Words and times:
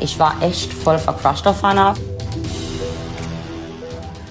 Ich 0.00 0.18
war 0.18 0.34
echt 0.42 0.72
voll 0.72 0.98
vercrushed 0.98 1.46
auf 1.46 1.62
Hannah. 1.62 1.94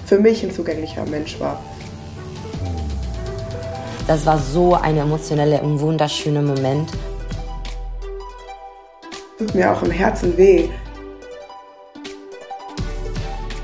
Für 0.06 0.18
mich 0.18 0.42
ein 0.44 0.52
zugänglicher 0.52 1.04
Mensch 1.06 1.38
war. 1.40 1.60
Das 4.06 4.24
war 4.24 4.38
so 4.38 4.74
ein 4.74 4.96
emotioneller 4.96 5.62
und 5.62 5.80
wunderschöner 5.80 6.42
Moment. 6.42 6.90
Tut 9.38 9.54
mir 9.54 9.72
auch 9.72 9.82
im 9.82 9.90
Herzen 9.90 10.36
weh. 10.36 10.68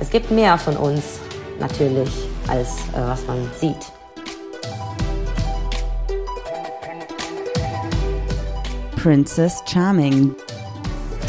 Es 0.01 0.11
gibt 0.11 0.33
mehr 0.33 0.59
von 0.59 0.77
uns, 0.77 1.21
natürlich, 1.61 2.11
als 2.49 2.69
äh, 2.69 3.07
was 3.07 3.25
man 3.27 3.49
sieht. 3.57 3.77
Princess 8.97 9.63
Charming, 9.67 10.35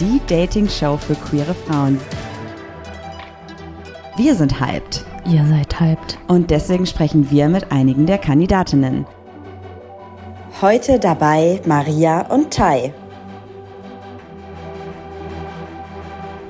die 0.04 0.20
Dating-Show 0.28 0.98
für 0.98 1.16
queere 1.16 1.54
Frauen. 1.54 2.00
Wir 4.18 4.36
sind 4.36 4.60
hyped. 4.60 5.06
Ihr 5.26 5.46
seid 5.46 5.80
hyped. 5.80 6.20
Und 6.28 6.52
deswegen 6.52 6.86
sprechen 6.86 7.32
wir 7.32 7.48
mit 7.48 7.72
einigen 7.72 8.06
der 8.06 8.18
Kandidatinnen. 8.18 9.06
Heute 10.62 11.00
dabei 11.00 11.62
Maria 11.66 12.28
und 12.28 12.52
Tai. 12.52 12.94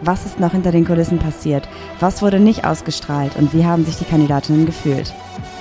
Was 0.01 0.25
ist 0.25 0.39
noch 0.39 0.51
hinter 0.51 0.71
den 0.71 0.85
Kulissen 0.85 1.19
passiert? 1.19 1.69
Was 1.99 2.21
wurde 2.23 2.39
nicht 2.39 2.65
ausgestrahlt? 2.65 3.35
Und 3.35 3.53
wie 3.53 3.65
haben 3.65 3.85
sich 3.85 3.97
die 3.97 4.05
Kandidatinnen 4.05 4.65
gefühlt? 4.65 5.13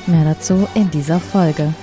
Mehr 0.07 0.25
dazu 0.25 0.67
in 0.75 0.91
dieser 0.91 1.21
Folge. 1.21 1.75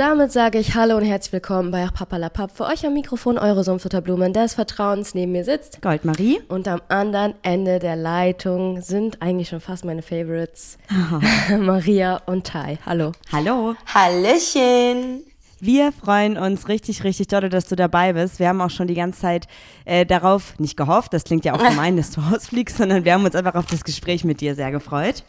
Und 0.00 0.06
damit 0.06 0.32
sage 0.32 0.58
ich 0.58 0.76
Hallo 0.76 0.96
und 0.96 1.04
herzlich 1.04 1.34
willkommen 1.34 1.70
bei 1.72 1.86
Papalapap. 1.86 2.56
Für 2.56 2.64
euch 2.64 2.86
am 2.86 2.94
Mikrofon 2.94 3.36
eure 3.36 3.62
Sumpfutterblumen 3.64 4.32
des 4.32 4.54
Vertrauens 4.54 5.14
neben 5.14 5.32
mir 5.32 5.44
sitzt. 5.44 5.82
Goldmarie. 5.82 6.40
Und 6.48 6.68
am 6.68 6.80
anderen 6.88 7.34
Ende 7.42 7.78
der 7.80 7.96
Leitung 7.96 8.80
sind 8.80 9.20
eigentlich 9.20 9.50
schon 9.50 9.60
fast 9.60 9.84
meine 9.84 10.00
Favorites. 10.00 10.78
Maria 11.60 12.16
und 12.24 12.46
Tai. 12.46 12.78
Hallo. 12.86 13.12
Hallo. 13.30 13.74
Hallöchen! 13.92 15.22
Wir 15.60 15.92
freuen 15.92 16.38
uns 16.38 16.68
richtig, 16.68 17.04
richtig 17.04 17.28
doll, 17.28 17.50
dass 17.50 17.66
du 17.66 17.76
dabei 17.76 18.14
bist. 18.14 18.38
Wir 18.38 18.48
haben 18.48 18.62
auch 18.62 18.70
schon 18.70 18.86
die 18.86 18.94
ganze 18.94 19.20
Zeit 19.20 19.48
äh, 19.84 20.06
darauf 20.06 20.58
nicht 20.58 20.78
gehofft, 20.78 21.12
das 21.12 21.24
klingt 21.24 21.44
ja 21.44 21.52
auch 21.52 21.62
gemein, 21.62 21.98
dass 21.98 22.12
du 22.12 22.20
rausfliegst, 22.32 22.78
sondern 22.78 23.04
wir 23.04 23.12
haben 23.12 23.26
uns 23.26 23.34
einfach 23.34 23.54
auf 23.54 23.66
das 23.66 23.84
Gespräch 23.84 24.24
mit 24.24 24.40
dir 24.40 24.54
sehr 24.54 24.70
gefreut. 24.70 25.24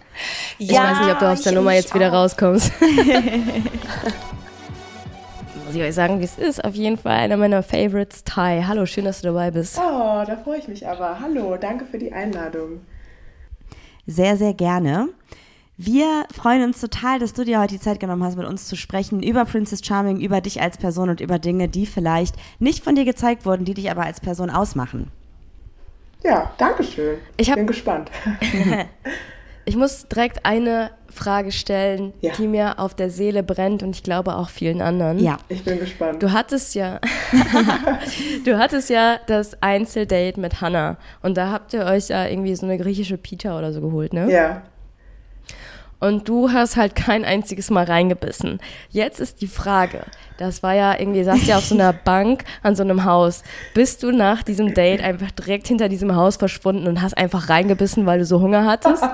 Ich 0.59 0.71
weiß 0.71 0.99
nicht, 1.01 1.11
ob 1.11 1.19
du 1.19 1.29
aus 1.29 1.41
der 1.41 1.51
Nummer 1.51 1.73
jetzt 1.73 1.93
wieder 1.93 2.13
rauskommst. 2.13 2.71
Muss 5.71 5.77
ich 5.79 5.83
euch 5.87 5.95
sagen, 5.95 6.19
wie 6.19 6.25
es 6.25 6.37
ist. 6.37 6.65
Auf 6.65 6.75
jeden 6.75 6.97
Fall 6.97 7.13
einer 7.13 7.37
meiner 7.37 7.63
Favorites, 7.63 8.25
Tai. 8.25 8.61
Hallo, 8.67 8.85
schön, 8.85 9.05
dass 9.05 9.21
du 9.21 9.27
dabei 9.27 9.51
bist. 9.51 9.77
Oh, 9.79 10.21
da 10.27 10.35
freue 10.43 10.59
ich 10.59 10.67
mich 10.67 10.85
aber. 10.85 11.21
Hallo, 11.21 11.55
danke 11.55 11.85
für 11.85 11.97
die 11.97 12.11
Einladung. 12.11 12.81
Sehr, 14.05 14.35
sehr 14.35 14.53
gerne. 14.53 15.07
Wir 15.77 16.25
freuen 16.35 16.63
uns 16.63 16.81
total, 16.81 17.19
dass 17.19 17.31
du 17.31 17.45
dir 17.45 17.61
heute 17.61 17.75
die 17.75 17.79
Zeit 17.79 18.01
genommen 18.01 18.21
hast, 18.21 18.35
mit 18.35 18.47
uns 18.47 18.67
zu 18.67 18.75
sprechen 18.75 19.23
über 19.23 19.45
Princess 19.45 19.79
Charming, 19.81 20.19
über 20.19 20.41
dich 20.41 20.61
als 20.61 20.77
Person 20.77 21.09
und 21.09 21.21
über 21.21 21.39
Dinge, 21.39 21.69
die 21.69 21.85
vielleicht 21.85 22.35
nicht 22.59 22.83
von 22.83 22.95
dir 22.95 23.05
gezeigt 23.05 23.45
wurden, 23.45 23.63
die 23.63 23.73
dich 23.73 23.89
aber 23.89 24.03
als 24.03 24.19
Person 24.19 24.49
ausmachen. 24.49 25.09
Ja, 26.21 26.51
danke 26.57 26.83
schön. 26.83 27.17
Ich 27.37 27.49
hab- 27.49 27.55
bin 27.55 27.67
gespannt. 27.67 28.11
Ich 29.65 29.75
muss 29.75 30.07
direkt 30.07 30.45
eine 30.45 30.91
Frage 31.09 31.51
stellen, 31.51 32.13
Ja. 32.21 32.31
die 32.37 32.47
mir 32.47 32.79
auf 32.79 32.95
der 32.95 33.09
Seele 33.09 33.43
brennt 33.43 33.83
und 33.83 33.95
ich 33.95 34.01
glaube 34.03 34.35
auch 34.35 34.49
vielen 34.49 34.81
anderen. 34.81 35.19
Ja. 35.19 35.37
Ich 35.49 35.63
bin 35.63 35.79
gespannt. 35.79 36.23
Du 36.23 36.31
hattest 36.31 36.73
ja, 36.75 36.99
du 38.45 38.57
hattest 38.57 38.89
ja 38.89 39.17
das 39.27 39.61
Einzeldate 39.61 40.39
mit 40.39 40.61
Hannah 40.61 40.97
und 41.21 41.37
da 41.37 41.51
habt 41.51 41.73
ihr 41.73 41.85
euch 41.85 42.07
ja 42.09 42.25
irgendwie 42.27 42.55
so 42.55 42.65
eine 42.65 42.77
griechische 42.77 43.17
Pita 43.17 43.57
oder 43.57 43.73
so 43.73 43.81
geholt, 43.81 44.13
ne? 44.13 44.31
Ja. 44.31 44.61
Und 46.01 46.27
du 46.27 46.51
hast 46.51 46.75
halt 46.75 46.95
kein 46.95 47.23
einziges 47.23 47.69
Mal 47.69 47.85
reingebissen. 47.85 48.59
Jetzt 48.89 49.19
ist 49.19 49.39
die 49.39 49.47
Frage, 49.47 50.01
das 50.37 50.63
war 50.63 50.73
ja 50.73 50.99
irgendwie, 50.99 51.23
saß 51.23 51.45
ja 51.45 51.57
auf 51.57 51.65
so 51.65 51.75
einer 51.75 51.93
Bank 52.05 52.43
an 52.63 52.75
so 52.75 52.83
einem 52.83 53.05
Haus. 53.05 53.43
Bist 53.73 54.03
du 54.03 54.11
nach 54.11 54.43
diesem 54.43 54.73
Date 54.73 55.03
einfach 55.03 55.31
direkt 55.31 55.67
hinter 55.67 55.87
diesem 55.87 56.15
Haus 56.15 56.35
verschwunden 56.37 56.87
und 56.87 57.01
hast 57.01 57.17
einfach 57.17 57.49
reingebissen, 57.49 58.05
weil 58.05 58.19
du 58.19 58.25
so 58.25 58.41
Hunger 58.41 58.65
hattest? 58.65 59.03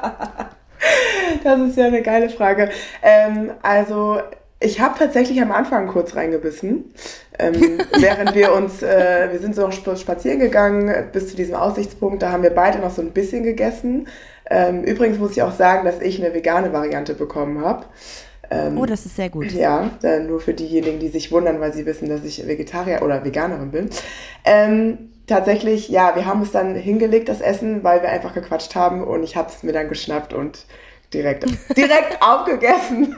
Das 1.44 1.60
ist 1.60 1.78
ja 1.78 1.86
eine 1.86 2.02
geile 2.02 2.30
Frage. 2.30 2.70
Ähm, 3.02 3.52
also, 3.62 4.20
ich 4.60 4.80
habe 4.80 4.98
tatsächlich 4.98 5.42
am 5.42 5.52
Anfang 5.52 5.88
kurz 5.88 6.16
reingebissen, 6.16 6.94
ähm, 7.38 7.80
während 8.00 8.36
wir 8.36 8.54
uns, 8.54 8.82
äh, 8.82 9.28
wir 9.32 9.40
sind 9.40 9.56
so 9.56 9.70
spazieren 9.72 10.40
gegangen 10.40 11.10
bis 11.12 11.30
zu 11.30 11.36
diesem 11.36 11.56
Aussichtspunkt. 11.56 12.22
Da 12.22 12.32
haben 12.32 12.44
wir 12.44 12.52
beide 12.52 12.80
noch 12.80 12.92
so 12.92 13.02
ein 13.02 13.12
bisschen 13.12 13.44
gegessen. 13.44 14.08
Ähm, 14.50 14.84
übrigens 14.84 15.20
muss 15.20 15.32
ich 15.32 15.42
auch 15.42 15.52
sagen, 15.54 15.86
dass 15.86 16.00
ich 16.02 16.24
eine 16.24 16.34
vegane 16.34 16.72
Variante 16.74 17.14
bekommen 17.14 17.62
habe. 17.64 17.86
Ähm, 18.50 18.78
Oh, 18.78 18.86
das 18.86 19.06
ist 19.06 19.16
sehr 19.18 19.30
gut. 19.30 19.52
Ja, 19.52 19.90
äh, 20.04 20.20
nur 20.20 20.40
für 20.40 20.54
diejenigen, 20.54 21.00
die 21.00 21.10
sich 21.10 21.32
wundern, 21.32 21.60
weil 21.60 21.74
sie 21.74 21.86
wissen, 21.86 22.08
dass 22.10 22.24
ich 22.24 22.46
Vegetarier 22.48 23.02
oder 23.02 23.26
Veganerin 23.26 23.72
bin. 23.72 23.90
Ähm, 24.46 25.10
tatsächlich, 25.28 25.90
ja, 25.90 26.16
wir 26.16 26.26
haben 26.26 26.42
es 26.42 26.52
dann 26.52 26.76
hingelegt, 26.76 27.28
das 27.28 27.42
Essen, 27.42 27.84
weil 27.84 28.02
wir 28.02 28.10
einfach 28.10 28.34
gequatscht 28.34 28.76
haben 28.76 29.04
und 29.04 29.24
ich 29.24 29.36
habe 29.36 29.50
es 29.50 29.64
mir 29.64 29.74
dann 29.74 29.90
geschnappt 29.90 30.34
und 30.34 30.66
direkt, 31.14 31.46
direkt 31.76 32.18
aufgegessen. 32.22 33.18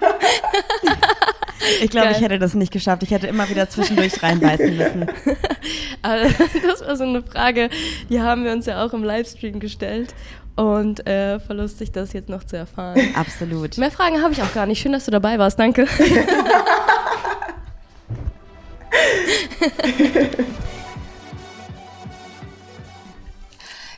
Ich 1.81 1.89
glaube, 1.91 2.12
ich 2.12 2.22
hätte 2.22 2.39
das 2.39 2.53
nicht 2.53 2.72
geschafft. 2.72 3.03
Ich 3.03 3.12
hätte 3.12 3.28
immer 3.28 3.50
wieder 3.50 3.69
zwischendurch 3.69 4.23
reinbeißen 4.23 4.78
müssen. 4.78 5.01
Aber 6.01 6.23
das 6.66 6.81
war 6.81 6.95
so 6.95 7.03
eine 7.03 7.22
Frage, 7.22 7.69
die 8.09 8.22
haben 8.22 8.45
wir 8.45 8.53
uns 8.53 8.66
ja 8.66 8.84
auch 8.84 8.94
im 8.94 9.03
Livestream 9.03 9.59
gestellt. 9.59 10.13
Und 10.59 11.07
äh, 11.07 11.39
voll 11.39 11.55
lustig, 11.55 11.93
das 11.93 12.11
jetzt 12.11 12.27
noch 12.27 12.43
zu 12.43 12.57
erfahren. 12.57 12.99
Absolut. 13.15 13.77
Mehr 13.77 13.91
Fragen 13.91 14.21
habe 14.21 14.33
ich 14.33 14.41
auch 14.41 14.53
gar 14.53 14.65
nicht. 14.65 14.81
Schön, 14.81 14.91
dass 14.91 15.05
du 15.05 15.11
dabei 15.11 15.39
warst. 15.39 15.57
Danke. 15.57 15.87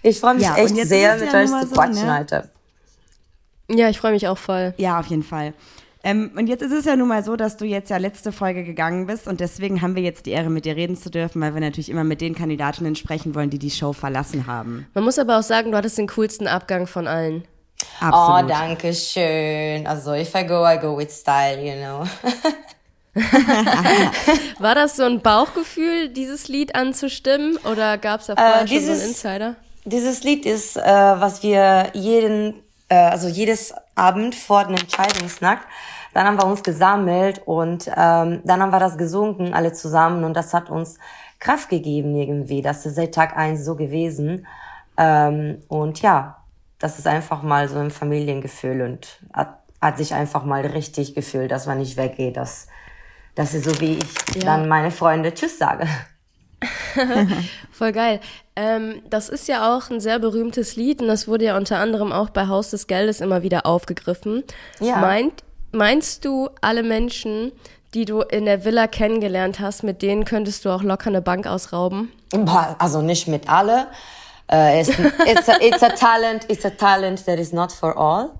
Ich 0.03 0.19
freue 0.19 0.35
mich 0.35 0.44
Ja, 0.44 0.55
echt 0.55 0.75
sehr, 0.75 1.17
mit 1.17 1.33
euch 1.33 1.49
zu 1.49 1.67
so, 1.67 1.75
quatschen 1.75 2.05
ne? 2.07 2.19
heute. 2.19 2.49
Ja, 3.69 3.89
ich 3.89 3.99
freue 3.99 4.11
mich 4.13 4.28
auch 4.28 4.38
voll. 4.38 4.73
Ja, 4.78 4.99
auf 4.99 5.05
jeden 5.07 5.23
Fall. 5.23 5.53
Ähm, 6.03 6.31
und 6.35 6.47
jetzt 6.47 6.62
ist 6.63 6.72
es 6.72 6.85
ja 6.85 6.95
nun 6.95 7.07
mal 7.07 7.23
so, 7.23 7.35
dass 7.35 7.57
du 7.57 7.66
jetzt 7.66 7.89
ja 7.89 7.97
letzte 7.97 8.31
Folge 8.31 8.63
gegangen 8.63 9.06
bist 9.06 9.28
und 9.28 9.39
deswegen 9.39 9.81
haben 9.84 9.95
wir 9.95 10.01
jetzt 10.01 10.25
die 10.25 10.31
Ehre, 10.31 10.50
mit 10.50 10.66
dir 10.66 10.75
reden 10.75 10.95
zu 10.97 11.12
dürfen, 11.12 11.41
weil 11.41 11.53
wir 11.53 11.62
natürlich 11.62 11.89
immer 11.89 12.03
mit 12.03 12.22
den 12.22 12.34
Kandidatinnen 12.34 12.95
sprechen 12.95 13.35
wollen, 13.35 13.50
die 13.51 13.59
die 13.59 13.69
Show 13.69 13.94
verlassen 13.94 14.47
haben. 14.47 14.88
Man 14.95 15.03
muss 15.03 15.19
aber 15.19 15.38
auch 15.38 15.44
sagen, 15.44 15.72
du 15.72 15.78
hattest 15.78 15.97
den 16.00 16.07
coolsten 16.07 16.47
Abgang 16.47 16.88
von 16.88 17.07
allen. 17.07 17.44
Absolut. 18.00 18.45
Oh, 18.45 18.47
danke 18.47 18.94
schön. 18.94 19.85
Also, 19.88 20.13
if 20.13 20.34
I 20.35 20.45
go, 20.45 20.66
I 20.67 20.78
go 20.79 20.97
with 20.97 21.11
style, 21.11 21.59
you 21.63 21.73
know. 21.84 22.03
War 24.59 24.75
das 24.75 24.95
so 24.95 25.03
ein 25.03 25.22
Bauchgefühl, 25.22 26.09
dieses 26.09 26.47
Lied 26.47 26.75
anzustimmen? 26.75 27.57
Oder 27.69 27.97
gab 27.97 28.22
es 28.22 28.28
da 28.28 28.35
vorher 28.35 28.59
schon 28.59 28.67
so 28.67 28.73
dieses- 28.73 29.00
einen 29.01 29.09
Insider? 29.09 29.56
Dieses 29.84 30.23
Lied 30.23 30.45
ist, 30.45 30.78
äh, 30.78 30.81
was 30.84 31.41
wir 31.41 31.88
jeden, 31.94 32.53
äh, 32.91 32.96
also 32.96 33.29
jedes 33.29 33.74
Abend 33.96 34.35
vor 34.35 34.66
dem 34.66 34.75
Entscheidungsnacht, 34.75 35.66
dann 36.13 36.28
haben 36.28 36.38
wir 36.38 36.46
uns 36.46 36.62
gesammelt 36.62 37.41
und 37.46 37.88
ähm, 37.88 38.41
dann 38.44 38.62
haben 38.62 38.72
wir 38.72 38.79
das 38.79 38.97
gesungen, 38.97 39.53
alle 39.53 39.72
zusammen 39.72 40.25
und 40.25 40.35
das 40.35 40.53
hat 40.53 40.70
uns 40.70 40.99
Kraft 41.40 41.70
gegeben 41.70 42.14
irgendwie. 42.16 42.61
Das 42.61 42.85
ist 42.85 42.96
seit 42.96 43.16
Tag 43.16 43.38
eins 43.38 43.64
so 43.64 43.76
gewesen. 43.76 44.46
Ähm, 44.97 45.61
und 45.70 46.02
ja, 46.02 46.43
das 46.79 46.99
ist 46.99 47.08
einfach 47.08 47.43
mal 47.43 47.70
so 47.70 47.79
ein 47.79 47.91
Familiengefühl 47.91 48.82
und 48.82 49.22
hat, 49.34 49.59
hat 49.82 49.97
sich 49.97 50.14
einfach 50.14 50.43
mal 50.43 50.66
richtig 50.66 51.16
gefühlt, 51.16 51.52
dass 51.52 51.67
man 51.67 51.78
nicht 51.78 51.96
weggeht, 51.96 52.35
dass, 52.35 52.67
dass 53.35 53.53
ist 53.53 53.64
so 53.64 53.79
wie 53.79 53.99
ich 53.99 54.43
dann 54.43 54.67
meine 54.67 54.91
Freunde 54.91 55.34
Tschüss 55.34 55.58
sage. 55.58 55.88
Voll 57.72 57.91
geil. 57.91 58.19
Ähm, 58.55 59.02
das 59.09 59.29
ist 59.29 59.47
ja 59.47 59.75
auch 59.75 59.90
ein 59.90 59.99
sehr 59.99 60.19
berühmtes 60.19 60.75
Lied 60.75 61.02
und 61.02 61.08
das 61.08 61.28
wurde 61.28 61.46
ja 61.46 61.58
unter 61.58 61.78
anderem 61.78 62.11
auch 62.11 62.29
bei 62.29 62.47
Haus 62.47 62.69
des 62.69 62.87
Geldes 62.87 63.22
immer 63.22 63.43
wieder 63.43 63.66
aufgegriffen. 63.66 64.43
Ja. 64.79 64.97
Meint, 64.97 65.43
meinst 65.72 66.25
du, 66.25 66.49
alle 66.61 66.84
Menschen, 66.84 67.52
die 67.93 68.05
du 68.05 68.22
in 68.22 68.46
der 68.46 68.63
Villa 68.63 68.87
kennengelernt 68.87 69.59
hast, 69.59 69.84
mit 69.84 70.02
denen 70.02 70.25
könntest 70.25 70.66
du 70.66 70.69
auch 70.69 70.84
locker 70.84 71.08
eine 71.08 71.22
Bank 71.22 71.47
ausrauben? 71.47 72.11
Boah, 72.31 72.75
Also 72.79 73.02
nicht 73.02 73.28
mit 73.28 73.49
alle. 73.49 73.87
Äh, 74.52 74.81
it's, 74.81 74.90
it's, 74.90 75.49
a, 75.49 75.61
it's 75.61 75.84
a 75.84 75.90
talent, 75.90 76.46
it's 76.49 76.66
a 76.66 76.69
talent 76.69 77.25
that 77.25 77.40
is 77.40 77.53
not 77.53 77.72
for 77.72 77.97
all. 77.97 78.31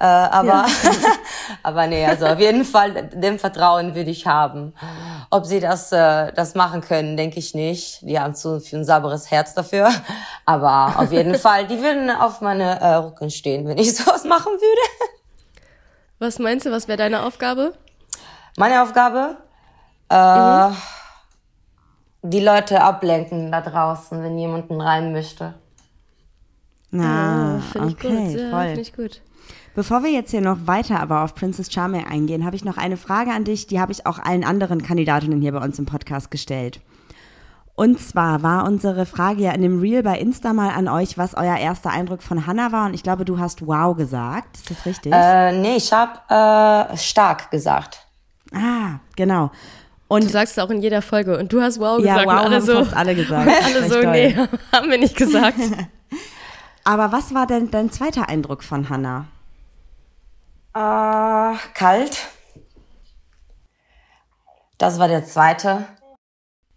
Äh, 0.00 0.04
aber, 0.04 0.66
aber 1.64 1.86
nee, 1.88 2.06
also 2.06 2.26
auf 2.26 2.38
jeden 2.38 2.64
Fall, 2.64 3.08
dem 3.08 3.38
Vertrauen 3.38 3.96
würde 3.96 4.10
ich 4.10 4.26
haben. 4.26 4.72
Ob 5.30 5.44
sie 5.44 5.58
das, 5.58 5.90
äh, 5.90 6.32
das 6.32 6.54
machen 6.54 6.82
können, 6.82 7.16
denke 7.16 7.40
ich 7.40 7.52
nicht. 7.52 8.02
Die 8.02 8.18
haben 8.18 8.34
zu 8.34 8.60
viel 8.60 8.78
ein 8.78 8.84
sauberes 8.84 9.30
Herz 9.30 9.54
dafür. 9.54 9.90
Aber 10.46 11.00
auf 11.00 11.10
jeden 11.10 11.34
Fall, 11.38 11.66
die 11.66 11.82
würden 11.82 12.10
auf 12.10 12.40
meine 12.40 12.80
äh, 12.80 12.94
Rücken 12.94 13.30
stehen, 13.30 13.66
wenn 13.66 13.78
ich 13.78 13.94
sowas 13.96 14.24
machen 14.24 14.52
würde. 14.52 15.12
Was 16.20 16.38
meinst 16.38 16.66
du, 16.66 16.70
was 16.70 16.86
wäre 16.86 16.98
deine 16.98 17.24
Aufgabe? 17.24 17.74
Meine 18.56 18.82
Aufgabe? 18.82 19.36
Äh, 20.10 20.68
mhm. 20.68 20.76
Die 22.22 22.40
Leute 22.40 22.80
ablenken 22.80 23.50
da 23.50 23.60
draußen, 23.60 24.22
wenn 24.22 24.38
jemanden 24.38 24.80
rein 24.80 25.12
möchte. 25.12 25.54
Ah, 26.92 27.56
oh, 27.56 27.60
finde 27.60 27.88
ich 27.88 27.94
okay, 27.94 28.32
gut. 28.32 28.40
Ja, 28.40 28.60
finde 28.60 28.80
ich 28.80 28.92
gut. 28.94 29.20
Bevor 29.78 30.02
wir 30.02 30.10
jetzt 30.10 30.32
hier 30.32 30.40
noch 30.40 30.66
weiter 30.66 30.98
aber 30.98 31.22
auf 31.22 31.36
Princess 31.36 31.72
Charming 31.72 32.04
eingehen, 32.04 32.44
habe 32.44 32.56
ich 32.56 32.64
noch 32.64 32.78
eine 32.78 32.96
Frage 32.96 33.30
an 33.30 33.44
dich, 33.44 33.68
die 33.68 33.78
habe 33.78 33.92
ich 33.92 34.06
auch 34.06 34.18
allen 34.18 34.42
anderen 34.42 34.82
Kandidatinnen 34.82 35.40
hier 35.40 35.52
bei 35.52 35.60
uns 35.60 35.78
im 35.78 35.86
Podcast 35.86 36.32
gestellt. 36.32 36.80
Und 37.76 38.00
zwar 38.00 38.42
war 38.42 38.66
unsere 38.66 39.06
Frage 39.06 39.42
ja 39.42 39.52
in 39.52 39.62
dem 39.62 39.78
Reel 39.78 40.02
bei 40.02 40.18
Insta 40.18 40.52
mal 40.52 40.70
an 40.70 40.88
euch, 40.88 41.16
was 41.16 41.34
euer 41.34 41.56
erster 41.56 41.90
Eindruck 41.90 42.24
von 42.24 42.44
Hannah 42.44 42.72
war. 42.72 42.86
Und 42.86 42.94
ich 42.94 43.04
glaube, 43.04 43.24
du 43.24 43.38
hast 43.38 43.64
wow 43.64 43.96
gesagt. 43.96 44.56
Ist 44.56 44.68
das 44.68 44.84
richtig? 44.84 45.12
Äh, 45.14 45.52
nee, 45.60 45.76
ich 45.76 45.92
habe 45.92 46.18
äh, 46.28 46.96
stark 46.96 47.52
gesagt. 47.52 48.04
Ah, 48.52 48.98
genau. 49.14 49.52
Und 50.08 50.24
du 50.24 50.28
sagst 50.28 50.58
es 50.58 50.64
auch 50.64 50.70
in 50.70 50.82
jeder 50.82 51.02
Folge. 51.02 51.38
Und 51.38 51.52
du 51.52 51.62
hast 51.62 51.78
wow 51.78 51.98
gesagt. 51.98 52.18
Ja, 52.18 52.26
wow 52.26 52.46
alle 52.46 52.56
haben 52.56 52.66
so, 52.66 52.84
fast 52.84 52.96
alle 52.96 53.14
gesagt. 53.14 53.48
alle 53.64 53.88
so, 53.88 54.00
nee, 54.10 54.34
haben 54.72 54.90
wir 54.90 54.98
nicht 54.98 55.14
gesagt. 55.14 55.60
Aber 56.82 57.12
was 57.12 57.32
war 57.32 57.46
denn 57.46 57.70
dein 57.70 57.92
zweiter 57.92 58.28
Eindruck 58.28 58.64
von 58.64 58.88
Hannah? 58.88 59.26
Äh, 60.78 61.56
kalt. 61.74 62.28
Das 64.78 65.00
war 65.00 65.08
der 65.08 65.24
zweite. 65.24 65.86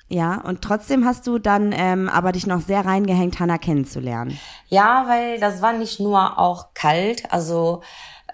Ja, 0.08 0.42
und 0.42 0.64
trotzdem 0.64 1.06
hast 1.06 1.28
du 1.28 1.38
dann 1.38 1.72
ähm, 1.72 2.10
aber 2.10 2.32
dich 2.32 2.48
noch 2.48 2.62
sehr 2.62 2.84
reingehängt, 2.84 3.40
Hannah 3.40 3.60
kennenzulernen. 3.60 4.40
Ja, 4.70 5.06
weil 5.08 5.40
das 5.40 5.62
war 5.62 5.74
nicht 5.74 6.00
nur 6.00 6.40
auch 6.40 6.74
kalt, 6.74 7.32
also 7.32 7.82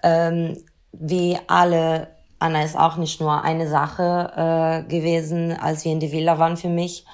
ähm, 0.02 0.56
wie 0.92 1.38
alle, 1.48 2.16
Anna 2.38 2.62
ist 2.62 2.76
auch 2.78 2.96
nicht 2.96 3.20
nur 3.20 3.44
eine 3.44 3.68
Sache 3.68 4.32
äh, 4.86 4.88
gewesen, 4.88 5.52
als 5.52 5.84
wir 5.84 5.92
in 5.92 6.00
die 6.00 6.12
Villa 6.12 6.38
waren 6.38 6.56
für 6.56 6.70
mich. 6.70 7.04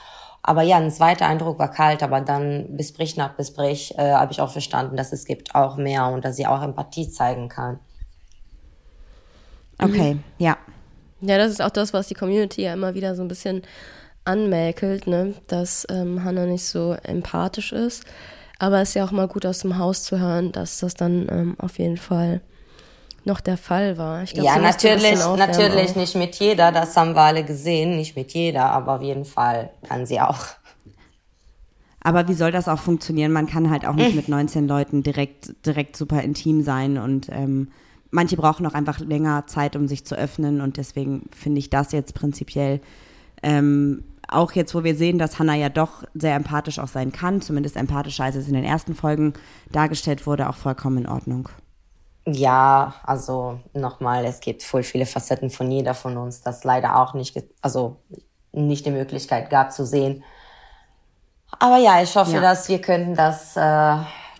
Aber 0.44 0.62
ja, 0.62 0.76
ein 0.76 0.92
zweiter 0.92 1.26
Eindruck 1.26 1.58
war 1.58 1.72
kalt, 1.72 2.04
aber 2.04 2.20
dann 2.20 2.76
Besprich 2.76 3.16
nach 3.16 3.32
Besprich 3.32 3.98
äh, 3.98 4.12
habe 4.12 4.30
ich 4.30 4.40
auch 4.40 4.50
verstanden, 4.50 4.96
dass 4.96 5.12
es 5.12 5.24
gibt 5.24 5.56
auch 5.56 5.76
mehr 5.76 6.06
und 6.06 6.24
dass 6.24 6.36
sie 6.36 6.46
auch 6.46 6.62
Empathie 6.62 7.10
zeigen 7.10 7.48
kann. 7.48 7.80
Okay, 9.78 10.14
mhm. 10.14 10.24
ja. 10.38 10.56
Ja, 11.20 11.38
das 11.38 11.52
ist 11.52 11.62
auch 11.62 11.70
das, 11.70 11.92
was 11.92 12.08
die 12.08 12.14
Community 12.14 12.62
ja 12.62 12.74
immer 12.74 12.94
wieder 12.94 13.14
so 13.14 13.22
ein 13.22 13.28
bisschen 13.28 13.62
anmäkelt, 14.24 15.06
ne? 15.06 15.34
dass 15.46 15.86
ähm, 15.90 16.24
Hannah 16.24 16.46
nicht 16.46 16.64
so 16.64 16.96
empathisch 17.02 17.72
ist. 17.72 18.04
Aber 18.58 18.80
es 18.80 18.90
ist 18.90 18.94
ja 18.94 19.04
auch 19.04 19.10
mal 19.10 19.28
gut 19.28 19.46
aus 19.46 19.60
dem 19.60 19.78
Haus 19.78 20.04
zu 20.04 20.18
hören, 20.18 20.52
dass 20.52 20.78
das 20.78 20.94
dann 20.94 21.26
ähm, 21.30 21.56
auf 21.58 21.78
jeden 21.78 21.96
Fall 21.96 22.40
noch 23.24 23.40
der 23.40 23.56
Fall 23.56 23.98
war. 23.98 24.22
Ich 24.22 24.34
glaub, 24.34 24.46
ja, 24.46 24.58
natürlich, 24.58 25.14
natürlich 25.36 25.90
auch. 25.90 25.96
nicht 25.96 26.14
mit 26.14 26.34
jeder, 26.36 26.72
das 26.72 26.96
haben 26.96 27.14
wir 27.14 27.22
alle 27.22 27.44
gesehen, 27.44 27.96
nicht 27.96 28.16
mit 28.16 28.32
jeder, 28.32 28.66
aber 28.66 28.96
auf 28.96 29.02
jeden 29.02 29.24
Fall 29.24 29.70
kann 29.88 30.06
sie 30.06 30.20
auch. 30.20 30.44
Aber 32.00 32.28
wie 32.28 32.34
soll 32.34 32.52
das 32.52 32.68
auch 32.68 32.78
funktionieren? 32.78 33.32
Man 33.32 33.46
kann 33.46 33.70
halt 33.70 33.86
auch 33.86 33.94
nicht 33.94 34.14
mit 34.14 34.28
19 34.28 34.68
Leuten 34.68 35.02
direkt, 35.02 35.54
direkt 35.64 35.96
super 35.96 36.20
intim 36.20 36.62
sein 36.62 36.98
und 36.98 37.30
ähm, 37.30 37.68
manche 38.14 38.36
brauchen 38.36 38.64
auch 38.66 38.74
einfach 38.74 39.00
länger 39.00 39.46
Zeit, 39.46 39.76
um 39.76 39.88
sich 39.88 40.06
zu 40.06 40.14
öffnen 40.16 40.60
und 40.60 40.76
deswegen 40.76 41.28
finde 41.36 41.58
ich 41.58 41.68
das 41.68 41.92
jetzt 41.92 42.14
prinzipiell 42.14 42.80
ähm, 43.42 44.04
auch 44.28 44.52
jetzt, 44.52 44.74
wo 44.74 44.84
wir 44.84 44.94
sehen, 44.94 45.18
dass 45.18 45.38
Hannah 45.38 45.54
ja 45.54 45.68
doch 45.68 46.04
sehr 46.14 46.34
empathisch 46.34 46.78
auch 46.78 46.88
sein 46.88 47.12
kann, 47.12 47.42
zumindest 47.42 47.76
empathischer, 47.76 48.24
als 48.24 48.36
es 48.36 48.48
in 48.48 48.54
den 48.54 48.64
ersten 48.64 48.94
Folgen 48.94 49.34
dargestellt 49.70 50.26
wurde, 50.26 50.48
auch 50.48 50.54
vollkommen 50.54 50.98
in 50.98 51.08
Ordnung. 51.08 51.48
Ja, 52.26 52.94
also 53.02 53.60
nochmal, 53.74 54.24
es 54.24 54.40
gibt 54.40 54.62
voll 54.62 54.82
viele 54.82 55.04
Facetten 55.04 55.50
von 55.50 55.70
jeder 55.70 55.92
von 55.92 56.16
uns, 56.16 56.40
das 56.40 56.64
leider 56.64 56.98
auch 56.98 57.12
nicht, 57.12 57.36
also 57.60 57.96
nicht 58.52 58.86
die 58.86 58.92
Möglichkeit 58.92 59.50
gab 59.50 59.72
zu 59.72 59.84
sehen. 59.84 60.24
Aber 61.58 61.76
ja, 61.76 62.02
ich 62.02 62.16
hoffe, 62.16 62.32
ja. 62.32 62.40
dass 62.40 62.68
wir 62.68 62.80
könnten 62.80 63.14
das 63.14 63.56
äh, 63.56 63.60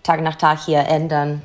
Tag 0.03 0.23
nach 0.23 0.37
Tag 0.37 0.61
hier 0.61 0.81
ändern. 0.81 1.43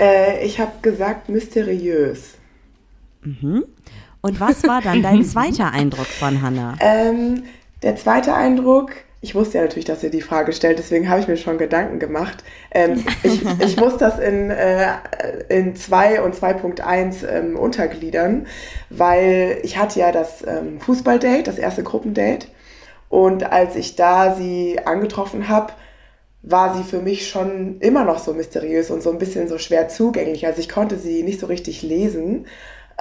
Äh, 0.00 0.44
ich 0.44 0.58
habe 0.58 0.72
gesagt 0.82 1.28
mysteriös. 1.28 2.34
Mhm. 3.22 3.64
Und 4.22 4.40
was 4.40 4.64
war 4.64 4.80
dann 4.80 5.02
dein 5.02 5.24
zweiter 5.24 5.72
Eindruck 5.72 6.06
von 6.06 6.42
Hannah? 6.42 6.76
Ähm, 6.80 7.44
der 7.82 7.96
zweite 7.96 8.34
Eindruck, 8.34 8.92
ich 9.20 9.34
wusste 9.34 9.58
ja 9.58 9.64
natürlich, 9.64 9.84
dass 9.84 10.02
ihr 10.02 10.10
die 10.10 10.22
Frage 10.22 10.52
stellt, 10.52 10.78
deswegen 10.78 11.08
habe 11.08 11.20
ich 11.20 11.28
mir 11.28 11.36
schon 11.36 11.58
Gedanken 11.58 11.98
gemacht. 11.98 12.42
Ähm, 12.70 13.04
ich, 13.22 13.42
ich, 13.60 13.76
muss 13.76 13.98
das 13.98 14.18
in, 14.18 14.50
äh, 14.50 14.94
in 15.48 15.76
2 15.76 16.22
und 16.22 16.34
2.1 16.34 17.26
ähm, 17.26 17.56
untergliedern, 17.56 18.46
weil 18.88 19.58
ich 19.62 19.76
hatte 19.76 20.00
ja 20.00 20.12
das 20.12 20.46
ähm, 20.46 20.80
Fußballdate, 20.80 21.42
das 21.42 21.58
erste 21.58 21.82
Gruppendate. 21.82 22.46
Und 23.08 23.50
als 23.50 23.76
ich 23.76 23.96
da 23.96 24.34
sie 24.34 24.78
angetroffen 24.84 25.48
habe, 25.48 25.72
war 26.42 26.74
sie 26.74 26.84
für 26.84 27.00
mich 27.00 27.28
schon 27.28 27.78
immer 27.80 28.04
noch 28.04 28.18
so 28.18 28.32
mysteriös 28.32 28.90
und 28.90 29.02
so 29.02 29.10
ein 29.10 29.18
bisschen 29.18 29.48
so 29.48 29.58
schwer 29.58 29.88
zugänglich. 29.88 30.46
Also 30.46 30.60
ich 30.60 30.68
konnte 30.68 30.96
sie 30.96 31.22
nicht 31.22 31.40
so 31.40 31.46
richtig 31.46 31.82
lesen. 31.82 32.46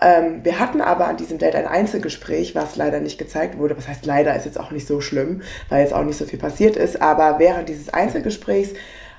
Ähm, 0.01 0.41
wir 0.43 0.59
hatten 0.59 0.81
aber 0.81 1.07
an 1.07 1.17
diesem 1.17 1.37
Date 1.37 1.55
ein 1.55 1.67
Einzelgespräch, 1.67 2.55
was 2.55 2.75
leider 2.75 2.99
nicht 2.99 3.17
gezeigt 3.17 3.57
wurde. 3.57 3.77
Was 3.77 3.87
heißt 3.87 4.05
leider, 4.05 4.35
ist 4.35 4.45
jetzt 4.45 4.59
auch 4.59 4.71
nicht 4.71 4.87
so 4.87 5.01
schlimm, 5.01 5.41
weil 5.69 5.81
jetzt 5.81 5.93
auch 5.93 6.03
nicht 6.03 6.17
so 6.17 6.25
viel 6.25 6.39
passiert 6.39 6.75
ist. 6.75 7.01
Aber 7.01 7.39
während 7.39 7.69
dieses 7.69 7.89
Einzelgesprächs 7.89 8.71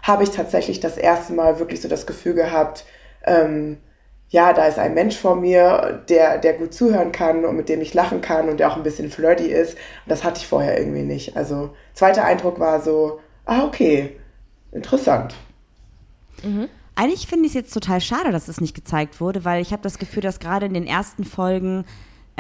habe 0.03 0.23
ich 0.23 0.31
tatsächlich 0.31 0.81
das 0.81 0.97
erste 0.97 1.33
Mal 1.33 1.59
wirklich 1.59 1.81
so 1.81 1.89
das 1.89 2.07
Gefühl 2.07 2.35
gehabt, 2.35 2.85
ähm, 3.25 3.79
ja, 4.29 4.53
da 4.53 4.67
ist 4.67 4.79
ein 4.79 4.95
Mensch 4.95 5.17
vor 5.17 5.35
mir, 5.35 6.05
der, 6.09 6.39
der 6.39 6.53
gut 6.53 6.73
zuhören 6.73 7.11
kann 7.11 7.45
und 7.45 7.57
mit 7.57 7.69
dem 7.69 7.81
ich 7.81 7.95
lachen 7.95 8.21
kann 8.21 8.49
und 8.49 8.61
der 8.61 8.71
auch 8.71 8.77
ein 8.77 8.85
bisschen 8.85 9.11
flirty 9.11 9.47
ist. 9.47 9.73
Und 9.73 10.09
das 10.09 10.23
hatte 10.25 10.39
ich 10.39 10.47
vorher 10.47 10.79
irgendwie 10.79 11.03
nicht. 11.03 11.37
Also, 11.37 11.71
zweiter 11.95 12.25
Eindruck 12.25 12.61
war 12.61 12.81
so, 12.81 13.19
ah, 13.51 13.65
okay, 13.65 14.17
interessant. 14.73 15.35
Mhm. 16.43 16.69
Eigentlich 16.95 17.27
finde 17.27 17.47
ich 17.47 17.51
es 17.51 17.55
jetzt 17.55 17.75
total 17.75 18.01
schade, 18.01 18.31
dass 18.31 18.49
es 18.49 18.61
nicht 18.61 18.75
gezeigt 18.75 19.21
wurde, 19.21 19.45
weil 19.45 19.61
ich 19.61 19.73
habe 19.73 19.83
das 19.83 19.99
Gefühl, 19.99 20.23
dass 20.23 20.39
gerade 20.39 20.67
in 20.67 20.75
den 20.75 20.87
ersten 20.87 21.25
Folgen 21.25 21.85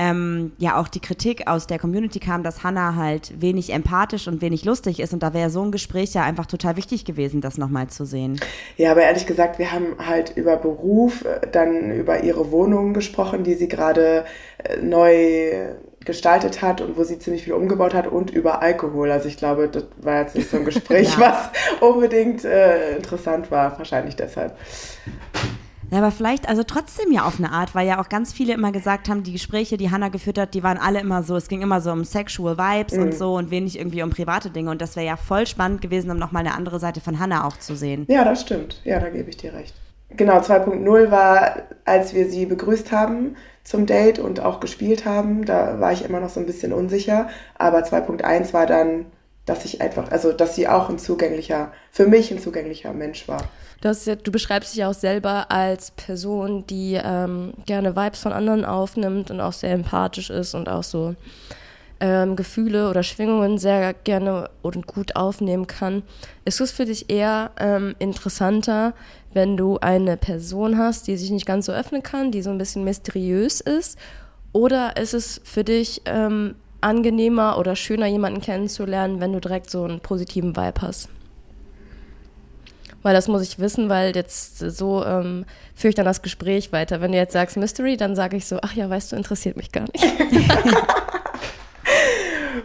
ähm, 0.01 0.53
ja 0.57 0.81
auch 0.81 0.89
die 0.89 1.01
Kritik 1.01 1.47
aus 1.47 1.67
der 1.67 1.79
Community 1.79 2.21
kam, 2.21 2.43
dass 2.43 2.65
Hannah 2.65 2.97
halt 2.97 3.39
wenig 3.39 3.71
empathisch 3.71 4.29
und 4.29 4.41
wenig 4.41 4.65
lustig 4.65 4.99
ist 4.99 5.13
und 5.13 5.23
da 5.23 5.35
wäre 5.35 5.51
so 5.51 5.63
ein 5.63 5.73
Gespräch 5.73 6.15
ja 6.15 6.23
einfach 6.23 6.47
total 6.47 6.79
wichtig 6.79 7.05
gewesen, 7.05 7.43
das 7.43 7.59
nochmal 7.59 7.89
zu 7.89 8.07
sehen. 8.07 8.41
Ja, 8.79 8.93
aber 8.93 9.03
ehrlich 9.03 9.27
gesagt, 9.27 9.59
wir 9.59 9.73
haben 9.73 9.97
halt 9.99 10.33
über 10.37 10.57
Beruf, 10.57 11.27
äh, 11.27 11.47
dann 11.53 11.93
über 11.93 12.25
ihre 12.25 12.51
Wohnung 12.51 12.95
gesprochen, 12.95 13.45
die 13.45 13.55
sie 13.55 13.69
gerade 13.69 14.25
äh, 14.65 14.79
neu 14.79 15.75
gestaltet 16.03 16.63
hat 16.63 16.81
und 16.81 16.97
wo 16.97 17.05
sie 17.05 17.19
ziemlich 17.19 17.45
viel 17.45 17.53
umgebaut 17.53 17.93
hat 17.93 18.07
und 18.07 18.31
über 18.31 18.63
Alkohol. 18.63 19.11
Also 19.11 19.29
ich 19.29 19.37
glaube, 19.37 19.69
das 19.69 19.85
war 19.99 20.23
jetzt 20.23 20.35
nicht 20.35 20.49
so 20.49 20.57
ein 20.57 20.65
Gespräch, 20.71 21.13
ja. 21.19 21.21
was 21.21 21.83
unbedingt 21.87 22.43
äh, 22.47 22.97
interessant 22.97 23.51
war, 23.51 23.77
wahrscheinlich 23.77 24.17
deshalb. 24.17 24.57
Ja, 25.91 25.99
aber 25.99 26.13
vielleicht, 26.13 26.49
also 26.49 26.63
trotzdem 26.63 27.11
ja 27.11 27.25
auf 27.25 27.39
eine 27.39 27.51
Art, 27.51 27.75
weil 27.75 27.87
ja 27.87 28.01
auch 28.01 28.09
ganz 28.09 28.33
viele 28.33 28.55
immer 28.55 28.71
gesagt 28.71 29.09
haben, 29.09 29.25
die 29.25 29.33
Gespräche, 29.33 29.77
die 29.77 29.91
Hannah 29.91 30.09
geführt 30.09 30.39
hat, 30.39 30.55
die 30.55 30.63
waren 30.63 30.79
alle 30.79 31.01
immer 31.01 31.23
so, 31.23 31.37
es 31.37 31.49
ging 31.49 31.63
immer 31.63 31.81
so 31.81 31.91
um 31.91 32.05
Sexual 32.05 32.57
Vibes 32.57 32.95
mhm. 32.95 33.03
und 33.03 33.15
so 33.15 33.35
und 33.35 33.51
wenig 33.51 33.79
irgendwie 33.79 34.03
um 34.03 34.11
private 34.11 34.51
Dinge. 34.51 34.71
Und 34.71 34.81
das 34.81 34.95
wäre 34.95 35.07
ja 35.07 35.17
voll 35.17 35.47
spannend 35.47 35.83
gewesen, 35.83 36.11
um 36.11 36.19
nochmal 36.19 36.47
eine 36.47 36.55
andere 36.55 36.79
Seite 36.79 37.01
von 37.01 37.19
Hannah 37.19 37.45
auch 37.45 37.57
zu 37.57 37.75
sehen. 37.75 38.07
Ja, 38.09 38.25
das 38.25 38.43
stimmt. 38.43 38.81
Ja, 38.85 39.01
da 39.01 39.09
gebe 39.09 39.31
ich 39.31 39.37
dir 39.37 39.53
recht. 39.53 39.75
Genau, 40.11 40.39
2.0 40.39 41.11
war, 41.11 41.63
als 41.85 42.15
wir 42.15 42.29
sie 42.29 42.47
begrüßt 42.47 42.91
haben 42.93 43.37
zum 43.63 43.87
Date 43.87 44.19
und 44.19 44.41
auch 44.41 44.61
gespielt 44.61 45.05
haben. 45.05 45.45
Da 45.45 45.81
war 45.81 45.93
ich 45.93 46.05
immer 46.05 46.21
noch 46.21 46.31
so 46.31 46.41
ein 46.41 46.47
bisschen 46.47 46.73
unsicher. 46.73 47.29
Aber 47.57 47.81
2.1 47.81 48.53
war 48.53 48.67
dann, 48.67 49.07
dass 49.47 49.65
ich 49.65 49.81
einfach, 49.81 50.11
also 50.11 50.33
dass 50.33 50.55
sie 50.55 50.69
auch 50.69 50.89
ein 50.89 50.99
zugänglicher, 50.99 51.73
für 51.91 52.07
mich 52.07 52.31
ein 52.31 52.41
zugänglicher 52.41 52.93
Mensch 52.93 53.29
war. 53.29 53.49
Du, 53.81 53.89
hast, 53.89 54.07
du 54.07 54.31
beschreibst 54.31 54.75
dich 54.75 54.85
auch 54.85 54.95
selber 54.95 55.51
als 55.51 55.91
Person, 55.93 56.67
die 56.67 57.01
ähm, 57.03 57.55
gerne 57.65 57.97
Vibes 57.97 58.21
von 58.21 58.33
anderen 58.33 58.67
aufnimmt 58.67 59.31
und 59.31 59.41
auch 59.41 59.55
sehr 59.55 59.73
empathisch 59.73 60.29
ist 60.29 60.55
und 60.55 60.69
auch 60.69 60.83
so 60.83 61.15
ähm, 62.01 62.37
Gefühle 62.37 62.91
oder 62.91 63.03
Schwingungen 63.03 63.57
sehr 63.57 63.95
gerne 63.95 64.51
und 64.61 64.87
gut 64.87 65.17
aufnehmen 65.17 65.67
kann. 65.67 66.03
Ist 66.45 66.61
es 66.61 66.73
für 66.73 66.85
dich 66.85 67.09
eher 67.09 67.53
ähm, 67.59 67.95
interessanter, 67.99 68.93
wenn 69.33 69.57
du 69.57 69.79
eine 69.79 70.19
Person 70.19 70.77
hast, 70.77 71.07
die 71.07 71.17
sich 71.17 71.31
nicht 71.31 71.47
ganz 71.47 71.65
so 71.65 71.73
öffnen 71.73 72.03
kann, 72.03 72.33
die 72.33 72.43
so 72.43 72.51
ein 72.51 72.59
bisschen 72.59 72.85
mysteriös 72.85 73.63
ist? 73.63 73.99
Oder 74.53 74.99
ist 74.99 75.15
es 75.15 75.41
für 75.45 75.65
dich 75.65 76.03
ähm, 76.05 76.55
angenehmer 76.83 77.57
oder 77.57 77.77
schöner, 77.77 78.07
jemanden 78.07 78.43
kennenzulernen, 78.43 79.21
wenn 79.21 79.33
du 79.33 79.41
direkt 79.41 79.71
so 79.71 79.85
einen 79.85 80.01
positiven 80.01 80.55
Vibe 80.55 80.83
hast? 80.83 81.09
Weil 83.03 83.15
das 83.15 83.29
muss 83.29 83.43
ich 83.43 83.59
wissen, 83.59 83.89
weil 83.89 84.15
jetzt 84.15 84.59
so 84.59 85.05
ähm, 85.05 85.45
führe 85.75 85.91
ich 85.91 85.95
dann 85.95 86.05
das 86.05 86.23
Gespräch 86.23 86.73
weiter. 86.73 87.01
Wenn 87.01 87.13
du 87.13 87.19
jetzt 87.19 87.33
sagst 87.33 87.57
Mystery, 87.57 87.97
dann 87.97 88.15
sage 88.15 88.37
ich 88.37 88.47
so, 88.47 88.59
ach 88.63 88.75
ja, 88.75 88.91
weißt 88.91 89.13
du, 89.13 89.17
interessiert 89.17 89.57
mich 89.57 89.73
gar 89.73 89.85
nicht. 89.93 90.05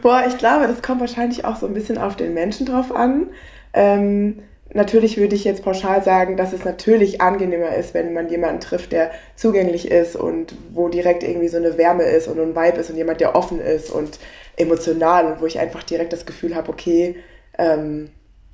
Boah, 0.02 0.24
ich 0.28 0.38
glaube, 0.38 0.68
das 0.68 0.82
kommt 0.82 1.02
wahrscheinlich 1.02 1.46
auch 1.46 1.56
so 1.56 1.66
ein 1.66 1.74
bisschen 1.74 1.98
auf 1.98 2.16
den 2.16 2.34
Menschen 2.34 2.66
drauf 2.66 2.94
an. 2.94 3.28
Ähm, 3.74 4.40
natürlich 4.74 5.18
würde 5.18 5.36
ich 5.36 5.44
jetzt 5.44 5.64
pauschal 5.64 6.04
sagen, 6.04 6.38
dass 6.38 6.54
es 6.54 6.66
natürlich 6.66 7.22
angenehmer 7.22 7.76
ist, 7.76 7.94
wenn 7.94 8.14
man 8.14 8.30
jemanden 8.30 8.60
trifft, 8.60 8.92
der 8.92 9.12
zugänglich 9.36 9.90
ist 9.90 10.16
und 10.16 10.56
wo 10.74 10.90
direkt 10.90 11.24
irgendwie 11.24 11.48
so 11.48 11.58
eine 11.58 11.78
Wärme 11.78 12.04
ist 12.04 12.28
und 12.28 12.40
ein 12.40 12.56
Vibe 12.56 12.80
ist 12.80 12.90
und 12.90 12.98
jemand, 12.98 13.22
der 13.22 13.36
offen 13.36 13.60
ist 13.60 13.90
und 13.90 14.20
emotional 14.58 15.26
und 15.26 15.42
wo 15.42 15.46
ich 15.46 15.60
einfach 15.60 15.84
direkt 15.84 16.14
das 16.14 16.26
Gefühl 16.26 16.56
habe, 16.56 16.70
okay, 16.70 17.16
ähm, 17.58 18.10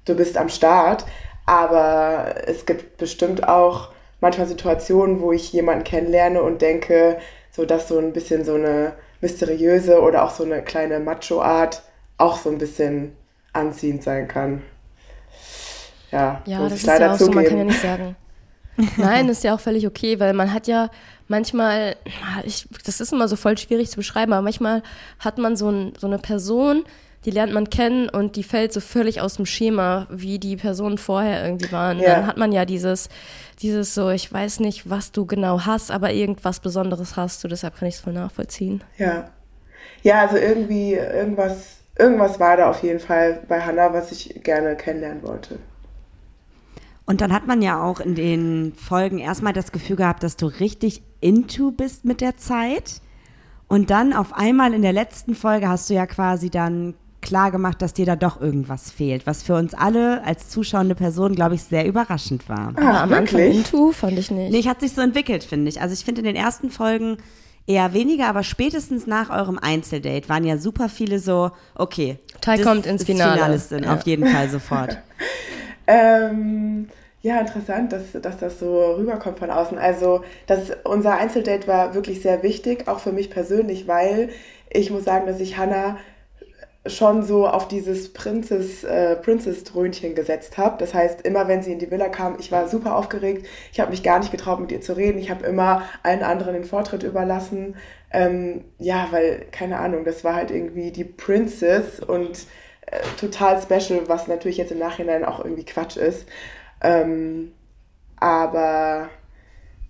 du 0.05 0.15
bist 0.15 0.37
am 0.37 0.49
Start. 0.49 1.05
Aber 1.45 2.35
es 2.45 2.65
gibt 2.65 2.97
bestimmt 2.97 3.47
auch 3.47 3.89
manchmal 4.19 4.47
Situationen, 4.47 5.21
wo 5.21 5.31
ich 5.31 5.51
jemanden 5.51 5.83
kennenlerne 5.83 6.41
und 6.41 6.61
denke, 6.61 7.17
so 7.51 7.65
dass 7.65 7.87
so 7.87 7.97
ein 7.97 8.13
bisschen 8.13 8.45
so 8.45 8.55
eine 8.55 8.93
mysteriöse 9.19 10.01
oder 10.01 10.23
auch 10.23 10.31
so 10.31 10.43
eine 10.43 10.63
kleine 10.63 10.99
Macho-Art 10.99 11.83
auch 12.17 12.37
so 12.37 12.49
ein 12.49 12.57
bisschen 12.57 13.15
anziehend 13.53 14.03
sein 14.03 14.27
kann. 14.27 14.61
Ja, 16.11 16.41
ja 16.45 16.63
das 16.63 16.73
ist 16.73 16.87
ja 16.87 17.13
auch 17.13 17.17
zugeben. 17.17 17.17
so, 17.17 17.31
man 17.31 17.45
kann 17.45 17.57
ja 17.57 17.63
nicht 17.63 17.81
sagen. 17.81 18.15
Nein, 18.97 19.29
ist 19.29 19.43
ja 19.43 19.53
auch 19.53 19.59
völlig 19.59 19.85
okay, 19.85 20.19
weil 20.19 20.33
man 20.33 20.53
hat 20.53 20.67
ja 20.67 20.89
manchmal, 21.27 21.95
ich, 22.43 22.67
das 22.85 23.01
ist 23.01 23.11
immer 23.11 23.27
so 23.27 23.35
voll 23.35 23.57
schwierig 23.57 23.89
zu 23.89 23.97
beschreiben, 23.97 24.33
aber 24.33 24.41
manchmal 24.41 24.81
hat 25.19 25.37
man 25.37 25.55
so, 25.55 25.69
ein, 25.69 25.93
so 25.97 26.07
eine 26.07 26.19
Person, 26.19 26.83
die 27.25 27.31
lernt 27.31 27.53
man 27.53 27.69
kennen 27.69 28.09
und 28.09 28.35
die 28.35 28.43
fällt 28.43 28.73
so 28.73 28.79
völlig 28.79 29.21
aus 29.21 29.35
dem 29.35 29.45
Schema, 29.45 30.07
wie 30.09 30.39
die 30.39 30.57
Personen 30.57 30.97
vorher 30.97 31.43
irgendwie 31.45 31.71
waren. 31.71 31.99
Ja. 31.99 32.15
Dann 32.15 32.27
hat 32.27 32.37
man 32.37 32.51
ja 32.51 32.65
dieses, 32.65 33.09
dieses 33.61 33.93
so, 33.93 34.09
ich 34.09 34.31
weiß 34.31 34.59
nicht, 34.59 34.89
was 34.89 35.11
du 35.11 35.25
genau 35.25 35.65
hast, 35.65 35.91
aber 35.91 36.11
irgendwas 36.11 36.59
Besonderes 36.59 37.15
hast 37.15 37.43
du, 37.43 37.47
deshalb 37.47 37.77
kann 37.77 37.87
ich 37.87 37.95
es 37.95 38.01
voll 38.01 38.13
nachvollziehen. 38.13 38.83
Ja. 38.97 39.29
Ja, 40.03 40.21
also 40.21 40.37
irgendwie, 40.37 40.93
irgendwas, 40.93 41.77
irgendwas 41.97 42.39
war 42.39 42.57
da 42.57 42.69
auf 42.69 42.81
jeden 42.81 42.99
Fall 42.99 43.41
bei 43.47 43.61
Hannah, 43.61 43.93
was 43.93 44.11
ich 44.11 44.43
gerne 44.43 44.75
kennenlernen 44.75 45.21
wollte. 45.21 45.59
Und 47.05 47.21
dann 47.21 47.33
hat 47.33 47.45
man 47.45 47.61
ja 47.61 47.83
auch 47.83 47.99
in 47.99 48.15
den 48.15 48.73
Folgen 48.73 49.19
erstmal 49.19 49.53
das 49.53 49.71
Gefühl 49.71 49.97
gehabt, 49.97 50.23
dass 50.23 50.37
du 50.37 50.47
richtig 50.47 51.03
into 51.19 51.71
bist 51.71 52.05
mit 52.05 52.21
der 52.21 52.37
Zeit. 52.37 53.01
Und 53.67 53.89
dann 53.89 54.13
auf 54.13 54.33
einmal 54.33 54.73
in 54.73 54.81
der 54.81 54.93
letzten 54.93 55.35
Folge 55.35 55.67
hast 55.67 55.89
du 55.89 55.93
ja 55.93 56.05
quasi 56.05 56.49
dann 56.49 56.95
klar 57.21 57.51
gemacht, 57.51 57.81
dass 57.81 57.93
dir 57.93 58.05
da 58.05 58.15
doch 58.15 58.41
irgendwas 58.41 58.91
fehlt, 58.91 59.27
was 59.27 59.43
für 59.43 59.55
uns 59.55 59.73
alle 59.73 60.23
als 60.23 60.49
zuschauende 60.49 60.95
Person, 60.95 61.35
glaube 61.35 61.55
ich, 61.55 61.63
sehr 61.63 61.85
überraschend 61.85 62.49
war. 62.49 62.73
Ah, 62.77 63.03
am 63.03 63.13
Anfang 63.13 63.41
into 63.41 63.91
fand 63.91 64.17
ich 64.17 64.31
nicht. 64.31 64.51
Nee, 64.51 64.63
hat 64.63 64.81
sich 64.81 64.93
so 64.93 65.01
entwickelt, 65.01 65.43
finde 65.43 65.69
ich. 65.69 65.81
Also 65.81 65.93
ich 65.93 66.03
finde 66.03 66.21
in 66.21 66.25
den 66.25 66.35
ersten 66.35 66.69
Folgen 66.69 67.17
eher 67.67 67.93
weniger, 67.93 68.27
aber 68.27 68.43
spätestens 68.43 69.07
nach 69.07 69.29
eurem 69.29 69.59
Einzeldate 69.59 70.27
waren 70.29 70.43
ja 70.43 70.57
super 70.57 70.89
viele 70.89 71.19
so, 71.19 71.51
okay, 71.75 72.17
Teil 72.41 72.63
kommt 72.63 72.85
ins 72.85 73.03
Finale. 73.03 73.33
Finale 73.33 73.59
sind, 73.59 73.85
ja. 73.85 73.93
auf 73.93 74.03
jeden 74.03 74.27
Fall 74.27 74.49
sofort. 74.49 74.97
ähm, 75.87 76.87
ja, 77.21 77.39
interessant, 77.39 77.93
dass, 77.93 78.19
dass 78.19 78.37
das 78.37 78.59
so 78.59 78.95
rüberkommt 78.95 79.37
von 79.37 79.51
außen. 79.51 79.77
Also 79.77 80.23
das, 80.47 80.71
unser 80.83 81.17
Einzeldate 81.17 81.67
war 81.67 81.93
wirklich 81.93 82.21
sehr 82.21 82.41
wichtig, 82.41 82.87
auch 82.87 82.99
für 82.99 83.11
mich 83.11 83.29
persönlich, 83.29 83.87
weil 83.87 84.29
ich 84.69 84.89
muss 84.89 85.03
sagen, 85.03 85.27
dass 85.27 85.39
ich 85.39 85.57
Hannah 85.57 85.97
schon 86.87 87.23
so 87.23 87.47
auf 87.47 87.67
dieses 87.67 88.11
Prinzess, 88.11 88.83
äh, 88.83 89.15
Princess-Dröhnchen 89.17 90.15
gesetzt 90.15 90.57
habe. 90.57 90.77
Das 90.79 90.93
heißt, 90.93 91.21
immer 91.21 91.47
wenn 91.47 91.61
sie 91.61 91.71
in 91.73 91.79
die 91.79 91.91
Villa 91.91 92.09
kam, 92.09 92.37
ich 92.39 92.51
war 92.51 92.67
super 92.67 92.95
aufgeregt. 92.95 93.45
Ich 93.71 93.79
habe 93.79 93.91
mich 93.91 94.01
gar 94.01 94.17
nicht 94.17 94.31
getraut, 94.31 94.59
mit 94.59 94.71
ihr 94.71 94.81
zu 94.81 94.97
reden. 94.97 95.19
Ich 95.19 95.29
habe 95.29 95.45
immer 95.45 95.83
allen 96.01 96.23
anderen 96.23 96.53
den 96.53 96.63
Vortritt 96.63 97.03
überlassen. 97.03 97.75
Ähm, 98.11 98.65
ja, 98.79 99.07
weil, 99.11 99.45
keine 99.51 99.77
Ahnung, 99.77 100.05
das 100.05 100.23
war 100.23 100.35
halt 100.35 100.49
irgendwie 100.49 100.91
die 100.91 101.03
Princess 101.03 101.99
und 101.99 102.47
äh, 102.87 102.99
total 103.19 103.61
special, 103.61 104.07
was 104.07 104.27
natürlich 104.27 104.57
jetzt 104.57 104.71
im 104.71 104.79
Nachhinein 104.79 105.23
auch 105.23 105.43
irgendwie 105.43 105.65
Quatsch 105.65 105.97
ist. 105.97 106.27
Ähm, 106.81 107.51
aber 108.17 109.09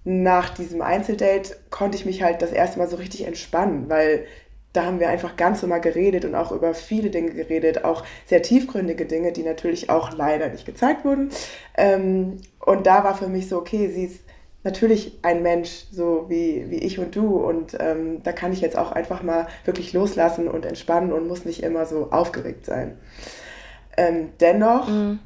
nach 0.04 0.50
diesem 0.50 0.82
Einzeldate 0.82 1.56
konnte 1.70 1.98
ich 1.98 2.06
mich 2.06 2.24
halt 2.24 2.42
das 2.42 2.52
erste 2.52 2.80
Mal 2.80 2.88
so 2.88 2.98
richtig 2.98 3.28
entspannen, 3.28 3.90
weil 3.90 4.26
da 4.74 4.86
haben 4.86 5.00
wir 5.00 5.10
einfach 5.10 5.36
ganz 5.36 5.62
normal 5.62 5.82
geredet 5.82 6.24
und 6.26 6.36
auch 6.36 6.52
über 6.52 6.74
viele 6.74 7.10
Dinge 7.10 7.32
geredet, 7.32 7.84
auch 7.84 8.04
sehr 8.26 8.42
tiefgründige 8.42 9.06
Dinge, 9.06 9.32
die 9.32 9.44
natürlich 9.44 9.90
auch 9.90 10.14
leider 10.14 10.50
nicht 10.50 10.66
gezeigt 10.66 11.04
wurden. 11.04 11.30
Ähm, 11.78 12.38
und 12.60 12.88
da 12.88 13.04
war 13.04 13.16
für 13.16 13.28
mich 13.28 13.50
so, 13.50 13.58
okay, 13.58 13.90
sie 13.90 14.06
ist 14.06 14.22
natürlich 14.64 15.20
ein 15.24 15.42
Mensch, 15.42 15.86
so 15.92 16.26
wie, 16.30 16.70
wie 16.70 16.78
ich 16.78 17.00
und 17.00 17.16
du. 17.16 17.38
Und 17.38 17.76
ähm, 17.80 18.24
da 18.24 18.32
kann 18.32 18.54
ich 18.54 18.62
jetzt 18.62 18.78
auch 18.78 18.92
einfach 18.92 19.24
mal 19.24 19.48
wirklich 19.66 19.92
loslassen 19.94 20.48
und 20.48 20.66
entspannen 20.66 21.12
und 21.12 21.28
muss 21.28 21.46
nicht 21.46 21.64
immer 21.64 21.86
so 21.86 22.12
aufgeregt 22.12 22.66
sein. 22.66 22.98
Ähm, 23.98 24.30
dennoch, 24.40 24.88
mhm. 24.88 25.20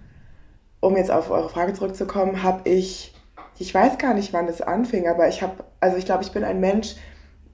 um 0.79 0.97
jetzt 0.97 1.11
auf 1.11 1.29
eure 1.29 1.49
Frage 1.49 1.73
zurückzukommen, 1.73 2.41
habe 2.41 2.67
ich, 2.67 3.13
ich 3.59 3.73
weiß 3.73 3.99
gar 3.99 4.13
nicht, 4.15 4.33
wann 4.33 4.47
das 4.47 4.61
anfing, 4.61 5.07
aber 5.07 5.27
ich 5.27 5.41
habe, 5.41 5.65
also 5.79 5.97
ich 5.97 6.05
glaube, 6.05 6.23
ich 6.23 6.31
bin 6.31 6.43
ein 6.43 6.59
Mensch, 6.59 6.95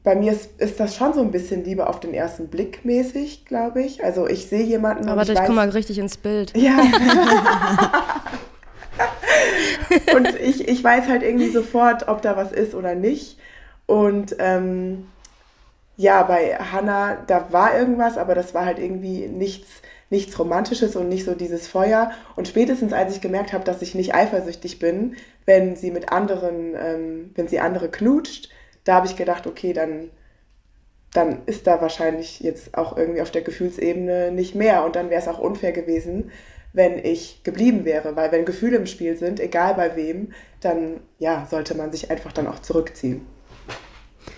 bei 0.03 0.15
mir 0.15 0.31
ist, 0.31 0.60
ist 0.60 0.79
das 0.79 0.96
schon 0.96 1.13
so 1.13 1.22
ein 1.22 1.31
bisschen 1.31 1.63
Liebe 1.63 1.88
auf 1.88 2.00
den 2.00 2.13
ersten 2.13 2.48
Blick 2.48 2.84
mäßig, 2.84 3.46
glaube 3.46 3.84
ich. 3.84 4.03
Also 4.03 4.27
ich 4.27 4.48
sehe 4.48 4.63
jemanden. 4.63 5.10
Aber 5.10 5.22
ich, 5.22 5.29
ich 5.29 5.36
komme 5.36 5.55
mal 5.55 5.70
richtig 5.70 6.00
ins 6.00 6.17
Bild. 6.17 6.58
Ja. 6.58 6.77
und 10.15 10.27
ich, 10.39 10.67
ich 10.67 10.84
weiß 10.84 11.08
halt 11.08 11.24
irgendwie 11.24 11.50
sofort, 11.50 12.08
ob 12.08 12.22
da 12.22 12.36
was 12.36 12.51
ist 12.51 12.74
oder 12.74 12.96
nicht. 12.96 13.38
Und 13.86 14.36
ähm, 14.39 15.08
ja, 15.98 16.24
bei 16.24 16.55
Hannah, 16.55 17.17
da 17.27 17.51
war 17.51 17.77
irgendwas, 17.77 18.17
aber 18.17 18.36
das 18.36 18.53
war 18.53 18.65
halt 18.65 18.79
irgendwie 18.79 19.27
nichts, 19.27 19.67
nichts 20.10 20.38
Romantisches 20.39 20.96
und 20.96 21.10
nicht 21.10 21.25
so 21.25 21.36
dieses 21.36 21.67
Feuer. 21.67 22.12
Und 22.36 22.48
spätestens 22.48 22.93
als 22.93 23.15
ich 23.15 23.22
gemerkt 23.22 23.53
habe, 23.53 23.63
dass 23.63 23.81
ich 23.81 23.96
nicht 23.96 24.15
eifersüchtig 24.15 24.79
bin, 24.79 25.15
wenn 25.46 25.75
sie 25.75 25.91
mit 25.91 26.12
anderen, 26.12 26.75
ähm, 26.75 27.31
wenn 27.36 27.48
sie 27.48 27.60
andere 27.60 27.89
knutscht, 27.89 28.50
da 28.83 28.95
habe 28.95 29.07
ich 29.07 29.15
gedacht, 29.15 29.47
okay, 29.47 29.73
dann, 29.73 30.09
dann 31.13 31.43
ist 31.45 31.67
da 31.67 31.81
wahrscheinlich 31.81 32.39
jetzt 32.39 32.77
auch 32.77 32.97
irgendwie 32.97 33.21
auf 33.21 33.31
der 33.31 33.41
Gefühlsebene 33.41 34.31
nicht 34.31 34.55
mehr. 34.55 34.83
Und 34.85 34.95
dann 34.95 35.09
wäre 35.09 35.21
es 35.21 35.27
auch 35.27 35.39
unfair 35.39 35.71
gewesen, 35.71 36.31
wenn 36.73 36.97
ich 36.97 37.43
geblieben 37.43 37.85
wäre. 37.85 38.15
Weil 38.15 38.31
wenn 38.31 38.45
Gefühle 38.45 38.77
im 38.77 38.85
Spiel 38.85 39.17
sind, 39.17 39.39
egal 39.39 39.75
bei 39.75 39.95
wem, 39.95 40.33
dann 40.61 41.01
ja, 41.19 41.47
sollte 41.50 41.75
man 41.75 41.91
sich 41.91 42.09
einfach 42.09 42.31
dann 42.31 42.47
auch 42.47 42.59
zurückziehen. 42.59 43.25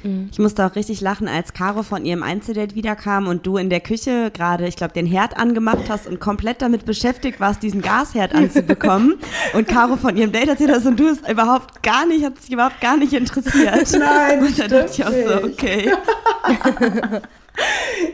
Mhm. 0.04 0.30
Ich 0.32 0.40
musste 0.40 0.66
auch 0.66 0.76
richtig 0.76 1.02
lachen, 1.02 1.28
als 1.28 1.54
Caro 1.54 1.84
von 1.84 2.06
ihrem 2.06 2.24
Einzeldate 2.24 2.76
wiederkam 2.76 3.28
und 3.28 3.46
du 3.46 3.58
in 3.58 3.70
der 3.70 3.80
Küche 3.80 4.32
gerade, 4.32 4.68
ich 4.68 4.76
glaube, 4.76 4.94
den 4.94 5.06
Herd 5.06 5.38
angemacht 5.38 5.90
hast 5.90 6.08
und 6.08 6.20
komplett 6.20 6.62
damit 6.62 6.86
beschäftigt 6.86 7.40
warst, 7.40 7.64
diesen 7.64 7.82
Gasherd 7.82 8.36
anzubekommen. 8.36 9.16
und 9.54 9.68
Caro 9.68 9.96
von 9.96 10.16
ihrem 10.18 10.32
Date 10.32 10.50
erzählt 10.50 10.72
hast 10.72 10.86
und 10.86 11.00
du 11.00 11.08
es 11.08 11.20
überhaupt 11.28 11.84
gar 11.84 12.06
nicht, 12.06 12.24
hat 12.24 12.42
sich 12.42 12.52
überhaupt 12.52 12.82
gar 12.82 12.98
nicht 12.98 13.14
interessiert. 13.14 13.92
Nein, 14.00 14.40
und 14.40 14.60
da 14.60 14.68
dachte 14.68 14.92
ich 14.92 15.06
auch 15.06 15.12
so, 15.12 15.44
okay. 15.46 15.92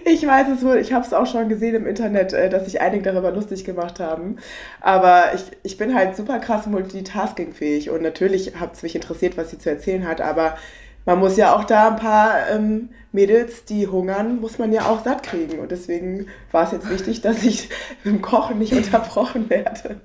Ich 0.03 0.25
weiß 0.25 0.48
es 0.53 0.65
wohl, 0.65 0.77
ich 0.77 0.91
habe 0.91 1.05
es 1.05 1.13
auch 1.13 1.25
schon 1.25 1.48
gesehen 1.48 1.75
im 1.75 1.88
Internet, 1.88 2.34
äh, 2.34 2.50
dass 2.50 2.65
sich 2.65 2.81
einige 2.81 3.03
darüber 3.03 3.31
lustig 3.31 3.63
gemacht 3.63 4.00
haben. 4.00 4.38
Aber 4.81 5.34
ich, 5.34 5.43
ich 5.63 5.77
bin 5.77 5.96
halt 5.96 6.17
super 6.17 6.39
krass 6.39 6.65
multitaskingfähig 6.65 7.89
und 7.89 8.01
natürlich 8.01 8.60
hat 8.60 8.74
es 8.74 8.84
mich 8.84 8.96
interessiert, 8.96 9.38
was 9.38 9.51
sie 9.51 9.58
zu 9.58 9.69
erzählen 9.69 10.05
hat, 10.05 10.19
aber 10.19 10.58
man 11.06 11.20
muss 11.20 11.38
ja 11.38 11.56
auch 11.56 11.63
da 11.63 11.89
ein 11.89 11.96
paar 11.96 12.50
ähm, 12.50 12.89
Mädels, 13.12 13.65
die 13.65 13.88
hungern, 13.88 14.39
muss 14.39 14.60
man 14.60 14.72
ja 14.72 14.86
auch 14.86 15.03
satt 15.03 15.24
kriegen. 15.24 15.60
Und 15.60 15.72
deswegen 15.72 16.27
war 16.51 16.65
es 16.65 16.72
jetzt 16.72 16.89
wichtig, 16.89 17.22
dass 17.22 17.44
ich 17.44 17.70
im 18.03 18.22
Kochen 18.22 18.60
nicht 18.60 18.74
unterbrochen 18.74 19.50
werde. 19.50 20.00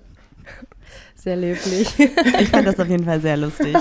Sehr 1.14 1.36
löblich. 1.36 1.88
Ich 2.40 2.50
fand 2.50 2.66
das 2.66 2.78
auf 2.78 2.88
jeden 2.88 3.04
Fall 3.04 3.20
sehr 3.20 3.36
lustig. 3.36 3.74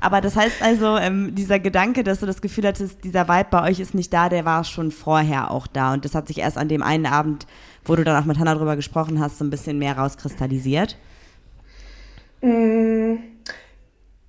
Aber 0.00 0.20
das 0.20 0.34
heißt 0.34 0.62
also, 0.62 0.96
ähm, 0.96 1.34
dieser 1.34 1.60
Gedanke, 1.60 2.02
dass 2.02 2.20
du 2.20 2.26
das 2.26 2.42
Gefühl 2.42 2.66
hattest, 2.66 3.04
dieser 3.04 3.28
Vibe 3.28 3.48
bei 3.50 3.70
euch 3.70 3.78
ist 3.78 3.94
nicht 3.94 4.12
da, 4.12 4.28
der 4.28 4.44
war 4.44 4.64
schon 4.64 4.90
vorher 4.90 5.52
auch 5.52 5.68
da. 5.68 5.92
Und 5.92 6.04
das 6.04 6.14
hat 6.14 6.26
sich 6.26 6.38
erst 6.38 6.58
an 6.58 6.68
dem 6.68 6.82
einen 6.82 7.06
Abend, 7.06 7.46
wo 7.84 7.94
du 7.94 8.02
dann 8.02 8.20
auch 8.20 8.26
mit 8.26 8.38
Hannah 8.38 8.56
drüber 8.56 8.74
gesprochen 8.74 9.20
hast, 9.20 9.38
so 9.38 9.44
ein 9.44 9.50
bisschen 9.50 9.78
mehr 9.78 9.96
rauskristallisiert. 9.96 10.96
Mm, 12.40 13.14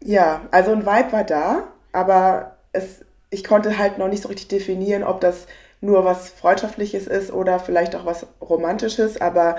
ja, 0.04 0.42
also 0.52 0.74
ein 0.74 0.86
Vibe 0.86 1.12
war 1.12 1.24
da 1.24 1.73
aber 1.94 2.58
es, 2.74 3.06
ich 3.30 3.44
konnte 3.44 3.78
halt 3.78 3.98
noch 3.98 4.10
nicht 4.10 4.24
so 4.24 4.28
richtig 4.28 4.50
definieren, 4.50 5.04
ob 5.04 5.22
das 5.22 5.48
nur 5.80 6.06
was 6.06 6.30
Freundschaftliches 6.30 7.08
ist 7.08 7.32
oder 7.32 7.60
vielleicht 7.60 7.96
auch 7.96 8.06
was 8.06 8.26
Romantisches, 8.42 9.20
aber 9.20 9.58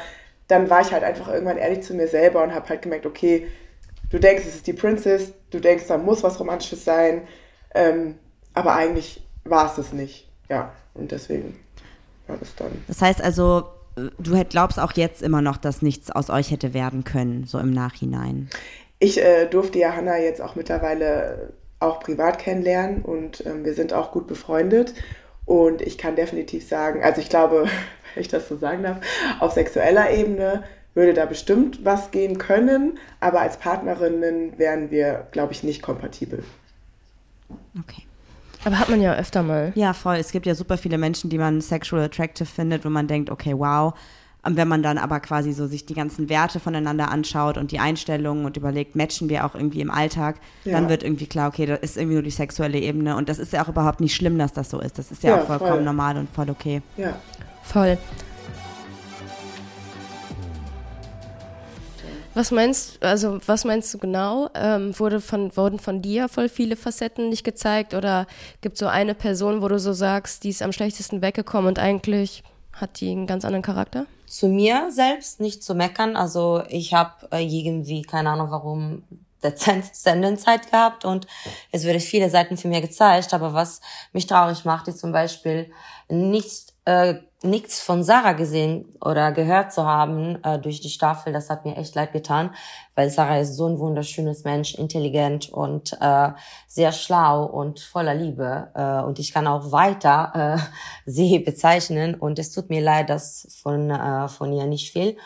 dann 0.48 0.68
war 0.68 0.82
ich 0.82 0.92
halt 0.92 1.04
einfach 1.04 1.28
irgendwann 1.28 1.56
ehrlich 1.56 1.82
zu 1.82 1.94
mir 1.94 2.08
selber 2.08 2.42
und 2.42 2.54
habe 2.54 2.68
halt 2.68 2.82
gemerkt, 2.82 3.06
okay, 3.06 3.46
du 4.10 4.18
denkst, 4.18 4.44
es 4.46 4.56
ist 4.56 4.66
die 4.66 4.72
Princess, 4.72 5.32
du 5.50 5.60
denkst, 5.60 5.84
da 5.88 5.96
muss 5.98 6.22
was 6.22 6.38
Romantisches 6.38 6.84
sein, 6.84 7.22
ähm, 7.74 8.16
aber 8.52 8.74
eigentlich 8.74 9.22
war 9.44 9.70
es 9.70 9.78
es 9.78 9.92
nicht. 9.92 10.28
Ja, 10.48 10.72
und 10.94 11.10
deswegen 11.10 11.58
war 12.26 12.36
das 12.36 12.54
dann. 12.56 12.84
Das 12.86 13.00
heißt 13.00 13.22
also, 13.22 13.68
du 13.96 14.44
glaubst 14.44 14.78
auch 14.78 14.92
jetzt 14.92 15.22
immer 15.22 15.42
noch, 15.42 15.56
dass 15.56 15.82
nichts 15.82 16.10
aus 16.10 16.30
euch 16.30 16.50
hätte 16.50 16.74
werden 16.74 17.04
können, 17.04 17.44
so 17.44 17.58
im 17.58 17.70
Nachhinein. 17.70 18.48
Ich 18.98 19.20
äh, 19.20 19.46
durfte 19.46 19.78
ja 19.78 19.94
Hannah 19.94 20.18
jetzt 20.18 20.40
auch 20.40 20.54
mittlerweile 20.54 21.52
auch 21.84 22.00
privat 22.00 22.38
kennenlernen 22.38 23.02
und 23.02 23.44
ähm, 23.46 23.64
wir 23.64 23.74
sind 23.74 23.92
auch 23.92 24.12
gut 24.12 24.26
befreundet. 24.26 24.94
Und 25.46 25.82
ich 25.82 25.98
kann 25.98 26.16
definitiv 26.16 26.66
sagen, 26.66 27.02
also 27.02 27.20
ich 27.20 27.28
glaube, 27.28 27.68
wenn 28.14 28.20
ich 28.20 28.28
das 28.28 28.48
so 28.48 28.56
sagen 28.56 28.82
darf, 28.82 28.98
auf 29.40 29.52
sexueller 29.52 30.10
Ebene 30.10 30.64
würde 30.94 31.12
da 31.12 31.26
bestimmt 31.26 31.84
was 31.84 32.10
gehen 32.12 32.38
können, 32.38 32.98
aber 33.20 33.40
als 33.40 33.56
Partnerinnen 33.56 34.58
wären 34.58 34.90
wir, 34.90 35.26
glaube 35.32 35.52
ich, 35.52 35.64
nicht 35.64 35.82
kompatibel. 35.82 36.44
Okay. 37.80 38.02
Aber 38.64 38.78
hat 38.78 38.88
man 38.88 39.02
ja 39.02 39.14
öfter 39.14 39.42
mal. 39.42 39.72
Ja, 39.74 39.92
voll. 39.92 40.16
Es 40.16 40.32
gibt 40.32 40.46
ja 40.46 40.54
super 40.54 40.78
viele 40.78 40.96
Menschen, 40.96 41.28
die 41.28 41.36
man 41.36 41.60
sexual 41.60 42.02
attractive 42.02 42.46
findet, 42.46 42.84
wo 42.84 42.88
man 42.88 43.06
denkt, 43.06 43.28
okay, 43.28 43.54
wow. 43.56 43.92
Und 44.44 44.56
wenn 44.56 44.68
man 44.68 44.82
dann 44.82 44.98
aber 44.98 45.20
quasi 45.20 45.52
so 45.52 45.66
sich 45.66 45.86
die 45.86 45.94
ganzen 45.94 46.28
Werte 46.28 46.60
voneinander 46.60 47.10
anschaut 47.10 47.56
und 47.56 47.72
die 47.72 47.78
Einstellungen 47.78 48.44
und 48.44 48.56
überlegt, 48.56 48.94
matchen 48.94 49.28
wir 49.28 49.46
auch 49.46 49.54
irgendwie 49.54 49.80
im 49.80 49.90
Alltag, 49.90 50.36
ja. 50.64 50.72
dann 50.72 50.88
wird 50.88 51.02
irgendwie 51.02 51.26
klar, 51.26 51.48
okay, 51.48 51.64
das 51.64 51.80
ist 51.80 51.96
irgendwie 51.96 52.14
nur 52.14 52.22
die 52.22 52.30
sexuelle 52.30 52.78
Ebene. 52.78 53.16
Und 53.16 53.28
das 53.28 53.38
ist 53.38 53.52
ja 53.52 53.64
auch 53.64 53.68
überhaupt 53.68 54.00
nicht 54.00 54.14
schlimm, 54.14 54.38
dass 54.38 54.52
das 54.52 54.68
so 54.68 54.80
ist. 54.80 54.98
Das 54.98 55.10
ist 55.10 55.22
ja, 55.22 55.30
ja 55.30 55.42
auch 55.42 55.46
vollkommen 55.46 55.72
voll. 55.72 55.82
normal 55.84 56.16
und 56.18 56.28
voll 56.30 56.50
okay. 56.50 56.82
Ja. 56.96 57.16
Voll. 57.62 57.96
Was 62.34 62.50
meinst, 62.50 63.02
also 63.02 63.38
was 63.46 63.64
meinst 63.64 63.94
du 63.94 63.98
genau? 63.98 64.50
Ähm, 64.54 64.98
wurde 64.98 65.20
von, 65.20 65.56
wurden 65.56 65.78
von 65.78 66.02
dir 66.02 66.28
voll 66.28 66.48
viele 66.48 66.74
Facetten 66.74 67.28
nicht 67.28 67.44
gezeigt 67.44 67.94
oder 67.94 68.26
gibt 68.60 68.74
es 68.74 68.80
so 68.80 68.88
eine 68.88 69.14
Person, 69.14 69.62
wo 69.62 69.68
du 69.68 69.78
so 69.78 69.92
sagst, 69.92 70.42
die 70.42 70.48
ist 70.50 70.60
am 70.60 70.72
schlechtesten 70.72 71.22
weggekommen 71.22 71.68
und 71.68 71.78
eigentlich 71.78 72.42
hat 72.76 73.00
die 73.00 73.10
einen 73.10 73.26
ganz 73.26 73.44
anderen 73.44 73.62
Charakter? 73.62 74.06
Zu 74.26 74.48
mir 74.48 74.90
selbst 74.90 75.40
nicht 75.40 75.62
zu 75.62 75.74
meckern. 75.74 76.16
Also 76.16 76.62
ich 76.68 76.94
habe 76.94 77.28
äh, 77.30 77.44
irgendwie, 77.44 78.02
keine 78.02 78.30
Ahnung 78.30 78.50
warum, 78.50 79.04
Sendenzeit 79.92 80.70
gehabt 80.70 81.04
und 81.04 81.26
es 81.70 81.84
wird 81.84 82.00
viele 82.02 82.30
Seiten 82.30 82.56
für 82.56 82.68
mir 82.68 82.80
gezeigt. 82.80 83.34
Aber 83.34 83.52
was 83.52 83.80
mich 84.12 84.26
traurig 84.26 84.64
macht, 84.64 84.88
ist 84.88 84.98
zum 84.98 85.12
Beispiel 85.12 85.70
nichts 86.08 86.73
äh, 86.84 87.14
nichts 87.42 87.80
von 87.80 88.02
Sarah 88.02 88.32
gesehen 88.32 88.86
oder 89.00 89.30
gehört 89.32 89.72
zu 89.72 89.84
haben 89.84 90.42
äh, 90.42 90.58
durch 90.58 90.80
die 90.80 90.88
Staffel. 90.88 91.32
Das 91.32 91.50
hat 91.50 91.64
mir 91.64 91.76
echt 91.76 91.94
leid 91.94 92.12
getan, 92.12 92.50
weil 92.94 93.10
Sarah 93.10 93.38
ist 93.38 93.54
so 93.54 93.66
ein 93.66 93.78
wunderschönes 93.78 94.44
Mensch, 94.44 94.74
intelligent 94.74 95.50
und 95.50 95.96
äh, 96.00 96.30
sehr 96.66 96.92
schlau 96.92 97.44
und 97.44 97.80
voller 97.80 98.14
Liebe. 98.14 98.70
Äh, 98.74 99.06
und 99.06 99.18
ich 99.18 99.32
kann 99.32 99.46
auch 99.46 99.72
weiter 99.72 100.56
äh, 100.56 100.62
sie 101.10 101.38
bezeichnen. 101.38 102.14
Und 102.14 102.38
es 102.38 102.50
tut 102.50 102.70
mir 102.70 102.80
leid, 102.80 103.10
dass 103.10 103.58
von, 103.62 103.90
äh, 103.90 104.28
von 104.28 104.52
ihr 104.52 104.66
nicht 104.66 104.90
viel 104.90 105.16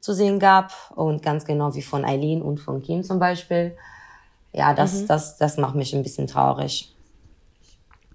zu 0.00 0.12
sehen 0.12 0.38
gab. 0.38 0.72
Und 0.94 1.22
ganz 1.22 1.44
genau 1.44 1.74
wie 1.74 1.82
von 1.82 2.04
Eileen 2.04 2.42
und 2.42 2.58
von 2.58 2.82
Kim 2.82 3.04
zum 3.04 3.18
Beispiel. 3.18 3.76
Ja, 4.52 4.74
das, 4.74 5.02
mhm. 5.02 5.06
das, 5.06 5.36
das 5.36 5.56
macht 5.58 5.76
mich 5.76 5.94
ein 5.94 6.02
bisschen 6.02 6.26
traurig 6.26 6.97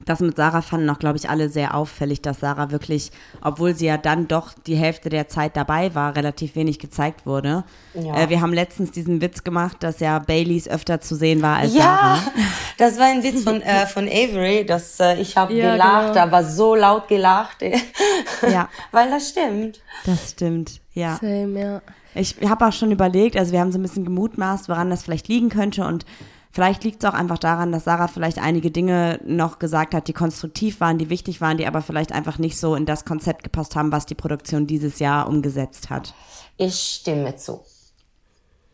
das 0.06 0.20
mit 0.20 0.36
Sarah 0.36 0.62
fanden 0.62 0.90
auch, 0.90 1.00
glaube 1.00 1.18
ich, 1.18 1.30
alle 1.30 1.50
sehr 1.50 1.76
auffällig, 1.76 2.22
dass 2.22 2.40
Sarah 2.40 2.72
wirklich, 2.72 3.12
obwohl 3.42 3.76
sie 3.76 3.86
ja 3.86 3.98
dann 3.98 4.28
doch 4.28 4.54
die 4.66 4.76
Hälfte 4.76 5.10
der 5.10 5.28
Zeit 5.28 5.56
dabei 5.56 5.96
war, 5.96 6.16
relativ 6.16 6.56
wenig 6.56 6.80
gezeigt 6.80 7.26
wurde. 7.26 7.64
Ja. 7.94 8.16
Äh, 8.16 8.30
wir 8.30 8.42
haben 8.42 8.54
letztens 8.54 8.92
diesen 8.92 9.22
Witz 9.22 9.44
gemacht, 9.44 9.78
dass 9.82 10.00
ja 10.00 10.20
Baileys 10.20 10.68
öfter 10.68 11.02
zu 11.02 11.16
sehen 11.16 11.42
war 11.42 11.58
als 11.58 11.74
ja, 11.74 11.82
Sarah. 11.82 12.20
das 12.78 12.98
war 12.98 13.06
ein 13.06 13.24
Witz 13.24 13.44
von, 13.44 13.62
äh, 13.62 13.86
von 13.88 14.08
Avery, 14.08 14.66
dass 14.66 15.00
äh, 15.00 15.16
ich 15.20 15.38
habe 15.38 15.54
ja, 15.54 15.74
gelacht, 15.74 16.14
genau. 16.14 16.26
aber 16.26 16.44
so 16.44 16.76
laut 16.76 17.08
gelacht. 17.08 17.62
ja. 18.42 18.70
Weil 18.92 19.10
das 19.10 19.30
stimmt. 19.30 19.82
Das 20.06 20.32
stimmt, 20.32 20.82
ja. 20.94 21.18
Same, 21.22 21.60
ja. 21.60 21.82
Ich 22.16 22.36
habe 22.48 22.68
auch 22.68 22.74
schon 22.74 22.92
überlegt, 22.92 23.38
also 23.38 23.52
wir 23.52 23.60
haben 23.60 23.72
so 23.72 23.80
ein 23.80 23.82
bisschen 23.82 24.06
gemutmaßt, 24.06 24.70
woran 24.70 24.90
das 24.90 25.04
vielleicht 25.04 25.28
liegen 25.28 25.50
könnte 25.50 25.86
und 25.86 26.06
Vielleicht 26.54 26.84
liegt 26.84 27.04
es 27.04 27.10
auch 27.10 27.16
einfach 27.16 27.40
daran, 27.40 27.72
dass 27.72 27.86
Sarah 27.86 28.08
vielleicht 28.08 28.38
einige 28.38 28.70
Dinge 28.70 29.20
noch 29.26 29.58
gesagt 29.58 29.96
hat, 29.96 30.08
die 30.08 30.14
konstruktiv 30.14 30.80
waren, 30.82 31.00
die 31.00 31.10
wichtig 31.10 31.42
waren, 31.42 31.58
die 31.58 31.66
aber 31.66 31.82
vielleicht 31.82 32.12
einfach 32.12 32.38
nicht 32.38 32.60
so 32.60 32.76
in 32.76 32.86
das 32.86 33.06
Konzept 33.06 33.44
gepasst 33.44 33.76
haben, 33.76 33.92
was 33.92 34.06
die 34.06 34.14
Produktion 34.14 34.68
dieses 34.68 35.00
Jahr 35.00 35.28
umgesetzt 35.28 35.90
hat. 35.90 36.14
Ich 36.58 36.76
stimme 36.76 37.36
zu. 37.36 37.62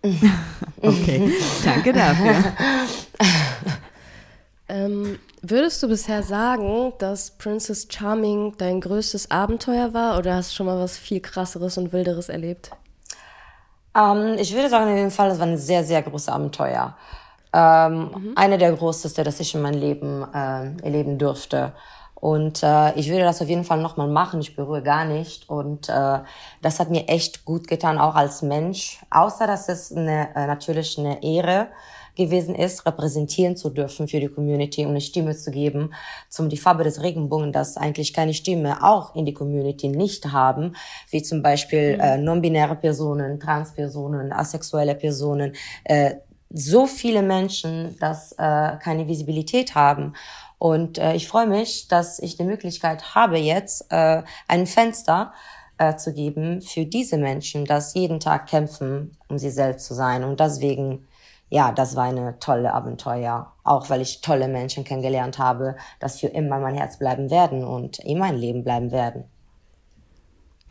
okay, 0.82 1.32
danke 1.64 1.94
dafür. 1.94 2.36
ähm, 4.68 5.18
würdest 5.42 5.82
du 5.82 5.88
bisher 5.88 6.22
sagen, 6.22 6.92
dass 7.00 7.32
Princess 7.38 7.88
Charming 7.90 8.56
dein 8.58 8.82
größtes 8.82 9.32
Abenteuer 9.32 9.94
war 9.94 10.18
oder 10.18 10.36
hast 10.36 10.52
du 10.52 10.56
schon 10.56 10.66
mal 10.66 10.80
was 10.80 10.98
viel 10.98 11.22
krasseres 11.22 11.78
und 11.78 11.94
wilderes 11.94 12.28
erlebt? 12.28 12.72
Ähm, 13.96 14.36
ich 14.38 14.54
würde 14.54 14.70
sagen, 14.70 14.90
in 14.90 14.98
dem 14.98 15.12
Fall, 15.12 15.30
das 15.30 15.40
war 15.40 15.48
ein 15.48 15.58
sehr, 15.58 15.86
sehr 15.86 16.02
großes 16.02 16.28
Abenteuer. 16.28 16.98
Ähm, 17.52 18.00
mhm. 18.00 18.34
Eine 18.36 18.58
der 18.58 18.74
größten, 18.74 19.24
das 19.24 19.40
ich 19.40 19.56
in 19.56 19.62
meinem 19.62 19.80
Leben 19.80 20.24
äh, 20.34 20.84
erleben 20.84 21.18
durfte. 21.18 21.74
Und 22.16 22.64
äh, 22.64 22.94
ich 22.96 23.10
würde 23.10 23.24
das 23.24 23.42
auf 23.42 23.48
jeden 23.48 23.64
Fall 23.64 23.82
nochmal 23.82 24.10
machen. 24.10 24.42
Ich 24.42 24.56
beruhe 24.56 24.84
gar 24.84 25.06
nicht. 25.06 25.50
Und 25.50 25.88
äh, 25.88 26.20
das 26.62 26.80
hat 26.80 26.90
mir 26.90 27.08
echt 27.08 27.46
gut 27.46 27.68
getan, 27.68 27.98
auch 27.98 28.16
als 28.16 28.42
Mensch. 28.42 29.00
Außer 29.10 29.48
dass 29.48 29.70
es 29.70 29.92
eine, 29.92 30.36
äh, 30.36 30.46
natürlich 30.46 30.98
eine 31.00 31.24
Ehre 31.24 31.68
gewesen 32.16 32.54
ist, 32.54 32.86
repräsentieren 32.86 33.56
zu 33.56 33.70
dürfen 33.70 34.10
für 34.10 34.20
die 34.20 34.28
Community 34.28 34.84
und 34.84 34.92
eine 34.92 35.02
Stimme 35.02 35.38
zu 35.38 35.52
geben 35.52 35.94
zum 36.28 36.50
die 36.50 36.58
Farbe 36.58 36.84
des 36.84 37.02
Regenbogen, 37.02 37.54
das 37.54 37.78
eigentlich 37.78 38.14
keine 38.14 38.34
Stimme 38.34 38.84
auch 38.84 39.16
in 39.16 39.26
die 39.26 39.34
Community 39.34 39.88
nicht 39.88 40.26
haben, 40.34 40.76
wie 41.10 41.24
zum 41.24 41.42
Beispiel 41.42 41.96
mhm. 41.96 42.02
äh, 42.02 42.18
non-binäre 42.18 42.76
Personen, 42.76 43.40
Transpersonen, 43.40 44.34
asexuelle 44.34 44.96
Personen, 44.96 45.54
äh, 45.86 46.16
so 46.50 46.88
viele 46.88 47.22
Menschen, 47.22 47.98
dass 48.00 48.32
äh, 48.34 48.78
keine 48.82 49.08
Visibilität 49.08 49.76
haben. 49.76 50.14
Und 50.58 50.98
äh, 50.98 51.14
ich 51.14 51.28
freue 51.28 51.48
mich, 51.48 51.88
dass 51.88 52.20
ich 52.20 52.38
die 52.38 52.44
Möglichkeit 52.44 53.16
habe, 53.16 53.38
jetzt 53.38 53.86
äh, 53.92 54.24
ein 54.48 54.68
Fenster 54.68 55.34
äh, 55.78 55.96
zu 55.96 56.14
geben 56.14 56.62
für 56.62 56.86
diese 56.86 57.18
Menschen, 57.18 57.66
dass 57.66 57.94
jeden 57.94 58.20
Tag 58.20 58.48
kämpfen, 58.48 59.18
um 59.30 59.38
sie 59.38 59.52
selbst 59.52 59.86
zu 59.86 59.94
sein. 59.94 60.24
Und 60.24 60.40
deswegen, 60.40 61.08
ja, 61.50 61.72
das 61.72 61.96
war 61.96 62.06
eine 62.06 62.40
tolle 62.40 62.74
Abenteuer. 62.74 63.54
Auch 63.64 63.90
weil 63.90 64.02
ich 64.02 64.22
tolle 64.22 64.48
Menschen 64.48 64.84
kennengelernt 64.84 65.40
habe, 65.40 65.78
dass 66.00 66.20
für 66.20 66.28
immer 66.28 66.60
mein 66.60 66.76
Herz 66.76 66.98
bleiben 66.98 67.30
werden 67.30 67.64
und 67.64 68.00
in 68.00 68.18
mein 68.18 68.36
Leben 68.36 68.64
bleiben 68.64 68.92
werden. 68.92 69.26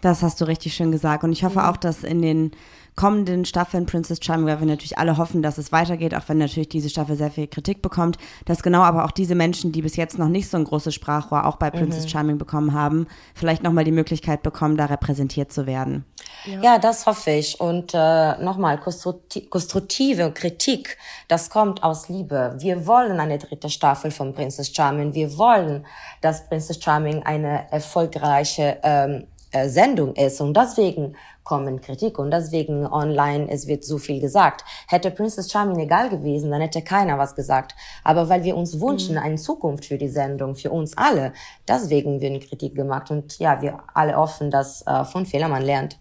Das 0.00 0.22
hast 0.22 0.40
du 0.40 0.44
richtig 0.44 0.74
schön 0.74 0.92
gesagt. 0.92 1.24
Und 1.24 1.32
ich 1.32 1.44
hoffe 1.44 1.60
mhm. 1.60 1.64
auch, 1.64 1.76
dass 1.76 2.04
in 2.04 2.22
den 2.22 2.50
kommenden 2.98 3.44
Staffeln 3.44 3.86
Princess 3.86 4.18
Charming, 4.20 4.48
weil 4.48 4.58
wir 4.58 4.66
natürlich 4.66 4.98
alle 4.98 5.18
hoffen, 5.18 5.40
dass 5.40 5.56
es 5.56 5.70
weitergeht, 5.70 6.16
auch 6.16 6.24
wenn 6.26 6.38
natürlich 6.38 6.68
diese 6.68 6.90
Staffel 6.90 7.14
sehr 7.14 7.30
viel 7.30 7.46
Kritik 7.46 7.80
bekommt, 7.80 8.18
dass 8.44 8.64
genau 8.64 8.80
aber 8.80 9.04
auch 9.04 9.12
diese 9.12 9.36
Menschen, 9.36 9.70
die 9.70 9.82
bis 9.82 9.94
jetzt 9.94 10.18
noch 10.18 10.26
nicht 10.26 10.50
so 10.50 10.56
ein 10.56 10.64
großes 10.64 10.96
Sprachrohr 10.96 11.46
auch 11.46 11.58
bei 11.58 11.70
Princess 11.70 12.06
mhm. 12.06 12.08
Charming 12.08 12.38
bekommen 12.38 12.72
haben, 12.72 13.06
vielleicht 13.36 13.62
nochmal 13.62 13.84
die 13.84 13.92
Möglichkeit 13.92 14.42
bekommen, 14.42 14.76
da 14.76 14.86
repräsentiert 14.86 15.52
zu 15.52 15.64
werden. 15.64 16.06
Ja, 16.44 16.60
ja 16.60 16.78
das 16.80 17.06
hoffe 17.06 17.30
ich. 17.30 17.60
Und 17.60 17.94
äh, 17.94 18.42
nochmal, 18.42 18.80
konstruktive 18.80 20.32
Kritik, 20.32 20.98
das 21.28 21.50
kommt 21.50 21.84
aus 21.84 22.08
Liebe. 22.08 22.56
Wir 22.58 22.84
wollen 22.88 23.20
eine 23.20 23.38
dritte 23.38 23.70
Staffel 23.70 24.10
von 24.10 24.34
Princess 24.34 24.74
Charming. 24.74 25.14
Wir 25.14 25.38
wollen, 25.38 25.86
dass 26.20 26.48
Princess 26.48 26.82
Charming 26.82 27.22
eine 27.22 27.70
erfolgreiche 27.70 28.78
ähm, 28.82 29.28
äh, 29.50 29.68
Sendung 29.68 30.14
ist. 30.14 30.42
Und 30.42 30.54
deswegen 30.54 31.16
kommen 31.48 31.80
Kritik 31.80 32.18
und 32.18 32.30
deswegen 32.30 32.86
online, 32.86 33.48
es 33.48 33.66
wird 33.66 33.82
so 33.82 33.96
viel 33.96 34.20
gesagt. 34.20 34.64
Hätte 34.86 35.10
Princess 35.10 35.50
Charming 35.50 35.78
egal 35.78 36.10
gewesen, 36.10 36.50
dann 36.50 36.60
hätte 36.60 36.82
keiner 36.82 37.16
was 37.16 37.34
gesagt. 37.34 37.74
Aber 38.04 38.28
weil 38.28 38.44
wir 38.44 38.54
uns 38.54 38.78
wünschen, 38.78 39.14
mhm. 39.14 39.22
eine 39.22 39.36
Zukunft 39.36 39.86
für 39.86 39.96
die 39.96 40.08
Sendung, 40.08 40.56
für 40.56 40.70
uns 40.70 40.96
alle, 40.98 41.32
deswegen 41.66 42.20
wird 42.20 42.46
Kritik 42.46 42.74
gemacht. 42.74 43.10
Und 43.10 43.38
ja, 43.38 43.62
wir 43.62 43.78
alle 43.94 44.14
hoffen, 44.14 44.50
dass 44.50 44.86
äh, 44.86 45.04
von 45.06 45.24
Fehlern 45.24 45.50
man 45.50 45.62
lernt. 45.62 45.98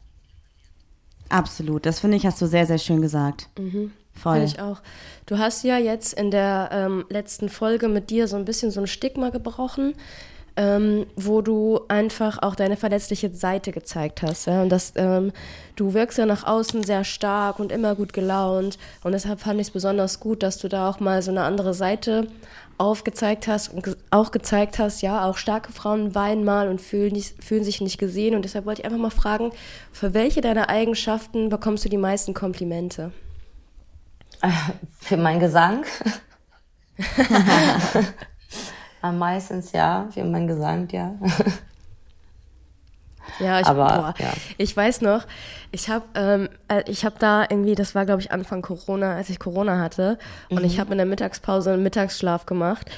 Absolut, 1.30 1.86
das 1.86 2.02
finde 2.02 2.18
ich, 2.18 2.26
hast 2.26 2.42
du 2.42 2.46
sehr, 2.46 2.66
sehr 2.66 2.78
schön 2.78 3.02
gesagt. 3.02 3.48
Mhm. 3.58 3.94
Voll. 4.14 4.34
Finde 4.34 4.48
ich 4.48 4.60
auch. 4.62 4.82
Du 5.28 5.38
hast 5.38 5.64
ja 5.64 5.78
jetzt 5.78 6.14
in 6.14 6.30
der 6.30 6.70
ähm, 6.74 7.06
letzten 7.10 7.48
Folge 7.48 7.88
mit 7.88 8.10
dir 8.10 8.28
so 8.28 8.36
ein 8.36 8.44
bisschen 8.44 8.72
so 8.72 8.82
ein 8.82 8.88
Stigma 8.88 9.30
gebrochen 9.30 9.94
ähm, 10.58 11.06
wo 11.16 11.42
du 11.42 11.82
einfach 11.88 12.42
auch 12.42 12.56
deine 12.56 12.78
verletzliche 12.78 13.34
Seite 13.34 13.72
gezeigt 13.72 14.24
hast. 14.24 14.48
Ja? 14.48 14.64
Und 14.64 14.70
das, 14.70 14.94
ähm, 14.96 15.32
du 15.76 15.94
wirkst 15.94 16.18
ja 16.18 16.26
nach 16.26 16.46
außen 16.46 16.84
sehr 16.84 17.04
stark 17.04 17.60
und 17.60 17.72
immer 17.72 17.94
gut 17.94 18.12
gelaunt. 18.12 18.80
Und 19.04 19.12
deshalb 19.12 19.40
fand 19.40 19.62
ich 19.62 19.68
es 19.68 19.72
besonders 19.72 20.20
gut, 20.20 20.42
dass 20.42 20.58
du 20.58 20.68
da 20.68 20.90
auch 20.90 21.00
mal 21.00 21.22
so 21.22 21.30
eine 21.30 21.44
andere 21.44 21.76
Seite 21.76 22.28
aufgezeigt 22.80 23.48
hast 23.48 23.74
und 23.74 23.98
auch 24.10 24.32
gezeigt 24.32 24.80
hast, 24.80 25.02
ja, 25.02 25.26
auch 25.26 25.38
starke 25.38 25.72
Frauen 25.72 26.16
weinen 26.16 26.44
mal 26.44 26.70
und 26.70 26.82
fühlen, 26.82 27.14
nicht, 27.14 27.44
fühlen 27.44 27.64
sich 27.64 27.80
nicht 27.80 28.00
gesehen. 28.00 28.36
Und 28.36 28.44
deshalb 28.44 28.66
wollte 28.66 28.82
ich 28.82 28.86
einfach 28.86 29.00
mal 29.00 29.12
fragen, 29.12 29.52
für 29.92 30.16
welche 30.16 30.42
deiner 30.42 30.70
Eigenschaften 30.70 31.50
bekommst 31.50 31.86
du 31.86 31.90
die 31.90 31.98
meisten 31.98 32.34
Komplimente? 32.34 33.12
Für 35.00 35.18
meinen 35.18 35.40
Gesang. 35.40 35.86
Meistens 39.02 39.72
ja, 39.72 40.08
wie 40.14 40.24
man 40.24 40.48
gesagt, 40.48 40.92
ja. 40.94 41.16
Ja, 43.40 43.60
ich, 43.60 43.68
Aber, 43.68 43.86
boah, 43.86 44.14
ja. 44.20 44.32
ich 44.58 44.76
weiß 44.76 45.02
noch, 45.02 45.26
ich 45.74 45.90
habe 45.90 46.06
ähm, 46.16 46.48
äh, 46.70 46.82
ich 46.90 47.04
habe 47.04 47.18
da 47.20 47.42
irgendwie, 47.42 47.76
das 47.76 47.94
war 47.94 48.06
glaube 48.06 48.22
ich 48.22 48.32
Anfang 48.32 48.62
Corona, 48.62 49.16
als 49.16 49.30
ich 49.30 49.38
Corona 49.38 49.80
hatte 49.80 50.18
und 50.50 50.60
Mhm. 50.60 50.66
ich 50.66 50.80
habe 50.80 50.94
in 50.94 50.98
der 50.98 51.06
Mittagspause 51.06 51.74
einen 51.74 51.84
Mittagsschlaf 51.84 52.46
gemacht 52.46 52.90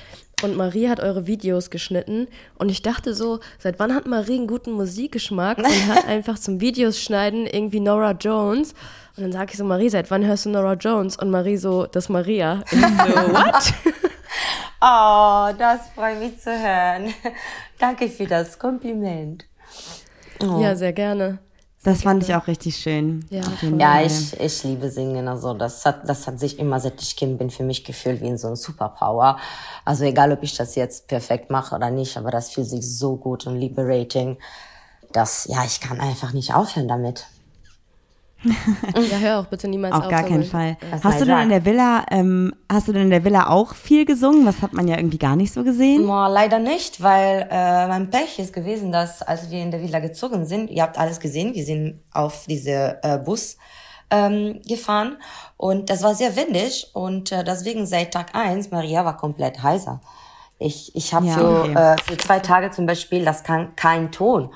und 0.43 0.55
Marie 0.55 0.87
hat 0.87 0.99
eure 0.99 1.25
Videos 1.25 1.71
geschnitten 1.71 2.27
und 2.59 2.69
ich 2.69 2.83
dachte 2.83 3.15
so, 3.15 3.39
seit 3.57 3.79
wann 3.79 3.93
hat 3.95 4.05
Marie 4.05 4.35
einen 4.37 4.45
guten 4.47 4.71
Musikgeschmack 4.73 5.57
und 5.57 5.87
hat 5.87 6.07
einfach 6.07 6.37
zum 6.37 6.61
Videos 6.61 7.01
schneiden 7.01 7.47
irgendwie 7.47 7.79
Nora 7.79 8.11
Jones 8.11 8.73
und 9.17 9.23
dann 9.23 9.31
sage 9.31 9.51
ich 9.53 9.57
so, 9.57 9.65
Marie, 9.65 9.89
seit 9.89 10.11
wann 10.11 10.23
hörst 10.23 10.45
du 10.45 10.49
Nora 10.51 10.73
Jones? 10.75 11.17
Und 11.17 11.31
Marie 11.31 11.57
so, 11.57 11.87
das 11.87 12.05
ist 12.05 12.09
Maria. 12.09 12.63
Ich 12.71 12.79
so, 12.79 12.85
what? 13.33 13.73
Oh, 14.81 15.49
das 15.57 15.89
freut 15.93 16.19
mich 16.19 16.39
zu 16.39 16.51
hören. 16.51 17.13
Danke 17.79 18.07
für 18.07 18.25
das 18.25 18.57
Kompliment. 18.57 19.45
Oh. 20.41 20.59
Ja, 20.61 20.75
sehr 20.75 20.93
gerne. 20.93 21.39
Das 21.83 22.01
fand 22.01 22.23
ich 22.23 22.35
auch 22.35 22.47
richtig 22.47 22.75
schön. 22.75 23.25
Ja, 23.29 23.41
Ja, 23.77 24.01
ich, 24.01 24.37
ich 24.37 24.63
liebe 24.63 24.89
Singen. 24.89 25.27
Also 25.29 25.53
das 25.53 25.85
hat, 25.85 26.07
das 26.07 26.27
hat 26.27 26.39
sich 26.39 26.59
immer, 26.59 26.79
seit 26.79 27.01
ich 27.01 27.15
Kind 27.15 27.37
bin, 27.37 27.49
für 27.49 27.63
mich 27.63 27.85
gefühlt 27.85 28.21
wie 28.21 28.35
so 28.37 28.49
ein 28.49 28.55
Superpower. 28.57 29.37
Also 29.85 30.03
egal, 30.03 30.31
ob 30.33 30.43
ich 30.43 30.55
das 30.55 30.75
jetzt 30.75 31.07
perfekt 31.07 31.49
mache 31.49 31.75
oder 31.75 31.89
nicht, 31.89 32.17
aber 32.17 32.31
das 32.31 32.51
fühlt 32.51 32.67
sich 32.67 32.85
so 32.97 33.15
gut 33.15 33.47
und 33.47 33.57
liberating, 33.57 34.37
dass, 35.13 35.45
ja, 35.45 35.63
ich 35.65 35.79
kann 35.79 36.01
einfach 36.01 36.33
nicht 36.33 36.53
aufhören 36.53 36.89
damit. 36.89 37.27
Ja, 38.43 39.17
hör 39.17 39.39
auch 39.39 39.45
bitte 39.47 39.67
niemals 39.67 39.93
Auf 39.93 40.03
auf. 40.05 40.09
gar 40.09 40.23
keinen. 40.23 40.43
Fall. 40.43 40.77
Das 40.91 41.03
Hast 41.03 41.21
du 41.21 41.25
denn 41.25 41.39
in 41.39 41.49
der 41.49 41.65
Villa, 41.65 42.05
ähm, 42.09 42.53
hast 42.71 42.87
du 42.87 42.93
denn 42.93 43.03
in 43.03 43.09
der 43.09 43.23
Villa 43.23 43.49
auch 43.49 43.73
viel 43.75 44.05
gesungen? 44.05 44.45
Was 44.45 44.61
hat 44.61 44.73
man 44.73 44.87
ja 44.87 44.97
irgendwie 44.97 45.17
gar 45.17 45.35
nicht 45.35 45.53
so 45.53 45.63
gesehen? 45.63 46.07
Boah, 46.07 46.29
leider 46.29 46.59
nicht, 46.59 47.01
weil 47.03 47.47
äh, 47.51 47.87
mein 47.87 48.09
Pech 48.09 48.39
ist 48.39 48.53
gewesen, 48.53 48.91
dass 48.91 49.21
als 49.21 49.49
wir 49.51 49.61
in 49.61 49.71
der 49.71 49.81
Villa 49.81 49.99
gezogen 49.99 50.45
sind, 50.45 50.69
ihr 50.69 50.83
habt 50.83 50.97
alles 50.97 51.19
gesehen, 51.19 51.53
wir 51.53 51.65
sind 51.65 52.01
auf 52.13 52.45
diese 52.47 52.99
äh, 53.03 53.17
Bus 53.17 53.57
ähm, 54.09 54.61
gefahren 54.67 55.17
und 55.57 55.89
das 55.89 56.01
war 56.01 56.15
sehr 56.15 56.35
windig 56.35 56.89
und 56.93 57.31
äh, 57.31 57.43
deswegen 57.43 57.85
seit 57.85 58.13
Tag 58.13 58.33
eins 58.33 58.71
Maria 58.71 59.03
war 59.05 59.17
komplett 59.17 59.61
heiser. 59.61 60.01
Ich, 60.57 60.93
ich 60.95 61.13
habe 61.13 61.27
Ja, 61.27 61.33
für, 61.35 61.59
okay. 61.61 61.73
äh, 61.73 61.95
für 62.05 62.17
zwei 62.17 62.39
Tage 62.39 62.71
zum 62.71 62.85
Beispiel, 62.85 63.23
das 63.23 63.43
kann 63.43 63.75
kein 63.75 64.11
Ton 64.11 64.49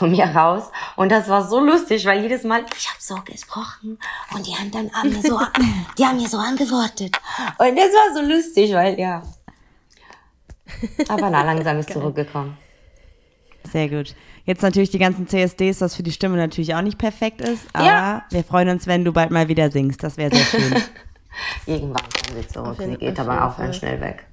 von 0.00 0.10
mir 0.10 0.24
raus 0.24 0.64
und 0.96 1.12
das 1.12 1.28
war 1.28 1.46
so 1.46 1.60
lustig, 1.60 2.04
weil 2.06 2.22
jedes 2.22 2.42
Mal 2.42 2.64
ich 2.76 2.88
habe 2.88 2.98
so 2.98 3.16
gesprochen 3.24 3.98
und 4.34 4.46
die 4.46 4.52
haben 4.56 4.70
dann 4.70 4.90
an 4.94 5.10
mir 5.10 5.22
so, 5.22 5.38
die 5.98 6.04
haben 6.06 6.16
mir 6.16 6.28
so 6.28 6.38
angewortet 6.38 7.16
und 7.58 7.76
das 7.76 7.90
war 7.92 8.14
so 8.16 8.22
lustig, 8.28 8.72
weil 8.72 8.98
ja. 8.98 9.22
Aber 11.08 11.28
na, 11.30 11.42
langsam 11.42 11.78
ist 11.78 11.90
zurückgekommen. 11.92 12.56
Sehr 13.70 13.88
gut. 13.88 14.14
Jetzt 14.46 14.62
natürlich 14.62 14.90
die 14.90 14.98
ganzen 14.98 15.28
CSDs, 15.28 15.82
was 15.82 15.94
für 15.94 16.02
die 16.02 16.12
Stimme 16.12 16.36
natürlich 16.38 16.74
auch 16.74 16.80
nicht 16.80 16.96
perfekt 16.98 17.42
ist, 17.42 17.66
aber 17.74 17.84
Ja. 17.84 18.22
wir 18.30 18.42
freuen 18.42 18.70
uns, 18.70 18.86
wenn 18.86 19.04
du 19.04 19.12
bald 19.12 19.30
mal 19.30 19.48
wieder 19.48 19.70
singst. 19.70 20.02
Das 20.02 20.16
wäre 20.16 20.34
sehr 20.34 20.44
schön. 20.46 20.82
Irgendwann 21.66 22.02
kommt 22.02 22.34
sie 22.42 22.48
zurück. 22.48 22.76
Sie 22.78 22.96
geht 22.96 23.20
aber 23.20 23.46
auch 23.46 23.58
ganz 23.58 23.76
schnell 23.76 24.00
weg. 24.00 24.26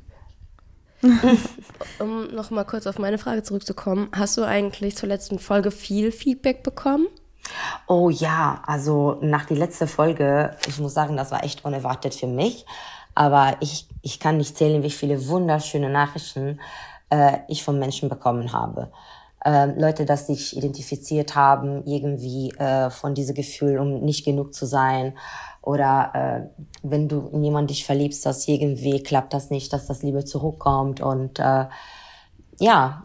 Um 1.99 2.33
noch 2.33 2.49
mal 2.49 2.63
kurz 2.63 2.87
auf 2.87 2.97
meine 2.99 3.17
Frage 3.17 3.43
zurückzukommen, 3.43 4.09
hast 4.13 4.37
du 4.37 4.43
eigentlich 4.43 4.97
zur 4.97 5.09
letzten 5.09 5.39
Folge 5.39 5.71
viel 5.71 6.11
Feedback 6.11 6.63
bekommen? 6.63 7.07
Oh 7.87 8.09
ja, 8.09 8.61
also 8.65 9.17
nach 9.21 9.45
die 9.45 9.55
letzte 9.55 9.87
Folge, 9.87 10.55
ich 10.67 10.79
muss 10.79 10.93
sagen, 10.93 11.15
das 11.15 11.31
war 11.31 11.43
echt 11.43 11.63
unerwartet 11.65 12.13
für 12.13 12.27
mich. 12.27 12.65
Aber 13.15 13.57
ich, 13.61 13.87
ich 14.01 14.19
kann 14.19 14.37
nicht 14.37 14.57
zählen, 14.57 14.83
wie 14.83 14.91
viele 14.91 15.27
wunderschöne 15.27 15.89
Nachrichten 15.89 16.59
äh, 17.09 17.39
ich 17.47 17.63
von 17.63 17.79
Menschen 17.79 18.09
bekommen 18.09 18.53
habe. 18.53 18.91
Ähm, 19.43 19.73
Leute, 19.77 20.05
dass 20.05 20.27
sich 20.27 20.57
identifiziert 20.57 21.35
haben, 21.35 21.83
irgendwie 21.85 22.51
äh, 22.59 22.89
von 22.89 23.15
diesem 23.15 23.35
Gefühl, 23.35 23.79
um 23.79 24.01
nicht 24.01 24.25
genug 24.25 24.53
zu 24.53 24.65
sein. 24.65 25.17
Oder 25.67 26.11
äh, 26.13 26.61
wenn 26.81 27.09
du 27.09 27.27
in 27.33 27.43
jemanden 27.43 27.67
dich 27.67 27.85
verliebst, 27.85 28.25
dass 28.25 28.47
irgendwie 28.47 29.03
klappt 29.03 29.33
das 29.33 29.49
nicht, 29.49 29.73
dass 29.73 29.85
das 29.85 30.01
Liebe 30.01 30.23
zurückkommt. 30.23 31.01
Und 31.01 31.39
äh, 31.39 31.65
ja, 32.57 33.03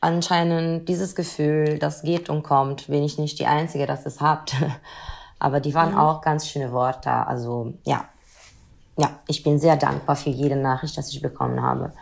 anscheinend 0.00 0.88
dieses 0.88 1.14
Gefühl, 1.14 1.78
das 1.78 2.00
geht 2.00 2.30
und 2.30 2.42
kommt, 2.44 2.86
bin 2.86 3.02
ich 3.02 3.18
nicht 3.18 3.38
die 3.38 3.44
Einzige, 3.44 3.84
das 3.84 4.06
es 4.06 4.22
habt. 4.22 4.56
Aber 5.38 5.60
die 5.60 5.74
waren 5.74 5.98
auch 5.98 6.22
ganz 6.22 6.48
schöne 6.48 6.72
Worte. 6.72 7.10
Also 7.10 7.74
ja, 7.84 8.06
ja, 8.96 9.10
ich 9.26 9.42
bin 9.42 9.58
sehr 9.58 9.76
dankbar 9.76 10.16
für 10.16 10.30
jede 10.30 10.56
Nachricht, 10.56 10.96
das 10.96 11.10
ich 11.10 11.20
bekommen 11.20 11.60
habe. 11.60 11.92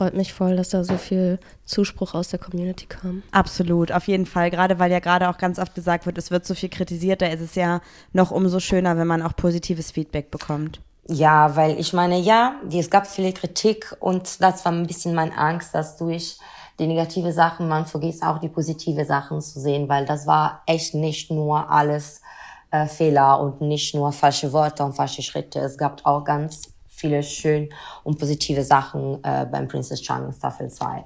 Freut 0.00 0.14
mich 0.14 0.32
voll, 0.32 0.56
dass 0.56 0.70
da 0.70 0.82
so 0.82 0.96
viel 0.96 1.38
Zuspruch 1.66 2.14
aus 2.14 2.28
der 2.28 2.38
Community 2.38 2.86
kam. 2.86 3.22
Absolut, 3.32 3.92
auf 3.92 4.08
jeden 4.08 4.24
Fall. 4.24 4.50
Gerade 4.50 4.78
weil 4.78 4.90
ja 4.90 4.98
gerade 4.98 5.28
auch 5.28 5.36
ganz 5.36 5.58
oft 5.58 5.74
gesagt 5.74 6.06
wird, 6.06 6.16
es 6.16 6.30
wird 6.30 6.46
so 6.46 6.54
viel 6.54 6.70
kritisiert, 6.70 7.20
da 7.20 7.26
ist 7.26 7.42
es 7.42 7.54
ja 7.54 7.82
noch 8.14 8.30
umso 8.30 8.60
schöner, 8.60 8.96
wenn 8.96 9.06
man 9.06 9.20
auch 9.20 9.36
positives 9.36 9.90
Feedback 9.90 10.30
bekommt. 10.30 10.80
Ja, 11.06 11.54
weil 11.54 11.78
ich 11.78 11.92
meine, 11.92 12.18
ja, 12.18 12.54
es 12.72 12.88
gab 12.88 13.06
viele 13.06 13.34
Kritik 13.34 13.94
und 14.00 14.40
das 14.40 14.64
war 14.64 14.72
ein 14.72 14.86
bisschen 14.86 15.14
meine 15.14 15.36
Angst, 15.36 15.74
dass 15.74 15.98
durch 15.98 16.38
die 16.78 16.86
negative 16.86 17.34
Sachen 17.34 17.68
man 17.68 17.84
vergisst 17.84 18.22
auch 18.22 18.38
die 18.38 18.48
positive 18.48 19.04
Sachen 19.04 19.42
zu 19.42 19.60
sehen, 19.60 19.86
weil 19.90 20.06
das 20.06 20.26
war 20.26 20.62
echt 20.64 20.94
nicht 20.94 21.30
nur 21.30 21.70
alles 21.70 22.22
äh, 22.70 22.86
Fehler 22.86 23.38
und 23.38 23.60
nicht 23.60 23.94
nur 23.94 24.12
falsche 24.12 24.50
Worte 24.54 24.82
und 24.82 24.94
falsche 24.94 25.20
Schritte. 25.20 25.58
Es 25.58 25.76
gab 25.76 26.00
auch 26.06 26.24
ganz 26.24 26.69
viele 27.00 27.22
schön 27.22 27.68
und 28.04 28.18
positive 28.18 28.62
Sachen 28.62 29.22
äh, 29.24 29.46
beim 29.50 29.66
Princess 29.68 30.02
Charming 30.04 30.32
Staffel 30.32 30.68
2. 30.68 31.04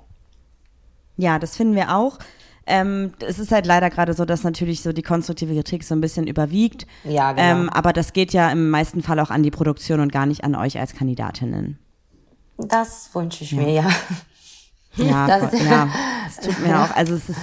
Ja, 1.17 1.39
das 1.39 1.57
finden 1.57 1.77
wir 1.77 1.95
auch. 1.97 2.19
Ähm, 2.67 3.13
es 3.21 3.39
ist 3.39 3.53
halt 3.53 3.67
leider 3.67 3.91
gerade 3.91 4.15
so, 4.15 4.25
dass 4.25 4.43
natürlich 4.43 4.83
so 4.83 4.93
die 4.93 5.03
konstruktive 5.03 5.53
Kritik 5.55 5.85
so 5.85 5.95
ein 5.95 6.01
bisschen 6.01 6.27
überwiegt. 6.27 6.87
Ja, 7.05 7.33
genau. 7.33 7.43
Ähm, 7.63 7.71
aber 7.71 7.93
das 7.93 8.13
geht 8.15 8.33
ja 8.33 8.51
im 8.51 8.71
meisten 8.71 9.03
Fall 9.03 9.21
auch 9.21 9.31
an 9.31 9.43
die 9.43 9.51
Produktion 9.51 10.01
und 10.01 10.11
gar 10.13 10.25
nicht 10.27 10.45
an 10.45 10.55
euch 10.55 10.79
als 10.79 10.95
Kandidatinnen. 10.95 11.79
Das 12.57 13.11
wünsche 13.15 13.45
ich 13.45 13.53
mir, 13.53 13.71
ja. 13.71 13.89
Ja, 14.97 15.27
Das- 15.27 15.51
voll, 15.51 15.67
ja, 15.67 15.89
es 16.29 16.37
tut 16.37 16.65
mir 16.65 16.81
auch, 16.81 16.95
also 16.95 17.15
es 17.17 17.29
ist, 17.29 17.39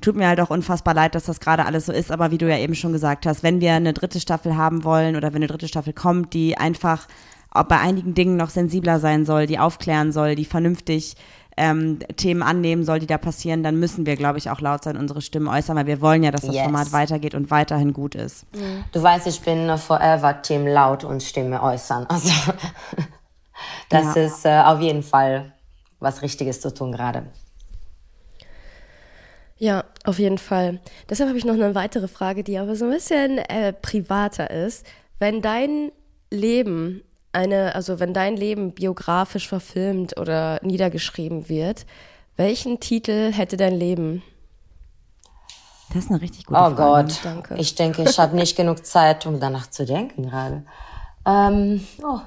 tut 0.00 0.16
mir 0.16 0.26
halt 0.26 0.40
auch 0.40 0.48
unfassbar 0.48 0.94
leid, 0.94 1.14
dass 1.14 1.24
das 1.24 1.38
gerade 1.38 1.66
alles 1.66 1.84
so 1.84 1.92
ist, 1.92 2.10
aber 2.10 2.30
wie 2.30 2.38
du 2.38 2.48
ja 2.48 2.56
eben 2.56 2.74
schon 2.74 2.92
gesagt 2.94 3.26
hast, 3.26 3.42
wenn 3.42 3.60
wir 3.60 3.74
eine 3.74 3.92
dritte 3.92 4.20
Staffel 4.20 4.56
haben 4.56 4.82
wollen 4.82 5.14
oder 5.16 5.28
wenn 5.34 5.40
eine 5.42 5.48
dritte 5.48 5.68
Staffel 5.68 5.92
kommt, 5.92 6.32
die 6.32 6.56
einfach 6.56 7.08
bei 7.54 7.78
einigen 7.78 8.14
Dingen 8.14 8.36
noch 8.36 8.50
sensibler 8.50 8.98
sein 9.00 9.24
soll, 9.24 9.46
die 9.46 9.58
aufklären 9.58 10.12
soll, 10.12 10.34
die 10.34 10.44
vernünftig 10.44 11.16
ähm, 11.56 11.98
Themen 12.16 12.42
annehmen 12.42 12.82
soll, 12.84 12.98
die 12.98 13.06
da 13.06 13.18
passieren, 13.18 13.62
dann 13.62 13.78
müssen 13.78 14.06
wir, 14.06 14.16
glaube 14.16 14.38
ich, 14.38 14.48
auch 14.48 14.60
laut 14.62 14.82
sein, 14.84 14.96
unsere 14.96 15.20
Stimmen 15.20 15.48
äußern, 15.48 15.76
weil 15.76 15.86
wir 15.86 16.00
wollen 16.00 16.22
ja, 16.22 16.30
dass 16.30 16.46
das 16.46 16.54
Yes. 16.54 16.64
Format 16.64 16.92
weitergeht 16.92 17.34
und 17.34 17.50
weiterhin 17.50 17.92
gut 17.92 18.14
ist. 18.14 18.46
Du 18.92 19.02
weißt, 19.02 19.26
ich 19.26 19.40
bin 19.42 19.76
forever 19.76 20.40
Team 20.40 20.66
laut 20.66 21.04
und 21.04 21.22
Stimme 21.22 21.62
äußern. 21.62 22.06
Also 22.08 22.30
das 23.90 24.16
Ja. 24.16 24.22
ist 24.22 24.44
äh, 24.46 24.60
auf 24.62 24.80
jeden 24.80 25.02
Fall 25.02 25.52
was 26.00 26.22
Richtiges 26.22 26.60
zu 26.62 26.72
tun 26.72 26.90
gerade. 26.92 27.24
Ja, 29.58 29.84
auf 30.04 30.18
jeden 30.18 30.38
Fall. 30.38 30.80
Deshalb 31.08 31.28
habe 31.28 31.38
ich 31.38 31.44
noch 31.44 31.54
eine 31.54 31.74
weitere 31.74 32.08
Frage, 32.08 32.42
die 32.42 32.58
aber 32.58 32.74
so 32.74 32.86
ein 32.86 32.90
bisschen 32.90 33.38
äh, 33.38 33.72
privater 33.72 34.50
ist. 34.50 34.84
Wenn 35.20 35.40
dein 35.42 35.92
Leben 36.30 37.02
eine, 37.32 37.74
also 37.74 38.00
wenn 38.00 38.12
dein 38.14 38.36
Leben 38.36 38.72
biografisch 38.72 39.48
verfilmt 39.48 40.18
oder 40.18 40.60
niedergeschrieben 40.62 41.48
wird, 41.48 41.86
welchen 42.36 42.80
Titel 42.80 43.32
hätte 43.32 43.56
dein 43.56 43.74
Leben? 43.74 44.22
Das 45.92 46.04
ist 46.04 46.10
eine 46.10 46.20
richtig 46.22 46.46
gute 46.46 46.58
Oh 46.58 46.74
Frage. 46.74 46.76
Gott, 46.76 47.20
Danke. 47.22 47.54
ich 47.58 47.74
denke, 47.74 48.02
ich 48.02 48.18
habe 48.18 48.34
nicht 48.34 48.56
genug 48.56 48.84
Zeit, 48.86 49.26
um 49.26 49.40
danach 49.40 49.68
zu 49.68 49.84
denken 49.84 50.22
gerade. 50.30 50.64
Ähm, 51.26 51.86
oh. 52.02 52.20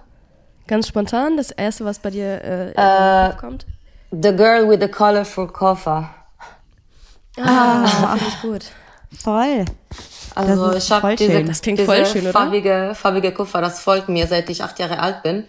Ganz 0.67 0.87
spontan, 0.87 1.37
das 1.37 1.51
erste, 1.51 1.85
was 1.85 1.99
bei 1.99 2.09
dir 2.11 2.43
äh, 2.43 2.73
Kopf 3.31 3.37
kommt? 3.39 3.65
The 4.11 4.35
Girl 4.35 4.69
with 4.69 4.79
the 4.81 4.87
Colorful 4.87 5.47
Koffer. 5.47 6.09
Ah, 7.37 8.15
finde 8.17 8.25
ich 8.27 8.41
gut. 8.41 8.65
Voll. 9.19 9.65
Das 10.35 10.75
ist 10.75 10.85
ich 10.85 10.91
habe 10.91 11.15
diese. 11.15 11.43
Das 11.43 11.61
klingt 11.61 11.79
diese 11.79 11.85
voll 11.85 12.05
schön, 12.05 12.23
oder? 12.23 12.31
farbige, 12.31 12.91
farbige 12.93 13.31
Koffer, 13.31 13.61
das 13.61 13.79
folgt 13.79 14.09
mir, 14.09 14.27
seit 14.27 14.49
ich 14.49 14.63
acht 14.63 14.77
Jahre 14.79 14.99
alt 14.99 15.23
bin. 15.23 15.45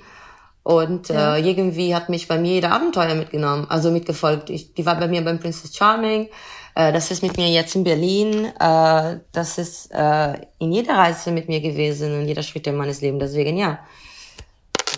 Und 0.63 1.11
äh, 1.11 1.39
irgendwie 1.39 1.95
hat 1.95 2.09
mich 2.09 2.27
bei 2.27 2.39
mir 2.39 2.55
jeder 2.55 2.73
Abenteuer 2.73 3.15
mitgenommen, 3.15 3.67
also 3.69 3.93
mitgefolgt. 3.93 4.51
Ich, 4.51 4.75
die 4.75 4.85
war 4.85 4.99
bei 4.99 5.07
mir 5.07 5.23
beim 5.25 5.39
Princess 5.39 5.77
Charming. 5.77 6.29
Äh, 6.75 6.93
das 6.93 7.11
ist 7.11 7.23
mit 7.23 7.37
mir 7.37 7.49
jetzt 7.49 7.77
in 7.77 7.85
Berlin. 7.85 8.47
Äh, 8.59 9.19
das 9.33 9.59
ist 9.59 9.93
äh, 9.93 10.33
in 10.59 10.73
jeder 10.73 10.95
Reise 10.95 11.31
mit 11.31 11.49
mir 11.49 11.61
gewesen, 11.61 12.21
in 12.21 12.27
jeder 12.27 12.43
Schritt 12.43 12.67
in 12.67 12.75
meines 12.75 13.01
Lebens. 13.01 13.23
Deswegen 13.31 13.57
ja. 13.57 13.79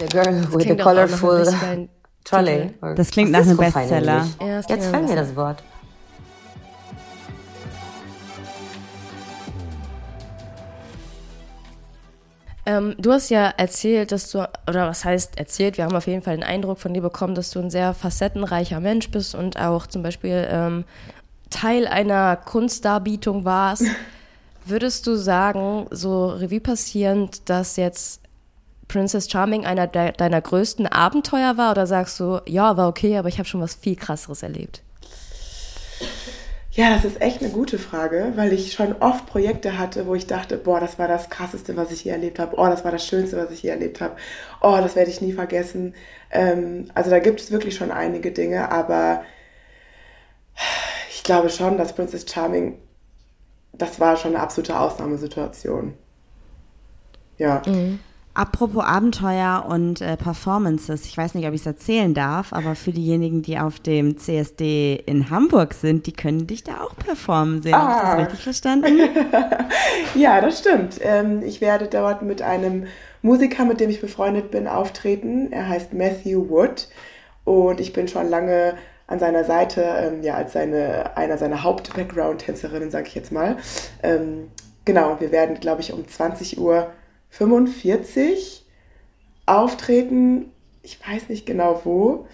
The 0.01 0.07
Girl 0.07 0.48
with 0.53 0.66
the 0.68 0.77
Colorful 0.77 1.88
Trolley. 2.24 2.74
Das 2.96 3.11
klingt 3.11 3.31
nach 3.31 3.40
einem 3.40 3.57
Bestseller. 3.57 4.27
Ja, 4.40 4.61
Jetzt 4.68 4.87
fällt 4.87 5.09
mir 5.09 5.16
das 5.16 5.37
Wort. 5.37 5.62
Ähm, 12.68 12.94
du 12.98 13.12
hast 13.12 13.31
ja 13.31 13.48
erzählt, 13.57 14.12
dass 14.12 14.31
du, 14.31 14.46
oder 14.68 14.88
was 14.88 15.02
heißt 15.02 15.38
erzählt, 15.38 15.78
wir 15.78 15.85
haben 15.85 15.96
auf 15.96 16.07
jeden 16.07 16.20
Fall 16.20 16.37
den 16.37 16.44
Eindruck 16.44 16.78
von 16.78 16.92
dir 16.92 17.00
bekommen, 17.00 17.35
dass 17.35 17.50
du 17.50 17.61
ein 17.61 17.70
sehr 17.70 17.94
facettenreicher 17.94 18.78
Mensch 18.78 19.11
bist 19.11 19.35
und 19.35 19.59
auch 19.59 19.87
zum 19.87 20.02
Beispiel 20.02 20.46
ähm, 20.50 20.85
Teil 21.48 21.87
einer 21.87 22.37
Kunstdarbietung 22.37 23.46
warst, 23.46 23.85
würdest 24.66 25.07
du 25.07 25.16
sagen, 25.16 25.87
so 25.90 26.26
Revue 26.26 26.61
passierend, 26.61 27.48
dass 27.48 27.76
jetzt 27.76 28.20
Princess 28.87 29.31
Charming 29.31 29.64
einer 29.64 29.87
de 29.87 30.12
deiner 30.12 30.42
größten 30.42 30.87
Abenteuer 30.87 31.57
war? 31.57 31.70
Oder 31.70 31.87
sagst 31.87 32.20
du, 32.20 32.42
ja, 32.46 32.76
war 32.76 32.88
okay, 32.88 33.16
aber 33.16 33.31
ich 33.31 33.38
habe 33.38 33.48
schon 33.48 33.62
was 33.62 33.76
viel 33.76 33.96
krasseres 33.96 34.42
erlebt? 34.42 34.83
Ja, 36.78 36.90
das 36.90 37.04
ist 37.04 37.20
echt 37.20 37.42
eine 37.42 37.50
gute 37.50 37.76
Frage, 37.76 38.34
weil 38.36 38.52
ich 38.52 38.72
schon 38.72 38.94
oft 39.00 39.26
Projekte 39.26 39.78
hatte, 39.78 40.06
wo 40.06 40.14
ich 40.14 40.28
dachte, 40.28 40.56
boah, 40.56 40.78
das 40.78 40.96
war 40.96 41.08
das 41.08 41.28
Krasseste, 41.28 41.76
was 41.76 41.90
ich 41.90 42.04
je 42.04 42.12
erlebt 42.12 42.38
habe. 42.38 42.54
Oh, 42.56 42.66
das 42.66 42.84
war 42.84 42.92
das 42.92 43.04
Schönste, 43.04 43.36
was 43.36 43.50
ich 43.50 43.64
je 43.64 43.70
erlebt 43.70 44.00
habe. 44.00 44.14
Oh, 44.60 44.76
das 44.80 44.94
werde 44.94 45.10
ich 45.10 45.20
nie 45.20 45.32
vergessen. 45.32 45.96
Ähm, 46.30 46.88
also 46.94 47.10
da 47.10 47.18
gibt 47.18 47.40
es 47.40 47.50
wirklich 47.50 47.74
schon 47.74 47.90
einige 47.90 48.30
Dinge, 48.30 48.70
aber 48.70 49.24
ich 51.10 51.24
glaube 51.24 51.50
schon, 51.50 51.78
dass 51.78 51.96
Princess 51.96 52.26
Charming, 52.30 52.78
das 53.72 53.98
war 53.98 54.16
schon 54.16 54.36
eine 54.36 54.44
absolute 54.44 54.78
Ausnahmesituation. 54.78 55.94
Ja. 57.38 57.60
Mhm. 57.66 57.98
Apropos 58.38 58.85
Abenteuer 58.85 59.64
und 59.68 60.01
äh, 60.01 60.16
Performances, 60.16 61.07
ich 61.07 61.18
weiß 61.18 61.35
nicht, 61.35 61.48
ob 61.48 61.55
ich 61.55 61.62
es 61.62 61.66
erzählen 61.66 62.14
darf, 62.14 62.53
aber 62.53 62.77
für 62.77 62.92
diejenigen, 62.92 63.42
die 63.42 63.59
auf 63.59 63.81
dem 63.81 64.16
CSD 64.16 64.94
in 65.07 65.29
Hamburg 65.29 65.74
sind, 65.74 66.07
die 66.07 66.12
können 66.12 66.46
dich 66.46 66.62
da 66.62 66.85
auch 66.85 66.94
performen 66.94 67.62
sehen. 67.62 67.74
Ah. 67.74 67.81
Habe 67.81 67.90
ich 67.90 67.98
das 68.01 68.11
ah. 68.11 68.20
richtig 68.20 68.42
verstanden? 68.44 68.98
ja, 70.14 70.40
das 70.40 70.61
stimmt. 70.61 71.01
Ähm, 71.03 71.42
ich 71.42 71.61
werde 71.61 71.88
dort 71.88 72.22
mit 72.22 72.40
einem 72.40 72.87
Musiker, 73.22 73.64
mit 73.64 73.81
dem 73.81 73.90
ich 73.90 74.01
befreundet 74.01 74.53
bin, 74.53 74.68
auftreten. 74.68 75.51
Er 75.51 75.68
heißt 75.68 75.92
Matthew 75.92 76.48
Wood 76.48 76.87
und 77.42 77.81
ich 77.81 77.92
bin 77.92 78.07
schon 78.07 78.31
lange 78.31 78.74
an 79.09 79.18
seiner 79.18 79.42
Seite, 79.42 79.83
ähm, 79.83 80.22
ja, 80.22 80.35
als 80.35 80.53
seine, 80.53 81.16
einer 81.16 81.38
seiner 81.38 81.64
Haupt-Background-Tänzerinnen, 81.64 82.92
sage 82.92 83.09
ich 83.09 83.16
jetzt 83.16 83.33
mal. 83.33 83.57
Ähm, 84.05 84.53
genau, 84.85 85.16
wir 85.18 85.33
werden, 85.33 85.59
glaube 85.59 85.81
ich, 85.81 85.92
um 85.92 86.07
20 86.07 86.61
Uhr 86.61 86.92
45 87.30 88.64
auftreten, 89.46 90.52
ich 90.82 90.98
weiß 91.06 91.28
nicht 91.28 91.46
genau 91.46 91.80
wo, 91.84 92.26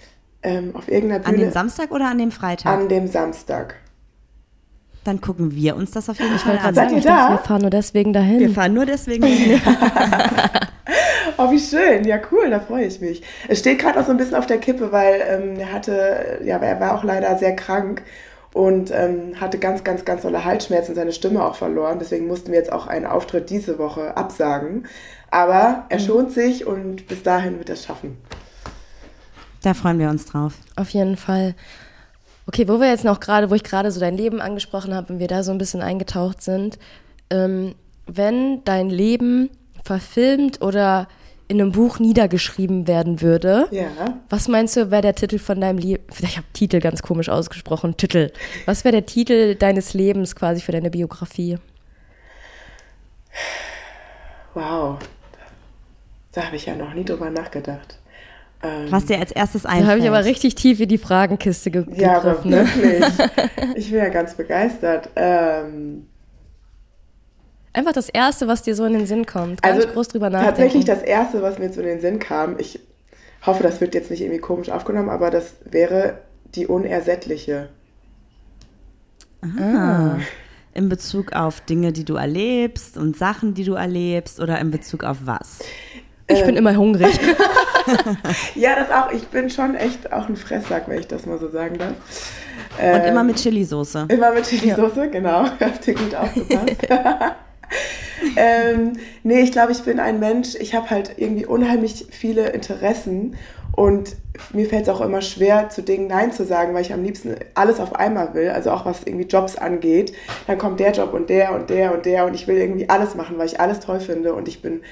ähm, 0.43 0.75
auf 0.75 0.89
irgendeiner 0.89 1.21
Bühne. 1.21 1.35
An 1.35 1.41
dem 1.41 1.51
Samstag 1.51 1.91
oder 1.91 2.09
an 2.09 2.19
dem 2.19 2.31
Freitag? 2.31 2.73
An 2.73 2.89
dem 2.89 3.09
Samstag. 3.09 3.77
Dann 5.05 5.21
gucken 5.21 5.55
wir 5.55 5.77
uns 5.77 5.91
das 5.91 6.09
auf 6.09 6.19
jeden 6.19 6.39
Fall 6.39 6.59
an. 6.59 6.75
Seid 6.75 6.93
ihr 6.93 7.01
da? 7.01 7.31
wir 7.31 7.39
fahren 7.39 7.61
nur 7.61 7.71
deswegen 7.71 8.13
dahin. 8.13 8.41
Wir 8.41 8.51
fahren 8.51 8.73
nur 8.73 8.87
deswegen 8.87 9.23
dahin. 9.23 9.61
oh, 11.37 11.51
wie 11.51 11.61
schön. 11.61 12.05
Ja, 12.05 12.19
cool, 12.33 12.49
da 12.49 12.61
freue 12.61 12.87
ich 12.87 13.01
mich. 13.01 13.23
Es 13.49 13.59
steht 13.59 13.81
gerade 13.81 14.01
auch 14.01 14.07
so 14.07 14.13
ein 14.13 14.17
bisschen 14.17 14.35
auf 14.35 14.47
der 14.47 14.59
Kippe, 14.59 14.93
weil 14.93 15.23
ähm, 15.29 15.61
er 15.61 15.73
hatte, 15.73 16.41
ja, 16.45 16.57
er 16.57 16.81
war 16.81 16.95
auch 16.95 17.05
leider 17.05 17.37
sehr 17.37 17.55
krank 17.55 18.03
und 18.55 18.93
ähm, 18.93 19.41
hatte 19.41 19.59
ganz, 19.59 19.83
ganz, 19.85 20.05
ganz 20.05 20.23
tolle 20.23 20.45
Halsschmerzen, 20.45 20.95
seine 20.95 21.13
Stimme 21.13 21.45
auch 21.45 21.57
verloren. 21.57 21.99
Deswegen 21.99 22.29
mussten 22.29 22.53
wir 22.53 22.59
jetzt 22.59 22.73
auch 22.73 22.87
einen 22.87 23.05
Auftritt 23.05 23.51
diese 23.51 23.79
Woche 23.79 24.17
absagen. 24.17 24.87
Aber 25.31 25.85
er 25.89 25.99
mhm. 25.99 26.05
schont 26.05 26.33
sich 26.33 26.65
und 26.65 27.09
bis 27.09 27.25
dahin 27.25 27.59
wird 27.59 27.69
er 27.69 27.75
es 27.75 27.85
schaffen. 27.85 28.17
Da 29.63 29.75
freuen 29.75 29.99
wir 29.99 30.09
uns 30.09 30.27
drauf. 30.27 30.55
Auf 30.77 30.91
jeden 30.91 31.17
Fall. 31.17 31.57
Okay, 32.47 32.69
wo 32.69 32.79
wir 32.79 32.89
jetzt 32.89 33.05
noch 33.05 33.19
gerade, 33.19 33.51
wo 33.51 33.55
ich 33.57 33.65
gerade 33.65 33.91
so 33.91 33.99
dein 33.99 34.17
Leben 34.17 34.41
angesprochen 34.41 34.95
habe 34.95 35.13
und 35.13 35.19
wir 35.19 35.29
da 35.29 35.43
so 35.43 35.51
ein 35.51 35.59
bisschen 35.59 35.83
eingetaucht 35.83 36.41
sind, 36.41 36.79
ähm, 37.31 37.75
wenn 38.07 38.63
dein 38.65 38.89
Leben 38.89 39.51
verfilmt 39.83 40.63
oder 40.63 41.09
in 41.49 41.61
einem 41.61 41.73
Buch 41.73 41.99
niedergeschrieben 41.99 42.87
werden 42.87 43.21
würde. 43.21 43.67
Ja. 43.71 43.89
Was 44.31 44.49
meinst 44.49 44.77
du, 44.77 44.91
wäre 44.91 45.03
der 45.03 45.15
Titel 45.15 45.39
von 45.39 45.61
deinem 45.61 45.79
Leben? 45.79 46.03
Ich 46.21 46.37
habe 46.37 46.47
Titel 46.53 46.81
ganz 46.81 47.03
komisch 47.03 47.29
ausgesprochen. 47.29 47.97
Titel. 47.97 48.33
Was 48.67 48.85
wäre 48.85 48.93
der 48.93 49.07
Titel 49.07 49.55
deines 49.55 49.95
Lebens 49.95 50.35
quasi 50.35 50.61
für 50.61 50.73
deine 50.73 50.91
Biografie? 50.91 51.59
Wow. 54.55 54.99
Da 56.33 56.47
habe 56.47 56.57
ich 56.57 56.67
ja 56.67 56.75
noch 56.75 56.95
nie 56.95 57.05
drüber 57.05 57.31
nachgedacht. 57.31 57.99
Ähm, 58.63 58.87
Was 58.91 59.07
dir 59.07 59.19
als 59.19 59.31
erstes 59.31 59.67
einfällt. 59.67 59.87
Da 59.87 59.91
habe 59.91 60.01
ich 60.01 60.09
aber 60.09 60.25
richtig 60.25 60.55
tief 60.55 60.81
in 60.81 60.89
die 60.89 60.99
Fragenkiste 60.99 61.71
ge 61.71 61.85
ja, 61.95 62.19
gegriffen. 62.19 62.53
Ja, 62.53 62.59
wirklich. 62.59 63.05
ich 63.77 63.91
bin 63.91 63.99
ja 63.99 64.09
ganz 64.09 64.35
begeistert. 64.35 65.11
Ähm, 65.17 66.07
Einfach 67.75 67.93
das 67.93 68.09
Erste, 68.09 68.47
was 68.47 68.63
dir 68.63 68.77
so 68.77 68.85
in 68.85 68.93
den 68.93 69.07
Sinn 69.07 69.27
kommt. 69.27 69.61
Ganz 69.61 69.83
also 69.83 69.93
groß 69.93 70.09
drüber 70.09 70.31
nachdenken. 70.31 70.57
Tatsächlich 70.57 70.85
das 70.85 71.03
Erste, 71.03 71.43
was 71.43 71.59
mir 71.59 71.73
so 71.73 71.81
in 71.81 71.89
den 71.89 72.01
Sinn 72.01 72.21
kam, 72.21 72.57
ich 72.59 72.79
hoffe, 73.45 73.65
das 73.65 73.81
wird 73.81 73.95
jetzt 73.95 74.11
nicht 74.11 74.21
irgendwie 74.21 74.41
komisch 74.41 74.71
aufgenommen, 74.71 75.11
aber 75.11 75.31
das 75.31 75.55
wäre 75.65 76.19
die 76.55 76.69
Unersättliche. 76.69 77.69
Ah. 79.43 80.19
In 80.73 80.89
Bezug 80.89 81.33
auf 81.33 81.61
Dinge, 81.63 81.93
die 81.93 82.05
du 82.05 82.15
erlebst 82.15 82.97
und 82.97 83.17
Sachen, 83.17 83.55
die 83.55 83.65
du 83.65 83.75
erlebst 83.75 84.39
oder 84.39 84.61
in 84.61 84.71
Bezug 84.71 85.03
auf 85.03 85.19
was? 85.25 85.59
Ich 86.29 86.41
ähm. 86.41 86.47
bin 86.47 86.57
immer 86.57 86.77
hungrig. 86.77 87.19
ja, 88.55 88.77
das 88.77 88.91
auch. 88.91 89.11
Ich 89.11 89.27
bin 89.29 89.51
schon 89.51 89.75
echt 89.75 90.13
auch 90.13 90.29
ein 90.29 90.37
Fresssack, 90.37 90.89
wenn 90.89 91.01
ich 91.01 91.09
das 91.09 91.27
mal 91.27 91.39
so 91.39 91.51
sagen 91.51 91.77
darf. 91.77 91.95
Und 92.79 92.85
ähm, 92.85 93.05
immer 93.05 93.25
mit 93.25 93.37
Chili-Soße. 93.37 94.07
Immer 94.09 94.33
mit 94.33 94.45
Chili-Soße, 94.45 95.01
ja. 95.01 95.07
genau. 95.07 95.45
Habt 95.61 95.87
ihr 95.89 95.95
gut 95.95 96.15
aufgepasst. 96.15 96.77
ähm, 98.37 98.95
nee, 99.23 99.41
ich 99.41 99.53
glaube, 99.53 99.73
ich 99.73 99.83
bin 99.83 100.01
ein 100.01 100.21
Mensch, 100.21 100.55
ich 100.55 100.75
habe 100.75 100.91
halt 100.91 101.15
irgendwie 101.17 101.47
unheimlich 101.47 102.07
viele 102.11 102.51
Interessen 102.51 103.37
und 103.77 104.17
mir 104.53 104.67
fällt 104.67 104.85
es 104.85 104.89
auch 104.89 105.01
immer 105.01 105.21
schwer, 105.21 105.69
zu 105.69 105.83
Dingen 105.83 106.07
Nein 106.07 106.33
zu 106.33 106.45
sagen, 106.45 106.75
weil 106.75 106.83
ich 106.83 106.93
am 106.93 107.03
liebsten 107.03 107.35
alles 107.55 107.81
auf 107.81 107.95
einmal 107.97 108.35
will, 108.35 108.51
also 108.51 108.71
auch 108.71 108.85
was 108.85 109.03
irgendwie 109.05 109.27
Jobs 109.27 109.57
angeht. 109.57 110.13
Dann 110.47 110.59
kommt 110.59 110.81
der 110.81 110.93
Job 110.93 111.13
und 111.13 111.29
der 111.29 111.55
und 111.55 111.71
der 111.71 111.93
und 111.93 112.07
der 112.07 112.27
und 112.27 112.35
ich 112.35 112.47
will 112.47 112.57
irgendwie 112.57 112.89
alles 112.89 113.15
machen, 113.15 113.39
weil 113.39 113.47
ich 113.47 113.61
alles 113.61 113.81
toll 113.81 114.01
finde 114.01 114.35
und 114.35 114.49
ich 114.49 114.63
bin 114.63 114.83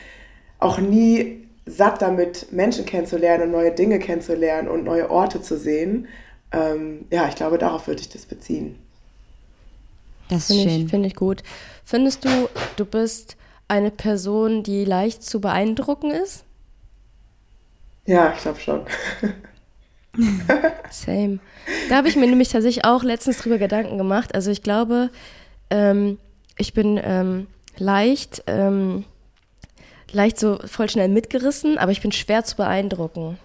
auch 0.59 0.79
nie 0.79 1.43
satt 1.67 2.03
damit, 2.03 2.53
Menschen 2.53 2.85
kennenzulernen 2.85 3.45
und 3.45 3.51
neue 3.53 3.73
Dinge 3.73 3.99
kennenzulernen 3.99 4.69
und 4.69 4.85
neue 4.85 5.11
Orte 5.11 5.41
zu 5.43 5.57
sehen. 5.57 6.09
Ähm, 6.51 7.07
ja, 7.11 7.29
ich 7.29 7.37
glaube, 7.37 7.59
darauf 7.59 7.87
würde 7.87 8.01
ich 8.01 8.09
das 8.09 8.27
beziehen. 8.27 8.77
Das 10.29 10.47
finde 10.47 10.65
ich, 10.65 10.89
find 10.89 11.07
ich 11.07 11.15
gut. 11.15 11.43
Findest 11.85 12.25
du, 12.25 12.49
du 12.77 12.85
bist 12.85 13.37
eine 13.69 13.91
Person, 13.91 14.63
die 14.63 14.85
leicht 14.85 15.23
zu 15.23 15.41
beeindrucken 15.41 16.11
ist? 16.11 16.45
Ja, 18.07 18.33
ich 18.35 18.43
glaube 18.43 18.61
schon. 18.61 18.83
Same. 20.91 21.39
Da 21.89 21.97
habe 21.97 22.09
ich 22.09 22.17
mir 22.17 22.27
nämlich 22.27 22.51
tatsächlich 22.51 22.85
auch 22.85 23.03
letztens 23.03 23.39
drüber 23.39 23.59
Gedanken 23.59 23.99
gemacht. 23.99 24.35
Also 24.35 24.51
ich 24.51 24.63
glaube, 24.63 25.11
ähm, 25.71 26.19
ich 26.59 26.75
bin 26.75 27.01
ähm, 27.03 27.47
leicht, 27.79 28.43
ähm, 28.47 29.05
leicht 30.11 30.39
so 30.39 30.59
voll 30.67 30.91
schnell 30.91 31.09
mitgerissen, 31.09 31.79
aber 31.79 31.93
ich 31.93 32.03
bin 32.03 32.13
schwer 32.13 32.45
zu 32.45 32.57
beeindrucken. 32.57 33.39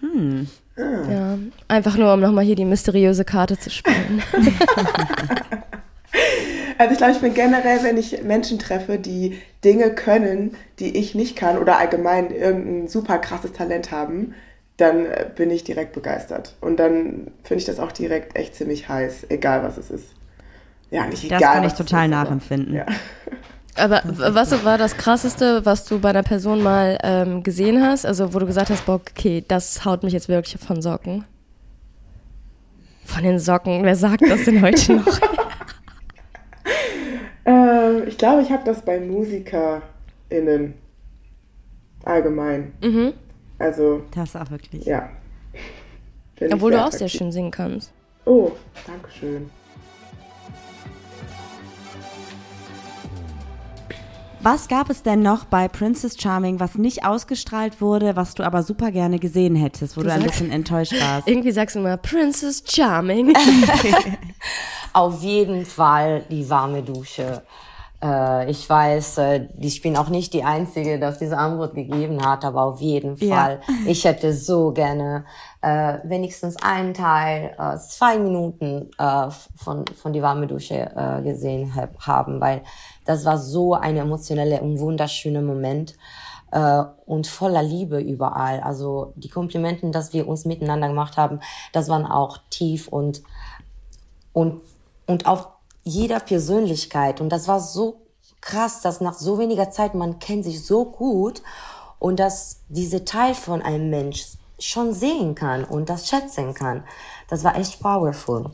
Hm. 0.00 0.48
Ah. 0.76 1.10
Ja, 1.10 1.38
einfach 1.68 1.96
nur, 1.96 2.12
um 2.12 2.20
nochmal 2.20 2.44
hier 2.44 2.54
die 2.54 2.66
mysteriöse 2.66 3.24
Karte 3.24 3.58
zu 3.58 3.70
spielen. 3.70 4.22
Also 6.78 6.92
ich 6.92 6.98
glaube, 6.98 7.12
ich 7.12 7.20
bin 7.20 7.34
generell, 7.34 7.82
wenn 7.82 7.96
ich 7.96 8.22
Menschen 8.22 8.58
treffe, 8.58 8.98
die 8.98 9.40
Dinge 9.64 9.90
können, 9.90 10.56
die 10.78 10.96
ich 10.96 11.14
nicht 11.14 11.36
kann 11.36 11.58
oder 11.58 11.78
allgemein 11.78 12.30
irgendein 12.30 12.88
super 12.88 13.18
krasses 13.18 13.52
Talent 13.52 13.90
haben, 13.90 14.34
dann 14.76 15.06
äh, 15.06 15.26
bin 15.34 15.50
ich 15.50 15.64
direkt 15.64 15.92
begeistert. 15.92 16.54
Und 16.60 16.78
dann 16.78 17.28
finde 17.44 17.60
ich 17.60 17.64
das 17.64 17.78
auch 17.78 17.92
direkt 17.92 18.36
echt 18.36 18.54
ziemlich 18.54 18.88
heiß, 18.88 19.26
egal 19.30 19.62
was 19.62 19.78
es 19.78 19.90
ist. 19.90 20.08
Ja, 20.90 21.06
nicht 21.06 21.24
egal. 21.24 21.40
Das 21.40 21.52
kann 21.52 21.64
ich 21.64 21.72
total 21.72 22.04
ist, 22.04 22.10
nachempfinden. 22.10 22.80
Aber, 23.74 23.96
ja. 23.96 24.02
aber 24.02 24.34
was 24.34 24.64
war 24.64 24.78
das 24.78 24.96
Krasseste, 24.96 25.64
was 25.64 25.86
du 25.86 25.98
bei 25.98 26.10
einer 26.10 26.22
Person 26.22 26.62
mal 26.62 26.98
ähm, 27.02 27.42
gesehen 27.42 27.82
hast? 27.82 28.04
Also 28.04 28.34
wo 28.34 28.38
du 28.38 28.46
gesagt 28.46 28.70
hast, 28.70 28.84
boah, 28.84 28.96
okay, 28.96 29.44
das 29.46 29.84
haut 29.84 30.02
mich 30.02 30.12
jetzt 30.12 30.28
wirklich 30.28 30.60
von 30.60 30.82
Socken. 30.82 31.24
Von 33.04 33.22
den 33.22 33.38
Socken, 33.38 33.82
wer 33.82 33.96
sagt 33.96 34.22
das 34.28 34.44
denn 34.44 34.60
heute 34.62 34.94
noch? 34.94 35.20
Ähm, 37.66 38.04
ich 38.06 38.18
glaube, 38.18 38.42
ich 38.42 38.50
habe 38.50 38.64
das 38.64 38.82
bei 38.82 39.00
MusikerInnen 39.00 40.74
allgemein. 42.04 42.72
Mhm. 42.82 43.12
Also. 43.58 44.02
Das 44.14 44.36
auch 44.36 44.50
wirklich. 44.50 44.84
Ja. 44.84 45.10
Obwohl 46.52 46.72
du 46.72 46.84
auch 46.84 46.92
sehr 46.92 47.08
schön 47.08 47.32
singen 47.32 47.50
kannst. 47.50 47.92
Oh, 48.24 48.52
danke 48.86 49.10
schön. 49.10 49.50
Was 54.48 54.68
gab 54.68 54.90
es 54.90 55.02
denn 55.02 55.22
noch 55.22 55.44
bei 55.44 55.66
Princess 55.66 56.16
Charming, 56.20 56.60
was 56.60 56.76
nicht 56.76 57.04
ausgestrahlt 57.04 57.80
wurde, 57.80 58.14
was 58.14 58.36
du 58.36 58.44
aber 58.44 58.62
super 58.62 58.92
gerne 58.92 59.18
gesehen 59.18 59.56
hättest, 59.56 59.96
wo 59.96 60.02
du, 60.02 60.06
du 60.06 60.12
ein 60.12 60.22
bisschen 60.22 60.52
enttäuscht 60.52 60.92
warst? 60.92 61.26
Irgendwie 61.26 61.50
sagst 61.50 61.74
du 61.74 61.80
immer 61.80 61.96
Princess 61.96 62.62
Charming. 62.64 63.34
Auf 64.92 65.20
jeden 65.20 65.66
Fall 65.66 66.22
die 66.30 66.48
warme 66.48 66.84
Dusche. 66.84 67.42
Äh, 68.00 68.48
ich 68.48 68.70
weiß, 68.70 69.18
äh, 69.18 69.48
ich 69.58 69.82
bin 69.82 69.96
auch 69.96 70.10
nicht 70.10 70.32
die 70.32 70.44
Einzige, 70.44 71.00
dass 71.00 71.18
diese 71.18 71.36
Antwort 71.36 71.74
gegeben 71.74 72.24
hat, 72.24 72.44
aber 72.44 72.62
auf 72.62 72.80
jeden 72.80 73.16
Fall. 73.16 73.60
Ja. 73.66 73.74
Ich 73.86 74.04
hätte 74.04 74.32
so 74.32 74.70
gerne 74.70 75.24
äh, 75.60 75.98
wenigstens 76.04 76.54
einen 76.62 76.94
Teil, 76.94 77.56
äh, 77.58 77.76
zwei 77.78 78.16
Minuten 78.18 78.90
äh, 78.96 79.28
von, 79.56 79.84
von 80.00 80.12
die 80.12 80.22
warme 80.22 80.46
Dusche 80.46 80.88
äh, 80.94 81.22
gesehen 81.22 81.74
hab, 81.74 81.98
haben, 82.06 82.40
weil 82.40 82.62
das 83.06 83.24
war 83.24 83.38
so 83.38 83.74
ein 83.74 83.96
emotioneller 83.96 84.62
und 84.62 84.78
wunderschöner 84.78 85.42
Moment 85.42 85.96
äh, 86.50 86.82
und 87.06 87.26
voller 87.26 87.62
Liebe 87.62 88.00
überall. 88.00 88.60
Also 88.60 89.12
die 89.16 89.28
Komplimenten, 89.28 89.92
dass 89.92 90.12
wir 90.12 90.28
uns 90.28 90.44
miteinander 90.44 90.88
gemacht 90.88 91.16
haben, 91.16 91.40
das 91.72 91.88
waren 91.88 92.04
auch 92.04 92.38
tief 92.50 92.88
und 92.88 93.22
und 94.32 94.60
und 95.06 95.26
auf 95.26 95.48
jeder 95.84 96.20
Persönlichkeit 96.20 97.20
und 97.20 97.30
das 97.30 97.46
war 97.48 97.60
so 97.60 98.00
krass, 98.40 98.80
dass 98.80 99.00
nach 99.00 99.14
so 99.14 99.38
weniger 99.38 99.70
Zeit 99.70 99.94
man 99.94 100.18
kennt 100.18 100.44
sich 100.44 100.64
so 100.64 100.84
gut 100.84 101.42
und 101.98 102.18
dass 102.18 102.62
diese 102.68 103.04
Teil 103.04 103.34
von 103.34 103.62
einem 103.62 103.90
Mensch 103.90 104.26
schon 104.58 104.92
sehen 104.92 105.34
kann 105.34 105.64
und 105.64 105.88
das 105.88 106.08
schätzen 106.08 106.54
kann. 106.54 106.84
Das 107.28 107.44
war 107.44 107.56
echt 107.56 107.80
powerful. 107.80 108.50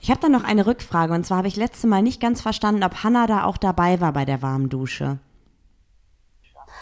Ich 0.00 0.10
habe 0.10 0.20
dann 0.20 0.32
noch 0.32 0.44
eine 0.44 0.66
Rückfrage 0.66 1.12
und 1.14 1.24
zwar 1.24 1.38
habe 1.38 1.48
ich 1.48 1.56
letzte 1.56 1.86
Mal 1.86 2.02
nicht 2.02 2.20
ganz 2.20 2.40
verstanden, 2.40 2.82
ob 2.82 3.02
Hannah 3.02 3.26
da 3.26 3.44
auch 3.44 3.56
dabei 3.56 4.00
war 4.00 4.12
bei 4.12 4.24
der 4.24 4.42
warmen 4.42 4.68
Dusche. 4.68 5.18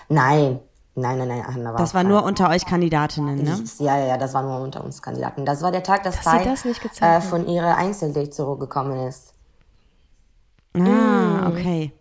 Nein, 0.08 0.60
nein, 0.94 1.18
nein, 1.18 1.28
nein, 1.28 1.46
Hannah 1.46 1.70
war 1.72 1.78
Das 1.78 1.94
war 1.94 2.04
nur 2.04 2.24
unter 2.24 2.50
euch 2.50 2.66
Kandidatinnen, 2.66 3.42
ne? 3.42 3.64
Ja, 3.78 3.98
ja, 3.98 4.06
ja, 4.06 4.16
das 4.18 4.34
war 4.34 4.42
nur 4.42 4.60
unter 4.60 4.84
uns 4.84 5.00
Kandidaten. 5.00 5.44
Das 5.44 5.62
war 5.62 5.70
der 5.70 5.82
Tag, 5.82 6.02
dass 6.02 6.22
Sai 6.22 6.44
das 6.44 6.64
äh, 7.00 7.20
von 7.20 7.46
ihrer 7.46 7.76
Einzeldate 7.76 8.30
zurückgekommen 8.30 9.06
ist. 9.06 9.34
Ah, 10.74 10.78
mm. 10.80 11.46
okay. 11.46 11.92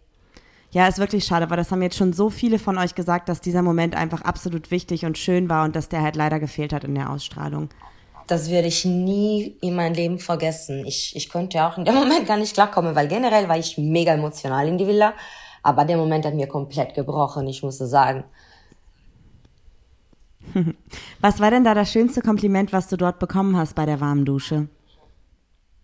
Ja, 0.72 0.88
ist 0.88 1.00
wirklich 1.00 1.26
schade, 1.26 1.50
weil 1.50 1.58
das 1.58 1.72
haben 1.72 1.82
jetzt 1.82 1.98
schon 1.98 2.14
so 2.14 2.30
viele 2.30 2.58
von 2.58 2.78
euch 2.78 2.96
gesagt, 2.96 3.28
dass 3.28 3.42
dieser 3.42 3.62
Moment 3.62 3.96
einfach 3.96 4.22
absolut 4.22 4.72
wichtig 4.72 5.06
und 5.06 5.18
schön 5.18 5.50
war 5.50 5.66
und 5.66 5.76
dass 5.76 5.90
der 5.90 6.02
halt 6.02 6.16
leider 6.16 6.40
gefehlt 6.40 6.72
hat 6.72 6.86
in 6.86 6.96
der 6.96 7.10
Ausstrahlung. 7.10 7.70
Das 8.28 8.50
werde 8.50 8.68
ich 8.68 8.86
nie 8.86 9.58
in 9.62 9.76
meinem 9.76 9.94
Leben 9.94 10.20
vergessen. 10.20 10.86
Ich, 10.86 11.16
ich 11.16 11.30
konnte 11.30 11.64
auch 11.66 11.78
in 11.78 11.86
dem 11.86 11.96
Moment 12.04 12.28
gar 12.28 12.38
nicht 12.38 12.54
klarkommen, 12.54 12.96
weil 12.96 13.08
generell 13.08 13.48
war 13.50 13.58
ich 13.58 13.78
mega 13.78 14.14
emotional 14.14 14.68
in 14.68 14.78
die 14.78 14.88
Villa. 14.88 15.14
Aber 15.64 15.86
der 15.86 15.98
Moment 15.98 16.26
hat 16.26 16.34
mir 16.34 16.48
komplett 16.48 16.94
gebrochen, 16.96 17.48
ich 17.48 17.62
muss 17.62 17.78
sagen. 17.78 18.24
Was 21.22 21.40
war 21.40 21.52
denn 21.52 21.64
da 21.64 21.74
das 21.74 21.92
schönste 21.92 22.22
Kompliment, 22.22 22.74
was 22.74 22.88
du 22.88 22.98
dort 22.98 23.20
bekommen 23.20 23.56
hast 23.56 23.76
bei 23.76 23.86
der 23.86 24.02
warmen 24.02 24.26
Dusche? 24.26 24.68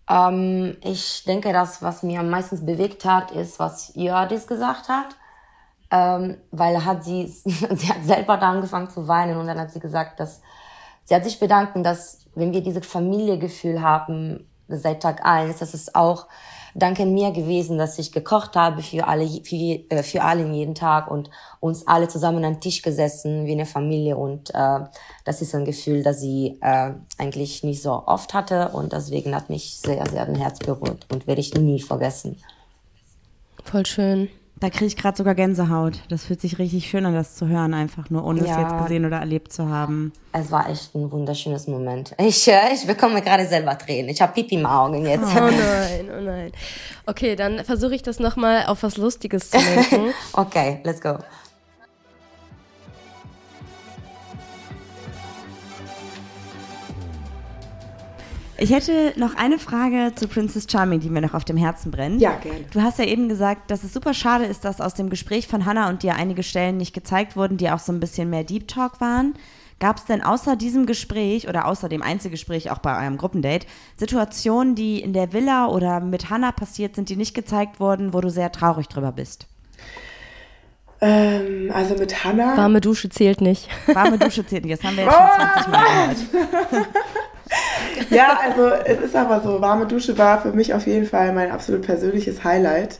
Ähm, 0.08 0.76
ich 0.82 1.24
denke, 1.24 1.52
das, 1.52 1.82
was 1.82 2.02
mir 2.02 2.20
am 2.20 2.30
meisten 2.30 2.64
bewegt 2.64 3.04
hat, 3.04 3.30
ist, 3.30 3.58
was 3.58 3.92
Jördis 3.94 4.46
gesagt 4.46 4.88
hat. 4.88 5.16
Ähm, 5.90 6.36
weil 6.50 6.84
hat 6.84 7.04
sie, 7.04 7.26
sie 7.44 7.88
hat 7.88 8.04
selber 8.04 8.36
da 8.36 8.50
angefangen 8.50 8.90
zu 8.90 9.08
weinen 9.08 9.38
und 9.38 9.46
dann 9.46 9.58
hat 9.58 9.70
sie 9.70 9.80
gesagt, 9.80 10.20
dass 10.20 10.42
sie 11.04 11.14
hat 11.14 11.24
sich 11.24 11.38
bedanken, 11.40 11.82
dass 11.82 12.26
wenn 12.38 12.52
wir 12.52 12.62
dieses 12.62 12.86
Familiegefühl 12.86 13.82
haben 13.82 14.48
seit 14.68 15.02
Tag 15.02 15.24
eins, 15.24 15.58
dass 15.58 15.74
es 15.74 15.94
auch 15.94 16.26
dank 16.74 16.98
mir 17.00 17.32
gewesen, 17.32 17.78
dass 17.78 17.98
ich 17.98 18.12
gekocht 18.12 18.54
habe 18.54 18.82
für 18.82 19.06
alle, 19.06 19.26
für, 19.26 19.56
äh, 19.56 20.02
für 20.02 20.22
alle 20.22 20.46
jeden 20.52 20.74
Tag 20.74 21.10
und 21.10 21.30
uns 21.60 21.86
alle 21.86 22.08
zusammen 22.08 22.44
am 22.44 22.60
Tisch 22.60 22.82
gesessen 22.82 23.46
wie 23.46 23.52
eine 23.52 23.66
Familie 23.66 24.16
und 24.16 24.50
äh, 24.54 24.80
das 25.24 25.42
ist 25.42 25.54
ein 25.54 25.64
Gefühl, 25.64 26.02
das 26.02 26.20
sie 26.20 26.58
äh, 26.60 26.92
eigentlich 27.16 27.64
nicht 27.64 27.82
so 27.82 28.06
oft 28.06 28.34
hatte 28.34 28.68
und 28.68 28.92
deswegen 28.92 29.34
hat 29.34 29.50
mich 29.50 29.78
sehr, 29.78 30.04
sehr 30.08 30.26
ein 30.26 30.36
Herz 30.36 30.58
berührt 30.58 31.06
und 31.10 31.26
werde 31.26 31.40
ich 31.40 31.54
nie 31.54 31.80
vergessen. 31.80 32.36
Voll 33.64 33.86
schön. 33.86 34.28
Da 34.60 34.70
kriege 34.70 34.86
ich 34.86 34.96
gerade 34.96 35.16
sogar 35.16 35.34
Gänsehaut. 35.34 36.00
Das 36.08 36.24
fühlt 36.24 36.40
sich 36.40 36.58
richtig 36.58 36.88
schön 36.88 37.06
an, 37.06 37.14
das 37.14 37.36
zu 37.36 37.46
hören, 37.46 37.74
einfach 37.74 38.10
nur 38.10 38.24
ohne 38.24 38.44
ja, 38.44 38.50
es 38.50 38.56
jetzt 38.58 38.82
gesehen 38.82 39.04
oder 39.04 39.18
erlebt 39.18 39.52
zu 39.52 39.68
haben. 39.68 40.12
Es 40.32 40.50
war 40.50 40.68
echt 40.68 40.94
ein 40.94 41.10
wunderschönes 41.12 41.68
Moment. 41.68 42.14
Ich, 42.18 42.48
äh, 42.48 42.74
ich 42.74 42.86
bekomme 42.86 43.22
gerade 43.22 43.46
selber 43.46 43.78
Tränen. 43.78 44.08
Ich 44.08 44.20
habe 44.20 44.32
Pipi 44.32 44.56
im 44.56 44.66
Augen 44.66 45.06
jetzt. 45.06 45.24
Oh 45.24 45.40
nein, 45.40 46.10
oh 46.16 46.20
nein. 46.20 46.52
Okay, 47.06 47.36
dann 47.36 47.64
versuche 47.64 47.94
ich 47.94 48.02
das 48.02 48.18
nochmal 48.18 48.66
auf 48.66 48.82
was 48.82 48.96
Lustiges 48.96 49.50
zu 49.50 49.58
lenken. 49.58 50.12
okay, 50.32 50.80
let's 50.82 51.00
go. 51.00 51.18
Ich 58.60 58.72
hätte 58.72 59.12
noch 59.14 59.36
eine 59.36 59.60
Frage 59.60 60.12
zu 60.16 60.26
Princess 60.26 60.66
Charming, 60.68 60.98
die 60.98 61.10
mir 61.10 61.20
noch 61.20 61.34
auf 61.34 61.44
dem 61.44 61.56
Herzen 61.56 61.92
brennt. 61.92 62.20
Ja, 62.20 62.34
gerne. 62.34 62.64
Du 62.72 62.82
hast 62.82 62.98
ja 62.98 63.04
eben 63.04 63.28
gesagt, 63.28 63.70
dass 63.70 63.84
es 63.84 63.92
super 63.92 64.14
schade 64.14 64.46
ist, 64.46 64.64
dass 64.64 64.80
aus 64.80 64.94
dem 64.94 65.10
Gespräch 65.10 65.46
von 65.46 65.64
Hannah 65.64 65.88
und 65.88 66.02
dir 66.02 66.16
einige 66.16 66.42
Stellen 66.42 66.76
nicht 66.76 66.92
gezeigt 66.92 67.36
wurden, 67.36 67.56
die 67.56 67.70
auch 67.70 67.78
so 67.78 67.92
ein 67.92 68.00
bisschen 68.00 68.30
mehr 68.30 68.42
Deep 68.42 68.66
Talk 68.66 69.00
waren. 69.00 69.34
Gab 69.78 69.98
es 69.98 70.06
denn 70.06 70.24
außer 70.24 70.56
diesem 70.56 70.86
Gespräch 70.86 71.48
oder 71.48 71.66
außer 71.66 71.88
dem 71.88 72.02
Einzelgespräch 72.02 72.72
auch 72.72 72.78
bei 72.78 73.00
eurem 73.00 73.16
Gruppendate 73.16 73.64
Situationen, 73.96 74.74
die 74.74 75.00
in 75.00 75.12
der 75.12 75.32
Villa 75.32 75.68
oder 75.68 76.00
mit 76.00 76.28
Hannah 76.28 76.50
passiert 76.50 76.96
sind, 76.96 77.10
die 77.10 77.16
nicht 77.16 77.34
gezeigt 77.34 77.78
wurden, 77.78 78.12
wo 78.12 78.20
du 78.20 78.28
sehr 78.28 78.50
traurig 78.50 78.88
drüber 78.88 79.12
bist? 79.12 79.46
Ähm, 81.00 81.70
also 81.72 81.94
mit 81.94 82.24
Hannah. 82.24 82.56
Warme 82.56 82.80
Dusche 82.80 83.08
zählt 83.08 83.40
nicht. 83.40 83.68
Warme 83.86 84.18
Dusche 84.18 84.44
zählt 84.44 84.64
nicht. 84.64 84.76
Das 84.76 84.84
haben 84.84 84.96
wir 84.96 85.04
jetzt 85.04 85.14
schon 85.14 85.62
20 85.62 85.72
Mal 85.72 86.64
gehört. 86.64 86.88
ja, 88.10 88.38
also 88.44 88.68
es 88.84 89.00
ist 89.00 89.16
aber 89.16 89.40
so, 89.40 89.60
warme 89.60 89.86
Dusche 89.86 90.16
war 90.18 90.40
für 90.40 90.52
mich 90.52 90.74
auf 90.74 90.86
jeden 90.86 91.06
Fall 91.06 91.32
mein 91.32 91.50
absolut 91.50 91.82
persönliches 91.82 92.44
Highlight. 92.44 92.98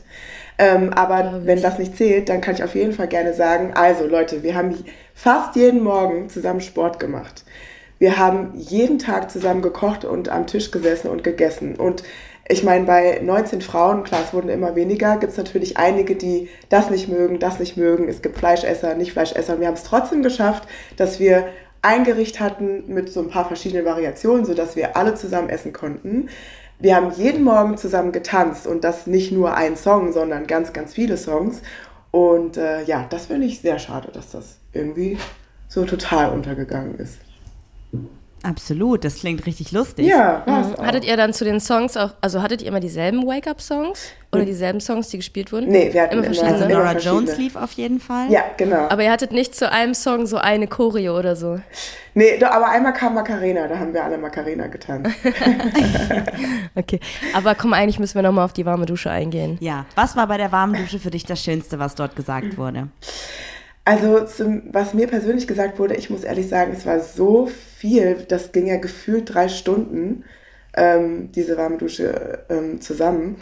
Ähm, 0.57 0.91
aber 0.93 1.41
wenn 1.45 1.61
das 1.61 1.79
nicht 1.79 1.95
zählt, 1.95 2.27
dann 2.27 2.41
kann 2.41 2.55
ich 2.55 2.63
auf 2.63 2.75
jeden 2.75 2.91
Fall 2.91 3.07
gerne 3.07 3.33
sagen, 3.33 3.73
also 3.75 4.05
Leute, 4.05 4.43
wir 4.43 4.55
haben 4.55 4.75
fast 5.13 5.55
jeden 5.55 5.81
Morgen 5.81 6.29
zusammen 6.29 6.59
Sport 6.59 6.99
gemacht. 6.99 7.45
Wir 7.97 8.17
haben 8.17 8.53
jeden 8.55 8.99
Tag 8.99 9.31
zusammen 9.31 9.61
gekocht 9.61 10.05
und 10.05 10.29
am 10.29 10.47
Tisch 10.47 10.71
gesessen 10.71 11.09
und 11.09 11.23
gegessen. 11.23 11.75
Und 11.75 12.03
ich 12.47 12.63
meine, 12.63 12.85
bei 12.85 13.21
19 13.23 13.61
Frauen, 13.61 14.03
klar, 14.03 14.21
es 14.25 14.33
wurden 14.33 14.49
immer 14.49 14.75
weniger, 14.75 15.17
gibt 15.17 15.31
es 15.31 15.37
natürlich 15.37 15.77
einige, 15.77 16.15
die 16.15 16.49
das 16.67 16.89
nicht 16.89 17.07
mögen, 17.07 17.39
das 17.39 17.59
nicht 17.59 17.77
mögen. 17.77 18.09
Es 18.09 18.21
gibt 18.21 18.37
Fleischesser, 18.37 18.95
nicht 18.95 19.13
Fleischesser. 19.13 19.53
Und 19.53 19.59
wir 19.59 19.67
haben 19.67 19.75
es 19.75 19.83
trotzdem 19.83 20.23
geschafft, 20.23 20.67
dass 20.97 21.19
wir 21.19 21.47
ein 21.81 22.03
Gericht 22.03 22.39
hatten 22.39 22.83
mit 22.93 23.11
so 23.11 23.21
ein 23.21 23.29
paar 23.29 23.45
verschiedenen 23.45 23.85
Variationen, 23.85 24.45
sodass 24.45 24.75
wir 24.75 24.97
alle 24.97 25.15
zusammen 25.15 25.49
essen 25.49 25.73
konnten. 25.73 26.29
Wir 26.79 26.95
haben 26.95 27.11
jeden 27.11 27.43
Morgen 27.43 27.77
zusammen 27.77 28.11
getanzt 28.11 28.65
und 28.67 28.83
das 28.83 29.07
nicht 29.07 29.31
nur 29.31 29.53
ein 29.55 29.75
Song, 29.75 30.13
sondern 30.13 30.47
ganz, 30.47 30.73
ganz 30.73 30.93
viele 30.93 31.17
Songs. 31.17 31.61
Und 32.11 32.57
äh, 32.57 32.83
ja, 32.83 33.05
das 33.09 33.27
finde 33.27 33.47
ich 33.47 33.59
sehr 33.59 33.79
schade, 33.79 34.09
dass 34.11 34.31
das 34.31 34.57
irgendwie 34.73 35.17
so 35.67 35.85
total 35.85 36.31
untergegangen 36.31 36.95
ist. 36.97 37.19
Absolut, 38.43 39.03
das 39.03 39.15
klingt 39.15 39.45
richtig 39.45 39.71
lustig. 39.71 40.05
Ja, 40.05 40.43
mhm. 40.45 40.85
Hattet 40.85 41.05
ihr 41.05 41.17
dann 41.17 41.33
zu 41.33 41.43
den 41.43 41.59
Songs 41.59 41.97
auch, 41.97 42.11
also 42.21 42.41
hattet 42.41 42.61
ihr 42.61 42.69
immer 42.69 42.79
dieselben 42.79 43.25
Wake-up-Songs? 43.25 44.11
Oder 44.31 44.45
dieselben 44.45 44.79
Songs, 44.79 45.09
die 45.09 45.17
gespielt 45.17 45.51
wurden? 45.51 45.69
Nee, 45.69 45.91
wir 45.91 46.03
hatten 46.03 46.13
immer 46.13 46.23
verschiedene. 46.23 46.53
Also 46.53 46.67
Nora 46.67 46.97
Jones 46.97 47.37
lief 47.37 47.55
auf 47.55 47.71
jeden 47.71 47.99
Fall. 47.99 48.31
Ja, 48.31 48.43
genau. 48.57 48.87
Aber 48.87 49.03
ihr 49.03 49.11
hattet 49.11 49.31
nicht 49.31 49.55
zu 49.55 49.71
einem 49.71 49.95
Song 49.95 50.27
so 50.27 50.37
eine 50.37 50.67
Choreo 50.67 51.17
oder 51.17 51.35
so? 51.35 51.59
Nee, 52.13 52.41
aber 52.43 52.69
einmal 52.69 52.93
kam 52.93 53.15
Macarena, 53.15 53.67
da 53.67 53.79
haben 53.79 53.93
wir 53.93 54.03
alle 54.03 54.19
Macarena 54.19 54.67
getanzt. 54.67 55.11
okay, 56.75 56.99
aber 57.33 57.55
komm, 57.55 57.73
eigentlich 57.73 57.97
müssen 57.97 58.15
wir 58.15 58.21
nochmal 58.21 58.45
auf 58.45 58.53
die 58.53 58.65
warme 58.65 58.85
Dusche 58.85 59.09
eingehen. 59.09 59.57
Ja, 59.61 59.85
was 59.95 60.15
war 60.15 60.27
bei 60.27 60.37
der 60.37 60.51
warmen 60.51 60.75
Dusche 60.75 60.99
für 60.99 61.11
dich 61.11 61.25
das 61.25 61.43
Schönste, 61.43 61.79
was 61.79 61.95
dort 61.95 62.15
gesagt 62.15 62.57
wurde? 62.57 62.89
Also, 63.85 64.25
zum, 64.25 64.61
was 64.71 64.93
mir 64.93 65.07
persönlich 65.07 65.47
gesagt 65.47 65.79
wurde, 65.79 65.95
ich 65.95 66.11
muss 66.11 66.23
ehrlich 66.23 66.47
sagen, 66.47 66.73
es 66.75 66.85
war 66.85 66.99
so 66.99 67.49
viel, 67.79 68.25
das 68.27 68.51
ging 68.51 68.67
ja 68.67 68.77
gefühlt 68.77 69.33
drei 69.33 69.47
Stunden, 69.47 70.25
ähm, 70.75 71.31
diese 71.31 71.57
warme 71.57 71.77
Dusche 71.77 72.43
ähm, 72.49 72.81
zusammen. 72.81 73.37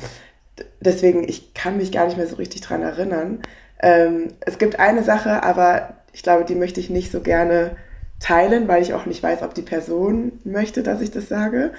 Deswegen, 0.79 1.27
ich 1.27 1.55
kann 1.55 1.77
mich 1.77 1.91
gar 1.91 2.05
nicht 2.05 2.17
mehr 2.17 2.27
so 2.27 2.35
richtig 2.35 2.61
dran 2.61 2.83
erinnern. 2.83 3.39
Ähm, 3.81 4.33
es 4.41 4.59
gibt 4.59 4.79
eine 4.79 5.03
Sache, 5.03 5.43
aber 5.43 5.95
ich 6.13 6.21
glaube, 6.21 6.45
die 6.45 6.55
möchte 6.55 6.79
ich 6.79 6.91
nicht 6.91 7.11
so 7.11 7.21
gerne 7.21 7.75
teilen, 8.19 8.67
weil 8.67 8.83
ich 8.83 8.93
auch 8.93 9.07
nicht 9.07 9.23
weiß, 9.23 9.41
ob 9.41 9.55
die 9.55 9.63
Person 9.63 10.33
möchte, 10.43 10.83
dass 10.83 11.01
ich 11.01 11.09
das 11.09 11.27
sage. 11.27 11.73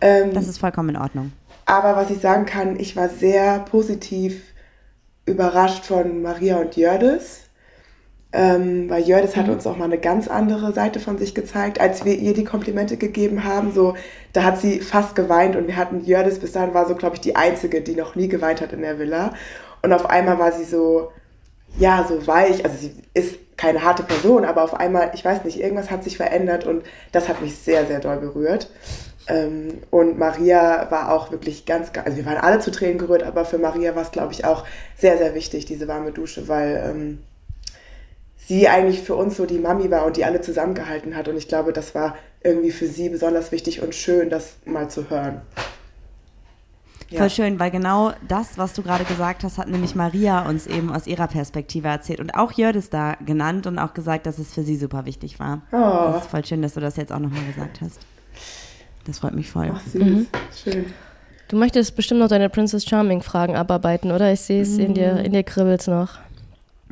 Ähm, 0.00 0.34
das 0.34 0.48
ist 0.48 0.58
vollkommen 0.58 0.90
in 0.90 0.96
Ordnung. 0.98 1.32
Aber 1.64 1.96
was 1.96 2.10
ich 2.10 2.20
sagen 2.20 2.44
kann, 2.44 2.78
ich 2.78 2.96
war 2.96 3.08
sehr 3.08 3.60
positiv 3.60 4.42
überrascht 5.24 5.86
von 5.86 6.20
Maria 6.20 6.58
und 6.58 6.76
Jördis 6.76 7.43
ähm, 8.34 8.90
weil 8.90 9.04
Jördis 9.04 9.36
mhm. 9.36 9.40
hat 9.40 9.48
uns 9.48 9.66
auch 9.66 9.76
mal 9.76 9.84
eine 9.84 9.98
ganz 9.98 10.26
andere 10.26 10.72
Seite 10.72 10.98
von 10.98 11.18
sich 11.18 11.34
gezeigt, 11.34 11.80
als 11.80 12.04
wir 12.04 12.16
ihr 12.16 12.34
die 12.34 12.44
Komplimente 12.44 12.96
gegeben 12.96 13.44
haben. 13.44 13.72
So, 13.72 13.94
da 14.32 14.42
hat 14.42 14.60
sie 14.60 14.80
fast 14.80 15.14
geweint 15.14 15.54
und 15.54 15.68
wir 15.68 15.76
hatten 15.76 16.04
Jördis, 16.04 16.40
bis 16.40 16.52
dahin 16.52 16.74
war 16.74 16.88
so, 16.88 16.96
glaube 16.96 17.14
ich, 17.14 17.20
die 17.20 17.36
Einzige, 17.36 17.80
die 17.80 17.94
noch 17.94 18.16
nie 18.16 18.26
geweint 18.26 18.60
hat 18.60 18.72
in 18.72 18.82
der 18.82 18.98
Villa. 18.98 19.34
Und 19.82 19.92
auf 19.92 20.10
einmal 20.10 20.40
war 20.40 20.50
sie 20.50 20.64
so, 20.64 21.12
ja, 21.78 22.04
so 22.08 22.26
weich. 22.26 22.64
Also 22.64 22.76
sie 22.76 22.92
ist 23.14 23.36
keine 23.56 23.84
harte 23.84 24.02
Person, 24.02 24.44
aber 24.44 24.64
auf 24.64 24.74
einmal, 24.74 25.12
ich 25.14 25.24
weiß 25.24 25.44
nicht, 25.44 25.60
irgendwas 25.60 25.92
hat 25.92 26.02
sich 26.02 26.16
verändert 26.16 26.66
und 26.66 26.82
das 27.12 27.28
hat 27.28 27.40
mich 27.40 27.56
sehr, 27.56 27.86
sehr 27.86 28.00
doll 28.00 28.16
berührt. 28.16 28.68
Ähm, 29.28 29.78
und 29.90 30.18
Maria 30.18 30.90
war 30.90 31.12
auch 31.12 31.30
wirklich 31.30 31.66
ganz, 31.66 31.92
also 32.04 32.16
wir 32.16 32.26
waren 32.26 32.38
alle 32.38 32.58
zu 32.58 32.72
Tränen 32.72 32.98
gerührt, 32.98 33.22
aber 33.22 33.44
für 33.44 33.58
Maria 33.58 33.94
war 33.94 34.02
es, 34.02 34.10
glaube 34.10 34.32
ich, 34.32 34.44
auch 34.44 34.64
sehr, 34.98 35.18
sehr 35.18 35.34
wichtig, 35.34 35.66
diese 35.66 35.86
warme 35.86 36.10
Dusche, 36.10 36.48
weil 36.48 36.82
ähm, 36.90 37.18
sie 38.46 38.68
eigentlich 38.68 39.00
für 39.00 39.14
uns 39.14 39.36
so 39.36 39.46
die 39.46 39.58
Mami 39.58 39.90
war 39.90 40.04
und 40.04 40.16
die 40.16 40.24
alle 40.24 40.40
zusammengehalten 40.40 41.16
hat. 41.16 41.28
Und 41.28 41.36
ich 41.36 41.48
glaube, 41.48 41.72
das 41.72 41.94
war 41.94 42.16
irgendwie 42.42 42.70
für 42.70 42.86
sie 42.86 43.08
besonders 43.08 43.52
wichtig 43.52 43.82
und 43.82 43.94
schön, 43.94 44.30
das 44.30 44.56
mal 44.64 44.88
zu 44.90 45.08
hören. 45.10 45.40
Ja. 47.10 47.20
Voll 47.20 47.30
schön, 47.30 47.60
weil 47.60 47.70
genau 47.70 48.12
das, 48.26 48.58
was 48.58 48.72
du 48.72 48.82
gerade 48.82 49.04
gesagt 49.04 49.44
hast, 49.44 49.58
hat 49.58 49.68
nämlich 49.68 49.94
Maria 49.94 50.48
uns 50.48 50.66
eben 50.66 50.90
aus 50.90 51.06
ihrer 51.06 51.28
Perspektive 51.28 51.88
erzählt 51.88 52.18
und 52.18 52.34
auch 52.34 52.52
Jördis 52.52 52.90
da 52.90 53.16
genannt 53.24 53.66
und 53.66 53.78
auch 53.78 53.94
gesagt, 53.94 54.26
dass 54.26 54.38
es 54.38 54.52
für 54.52 54.62
sie 54.62 54.76
super 54.76 55.04
wichtig 55.04 55.38
war. 55.38 55.62
Oh. 55.70 56.12
Das 56.12 56.24
ist 56.24 56.30
voll 56.30 56.44
schön, 56.44 56.62
dass 56.62 56.74
du 56.74 56.80
das 56.80 56.96
jetzt 56.96 57.12
auch 57.12 57.18
nochmal 57.18 57.44
gesagt 57.44 57.80
hast. 57.82 58.00
Das 59.06 59.18
freut 59.18 59.34
mich 59.34 59.50
voll. 59.50 59.70
Ach, 59.74 59.80
süß. 59.86 60.02
Mhm. 60.02 60.26
Schön. 60.64 60.86
Du 61.48 61.56
möchtest 61.56 61.94
bestimmt 61.94 62.20
noch 62.20 62.28
deine 62.28 62.48
Princess 62.48 62.84
Charming 62.84 63.22
Fragen 63.22 63.54
abarbeiten, 63.54 64.10
oder? 64.10 64.32
Ich 64.32 64.40
sehe 64.40 64.62
es 64.62 64.70
mhm. 64.70 64.80
in 64.80 64.94
dir, 64.94 65.16
in 65.18 65.32
dir 65.32 65.42
kribbelt 65.42 65.86
noch. 65.86 66.18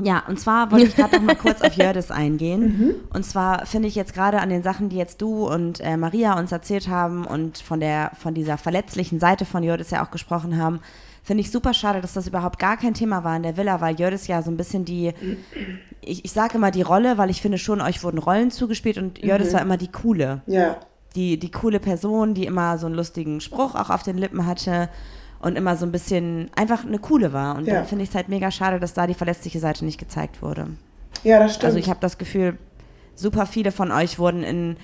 Ja, 0.04 0.24
und 0.26 0.38
zwar 0.38 0.70
wollte 0.70 0.86
ich 0.86 0.96
gerade 0.96 1.16
noch 1.16 1.22
mal 1.22 1.36
kurz 1.36 1.60
auf 1.62 1.74
Jördis 1.74 2.10
eingehen. 2.10 2.62
Mhm. 2.72 2.94
Und 3.12 3.24
zwar 3.24 3.66
finde 3.66 3.88
ich 3.88 3.94
jetzt 3.94 4.14
gerade 4.14 4.40
an 4.40 4.48
den 4.48 4.62
Sachen, 4.62 4.88
die 4.88 4.96
jetzt 4.96 5.20
du 5.20 5.46
und 5.46 5.80
äh, 5.80 5.96
Maria 5.96 6.38
uns 6.38 6.52
erzählt 6.52 6.88
haben 6.88 7.26
und 7.26 7.58
von 7.58 7.80
der 7.80 8.12
von 8.18 8.34
dieser 8.34 8.56
verletzlichen 8.56 9.20
Seite 9.20 9.44
von 9.44 9.62
Jördis 9.62 9.90
ja 9.90 10.04
auch 10.04 10.10
gesprochen 10.10 10.56
haben, 10.56 10.80
finde 11.22 11.42
ich 11.42 11.50
super 11.50 11.74
schade, 11.74 12.00
dass 12.00 12.14
das 12.14 12.26
überhaupt 12.26 12.58
gar 12.58 12.76
kein 12.76 12.94
Thema 12.94 13.24
war 13.24 13.36
in 13.36 13.42
der 13.42 13.56
Villa, 13.56 13.80
weil 13.80 13.98
Jördis 13.98 14.26
ja 14.26 14.42
so 14.42 14.50
ein 14.50 14.56
bisschen 14.56 14.84
die, 14.84 15.12
ich, 16.00 16.24
ich 16.24 16.32
sage 16.32 16.56
immer 16.56 16.70
die 16.70 16.82
Rolle, 16.82 17.18
weil 17.18 17.30
ich 17.30 17.42
finde 17.42 17.58
schon, 17.58 17.80
euch 17.80 18.02
wurden 18.02 18.18
Rollen 18.18 18.50
zugespielt 18.50 18.98
und 18.98 19.18
Jördis 19.18 19.50
mhm. 19.50 19.54
war 19.54 19.62
immer 19.62 19.76
die 19.76 19.90
coole. 19.90 20.42
Ja. 20.46 20.76
Die, 21.14 21.38
die 21.38 21.50
coole 21.50 21.78
Person, 21.78 22.34
die 22.34 22.46
immer 22.46 22.78
so 22.78 22.86
einen 22.86 22.94
lustigen 22.94 23.40
Spruch 23.40 23.74
auch 23.74 23.90
auf 23.90 24.02
den 24.02 24.16
Lippen 24.16 24.46
hatte 24.46 24.88
und 25.42 25.56
immer 25.56 25.76
so 25.76 25.84
ein 25.84 25.92
bisschen 25.92 26.50
einfach 26.56 26.86
eine 26.86 26.98
coole 26.98 27.32
war. 27.32 27.56
Und 27.56 27.66
ja. 27.66 27.74
dann 27.74 27.86
finde 27.86 28.04
ich 28.04 28.10
es 28.10 28.14
halt 28.14 28.28
mega 28.28 28.50
schade, 28.50 28.80
dass 28.80 28.94
da 28.94 29.06
die 29.06 29.14
verletzliche 29.14 29.58
Seite 29.58 29.84
nicht 29.84 29.98
gezeigt 29.98 30.40
wurde. 30.40 30.68
Ja, 31.24 31.38
das 31.38 31.54
stimmt. 31.54 31.64
Also 31.66 31.78
ich 31.78 31.90
habe 31.90 32.00
das 32.00 32.16
Gefühl, 32.16 32.58
super 33.14 33.46
viele 33.46 33.72
von 33.72 33.92
euch 33.92 34.18
wurden 34.18 34.42
in 34.42 34.76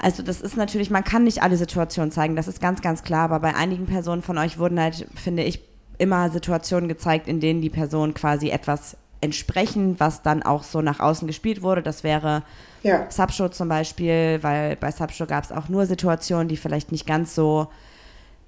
also 0.00 0.22
das 0.22 0.40
ist 0.40 0.56
natürlich, 0.56 0.90
man 0.90 1.02
kann 1.02 1.24
nicht 1.24 1.42
alle 1.42 1.56
Situationen 1.56 2.12
zeigen, 2.12 2.36
das 2.36 2.46
ist 2.46 2.60
ganz, 2.60 2.82
ganz 2.82 3.02
klar, 3.02 3.24
aber 3.24 3.40
bei 3.40 3.56
einigen 3.56 3.86
Personen 3.86 4.22
von 4.22 4.38
euch 4.38 4.56
wurden 4.56 4.80
halt, 4.80 5.06
finde 5.16 5.42
ich, 5.42 5.60
immer 5.98 6.30
Situationen 6.30 6.88
gezeigt, 6.88 7.26
in 7.26 7.40
denen 7.40 7.60
die 7.60 7.70
Person 7.70 8.14
quasi 8.14 8.50
etwas 8.50 8.96
entsprechen, 9.20 9.98
was 9.98 10.22
dann 10.22 10.44
auch 10.44 10.62
so 10.62 10.80
nach 10.80 11.00
außen 11.00 11.26
gespielt 11.26 11.62
wurde. 11.62 11.82
Das 11.82 12.04
wäre 12.04 12.44
ja. 12.84 13.10
Subshow 13.10 13.48
zum 13.48 13.68
Beispiel, 13.68 14.38
weil 14.42 14.76
bei 14.76 14.92
Subshow 14.92 15.26
gab 15.26 15.42
es 15.42 15.50
auch 15.50 15.68
nur 15.68 15.86
Situationen, 15.86 16.46
die 16.46 16.56
vielleicht 16.56 16.92
nicht 16.92 17.04
ganz 17.04 17.34
so 17.34 17.66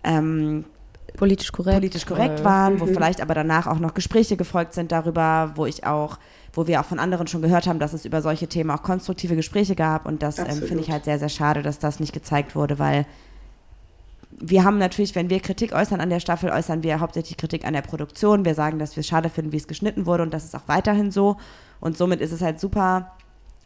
ähm, 0.05 0.65
politisch 1.17 1.53
korrekt, 1.53 1.77
politisch 1.77 2.07
korrekt 2.07 2.45
waren, 2.45 2.81
wo 2.81 2.87
mhm. 2.87 2.95
vielleicht 2.95 3.21
aber 3.21 3.35
danach 3.35 3.67
auch 3.67 3.79
noch 3.79 3.95
Gespräche 3.95 4.37
gefolgt 4.37 4.75
sind 4.75 4.93
darüber, 4.93 5.53
wo 5.55 5.67
ich 5.67 5.87
auch, 5.87 6.19
wo 6.53 6.67
wir 6.67 6.81
auch 6.81 6.85
von 6.85 6.99
anderen 6.99 7.27
schon 7.27 7.43
gehört 7.43 7.67
haben, 7.67 7.79
dass 7.79 7.93
es 7.93 8.05
über 8.05 8.23
solche 8.23 8.49
Themen 8.49 8.71
auch 8.71 8.83
konstruktive 8.83 9.37
Gespräche 9.37 9.75
gab 9.75 10.07
und 10.07 10.23
das 10.23 10.39
ähm, 10.39 10.63
finde 10.63 10.83
ich 10.83 10.91
halt 10.91 11.05
sehr, 11.05 11.19
sehr 11.19 11.29
schade, 11.29 11.63
dass 11.63 11.79
das 11.79 12.01
nicht 12.01 12.13
gezeigt 12.13 12.55
wurde, 12.55 12.79
weil 12.79 13.07
wir 14.43 14.65
haben 14.65 14.79
natürlich, 14.79 15.15
wenn 15.15 15.29
wir 15.29 15.41
Kritik 15.41 15.73
äußern 15.73 16.01
an 16.01 16.09
der 16.09 16.21
Staffel, 16.21 16.51
äußern 16.51 16.83
wir 16.83 17.01
hauptsächlich 17.01 17.37
Kritik 17.37 17.67
an 17.67 17.75
der 17.75 17.83
Produktion. 17.83 18.45
Wir 18.45 18.55
sagen, 18.55 18.79
dass 18.79 18.97
wir 18.97 19.01
es 19.01 19.07
schade 19.07 19.29
finden, 19.29 19.53
wie 19.53 19.59
es 19.59 19.69
geschnitten 19.69 20.07
wurde 20.07 20.23
und 20.23 20.33
das 20.33 20.45
ist 20.45 20.57
auch 20.57 20.67
weiterhin 20.67 21.11
so. 21.11 21.37
Und 21.81 21.99
somit 21.99 22.21
ist 22.21 22.33
es 22.33 22.41
halt 22.41 22.59
super 22.59 23.13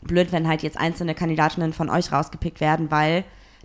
blöd, 0.03 0.32
wenn 0.32 0.49
halt 0.49 0.62
jetzt 0.62 0.78
einzelne 0.78 1.14
Kandidatinnen 1.14 1.72
von 1.72 1.90
euch 1.90 2.12
rausgepickt 2.12 2.61
werden, 2.61 2.90
weil 2.90 3.24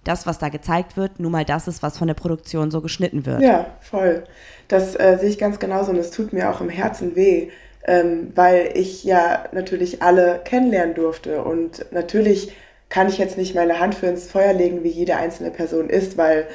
das, 0.10 0.26
was 0.26 0.39
da 0.39 0.49
gezeigt 0.49 0.97
wird, 0.97 1.20
nun 1.20 1.32
mal 1.32 1.45
das 1.45 1.68
ist, 1.68 1.84
was 1.84 1.97
von 1.97 2.07
der 2.07 2.16
Produktion 2.16 2.72
so 2.72 2.82
geschnitten 2.82 3.26
wird. 3.26 3.41
Ja, 3.41 3.68
voll. 3.80 4.24
Das 4.68 4.99
äh, 4.99 5.18
sehe 5.20 5.30
ich 5.30 5.38
ganz 5.38 5.60
genauso 5.60 5.91
und 5.91 5.97
es 5.97 6.12
tut 6.12 6.34
mir 6.34 6.49
auch 6.49 6.62
im 6.62 6.70
Herzen 6.70 7.16
weh, 7.16 7.49
ähm, 7.86 8.32
weil 8.36 8.72
ich 8.74 9.03
ja 9.03 9.45
natürlich 9.51 10.01
alle 10.01 10.41
kennenlernen 10.43 10.95
durfte 10.95 11.43
und 11.43 11.86
natürlich 11.91 12.53
kann 12.89 13.07
ich 13.07 13.20
jetzt 13.20 13.38
nicht 13.38 13.53
meine 13.53 13.80
Hand 13.80 13.93
für 13.95 14.07
ins 14.07 14.28
Feuer 14.28 14.53
legen, 14.53 14.84
wie 14.84 14.89
jede 14.89 15.16
einzelne 15.16 15.51
Person 15.51 15.89
ist, 15.89 16.18
weil 16.18 16.47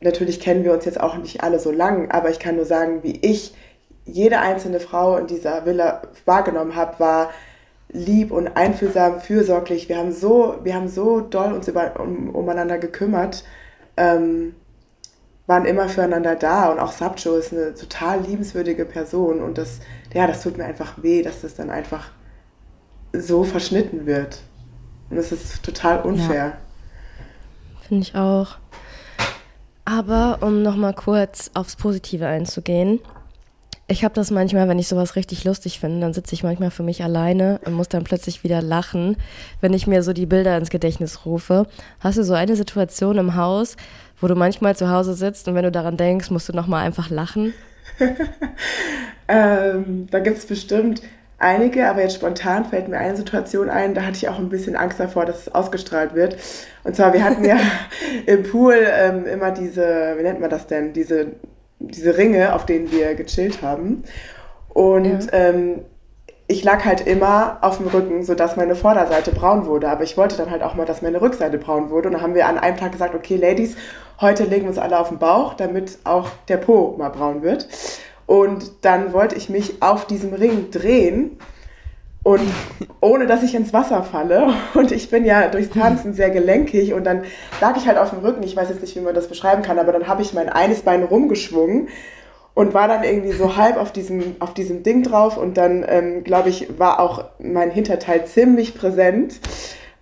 natürlich 0.00 0.40
kennen 0.40 0.64
wir 0.64 0.72
uns 0.72 0.86
jetzt 0.86 1.00
auch 1.00 1.16
nicht 1.18 1.42
alle 1.42 1.58
so 1.58 1.70
lang, 1.70 2.10
aber 2.10 2.30
ich 2.30 2.38
kann 2.38 2.56
nur 2.56 2.64
sagen, 2.64 3.02
wie 3.02 3.18
ich 3.20 3.54
jede 4.06 4.38
einzelne 4.40 4.80
Frau 4.80 5.18
in 5.18 5.26
dieser 5.26 5.66
Villa 5.66 6.00
wahrgenommen 6.24 6.74
habe, 6.74 6.98
war 6.98 7.30
lieb 7.90 8.30
und 8.30 8.48
einfühlsam, 8.56 9.20
fürsorglich. 9.20 9.88
Wir 9.88 9.98
haben 9.98 10.12
so, 10.12 10.56
wir 10.62 10.74
haben 10.74 10.88
so 10.88 11.20
doll 11.20 11.52
uns 11.52 11.68
über, 11.68 11.98
um, 12.00 12.30
umeinander 12.30 12.78
gekümmert, 12.78 13.44
ähm, 13.96 14.54
waren 15.46 15.64
immer 15.64 15.88
füreinander 15.88 16.36
da 16.36 16.70
und 16.70 16.78
auch 16.78 16.92
Sabcho 16.92 17.36
ist 17.36 17.52
eine 17.52 17.74
total 17.74 18.20
liebenswürdige 18.20 18.84
Person 18.84 19.40
und 19.40 19.56
das, 19.56 19.80
ja, 20.12 20.26
das 20.26 20.42
tut 20.42 20.58
mir 20.58 20.64
einfach 20.64 21.02
weh, 21.02 21.22
dass 21.22 21.40
das 21.40 21.54
dann 21.54 21.70
einfach 21.70 22.10
so 23.14 23.44
verschnitten 23.44 24.04
wird. 24.04 24.40
Und 25.08 25.16
das 25.16 25.32
ist 25.32 25.62
total 25.62 26.02
unfair. 26.02 26.44
Ja. 26.44 26.58
Finde 27.88 28.02
ich 28.02 28.14
auch. 28.14 28.58
Aber 29.86 30.40
um 30.42 30.62
nochmal 30.62 30.92
kurz 30.92 31.50
aufs 31.54 31.76
Positive 31.76 32.26
einzugehen, 32.26 33.00
ich 33.90 34.04
habe 34.04 34.14
das 34.14 34.30
manchmal, 34.30 34.68
wenn 34.68 34.78
ich 34.78 34.86
sowas 34.86 35.16
richtig 35.16 35.44
lustig 35.44 35.80
finde, 35.80 36.00
dann 36.00 36.12
sitze 36.12 36.34
ich 36.34 36.42
manchmal 36.42 36.70
für 36.70 36.82
mich 36.82 37.02
alleine 37.02 37.58
und 37.64 37.72
muss 37.72 37.88
dann 37.88 38.04
plötzlich 38.04 38.44
wieder 38.44 38.60
lachen, 38.60 39.16
wenn 39.62 39.72
ich 39.72 39.86
mir 39.86 40.02
so 40.02 40.12
die 40.12 40.26
Bilder 40.26 40.58
ins 40.58 40.68
Gedächtnis 40.68 41.24
rufe. 41.24 41.66
Hast 41.98 42.18
du 42.18 42.22
so 42.22 42.34
eine 42.34 42.54
Situation 42.54 43.16
im 43.16 43.34
Haus, 43.34 43.76
wo 44.20 44.26
du 44.26 44.34
manchmal 44.34 44.76
zu 44.76 44.90
Hause 44.90 45.14
sitzt 45.14 45.48
und 45.48 45.54
wenn 45.54 45.64
du 45.64 45.72
daran 45.72 45.96
denkst, 45.96 46.30
musst 46.30 46.50
du 46.50 46.52
nochmal 46.52 46.84
einfach 46.84 47.08
lachen? 47.08 47.54
ähm, 49.28 50.06
da 50.10 50.18
gibt 50.20 50.36
es 50.36 50.44
bestimmt 50.44 51.00
einige, 51.38 51.88
aber 51.88 52.02
jetzt 52.02 52.16
spontan 52.16 52.66
fällt 52.66 52.88
mir 52.88 52.98
eine 52.98 53.16
Situation 53.16 53.70
ein, 53.70 53.94
da 53.94 54.02
hatte 54.02 54.18
ich 54.18 54.28
auch 54.28 54.38
ein 54.38 54.50
bisschen 54.50 54.76
Angst 54.76 55.00
davor, 55.00 55.24
dass 55.24 55.46
es 55.46 55.54
ausgestrahlt 55.54 56.14
wird. 56.14 56.36
Und 56.84 56.94
zwar, 56.94 57.14
wir 57.14 57.24
hatten 57.24 57.44
ja 57.44 57.56
im 58.26 58.42
Pool 58.42 58.76
ähm, 58.86 59.24
immer 59.24 59.50
diese, 59.50 60.14
wie 60.18 60.22
nennt 60.22 60.40
man 60.40 60.50
das 60.50 60.66
denn, 60.66 60.92
diese 60.92 61.28
diese 61.78 62.16
Ringe, 62.16 62.54
auf 62.54 62.66
denen 62.66 62.90
wir 62.90 63.14
gechillt 63.14 63.62
haben. 63.62 64.04
Und 64.68 65.04
ja. 65.04 65.18
ähm, 65.32 65.80
ich 66.46 66.64
lag 66.64 66.84
halt 66.84 67.06
immer 67.06 67.58
auf 67.60 67.76
dem 67.76 67.88
Rücken, 67.88 68.24
sodass 68.24 68.56
meine 68.56 68.74
Vorderseite 68.74 69.32
braun 69.32 69.66
wurde. 69.66 69.88
Aber 69.88 70.02
ich 70.02 70.16
wollte 70.16 70.36
dann 70.36 70.50
halt 70.50 70.62
auch 70.62 70.74
mal, 70.74 70.86
dass 70.86 71.02
meine 71.02 71.20
Rückseite 71.20 71.58
braun 71.58 71.90
wurde. 71.90 72.08
Und 72.08 72.14
dann 72.14 72.22
haben 72.22 72.34
wir 72.34 72.46
an 72.46 72.58
einem 72.58 72.76
Tag 72.78 72.92
gesagt, 72.92 73.14
okay, 73.14 73.36
Ladies, 73.36 73.76
heute 74.20 74.44
legen 74.44 74.62
wir 74.62 74.70
uns 74.70 74.78
alle 74.78 74.98
auf 74.98 75.10
den 75.10 75.18
Bauch, 75.18 75.54
damit 75.54 75.98
auch 76.04 76.30
der 76.48 76.56
Po 76.56 76.94
mal 76.96 77.10
braun 77.10 77.42
wird. 77.42 77.68
Und 78.26 78.84
dann 78.84 79.12
wollte 79.12 79.36
ich 79.36 79.50
mich 79.50 79.82
auf 79.82 80.06
diesem 80.06 80.32
Ring 80.32 80.70
drehen 80.70 81.38
und 82.28 82.42
ohne 83.00 83.26
dass 83.26 83.42
ich 83.42 83.54
ins 83.54 83.72
Wasser 83.72 84.02
falle. 84.02 84.52
Und 84.74 84.92
ich 84.92 85.08
bin 85.08 85.24
ja 85.24 85.48
durchs 85.48 85.70
Tanzen 85.70 86.12
sehr 86.12 86.28
gelenkig 86.28 86.92
und 86.92 87.04
dann 87.04 87.22
lag 87.58 87.78
ich 87.78 87.86
halt 87.86 87.96
auf 87.96 88.10
dem 88.10 88.18
Rücken. 88.18 88.42
Ich 88.42 88.54
weiß 88.54 88.68
jetzt 88.68 88.82
nicht, 88.82 88.94
wie 88.96 89.00
man 89.00 89.14
das 89.14 89.28
beschreiben 89.28 89.62
kann, 89.62 89.78
aber 89.78 89.92
dann 89.92 90.08
habe 90.08 90.20
ich 90.20 90.34
mein 90.34 90.50
eines 90.50 90.82
Bein 90.82 91.04
rumgeschwungen 91.04 91.88
und 92.52 92.74
war 92.74 92.86
dann 92.86 93.02
irgendwie 93.02 93.32
so 93.32 93.56
halb 93.56 93.78
auf 93.78 93.92
diesem, 93.92 94.36
auf 94.40 94.52
diesem 94.52 94.82
Ding 94.82 95.04
drauf 95.04 95.38
und 95.38 95.56
dann, 95.56 95.86
ähm, 95.88 96.22
glaube 96.22 96.50
ich, 96.50 96.78
war 96.78 97.00
auch 97.00 97.24
mein 97.38 97.70
Hinterteil 97.70 98.26
ziemlich 98.26 98.76
präsent. 98.76 99.40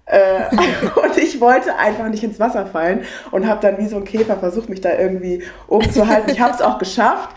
Äh, 0.07 0.47
und 1.01 1.17
ich 1.19 1.41
wollte 1.41 1.77
einfach 1.77 2.09
nicht 2.09 2.25
ins 2.25 2.41
Wasser 2.41 2.67
fallen 2.67 3.05
und 3.31 3.47
habe 3.47 3.61
dann 3.61 3.79
wie 3.79 3.87
so 3.87 3.99
ein 3.99 4.05
Käfer 4.05 4.37
versucht, 4.37 4.69
mich 4.69 4.81
da 4.81 4.99
irgendwie 4.99 5.45
oben 5.69 5.93
zu 5.93 6.09
halten. 6.09 6.31
Ich 6.33 6.41
habe 6.41 6.53
es 6.53 6.61
auch 6.61 6.79
geschafft, 6.79 7.29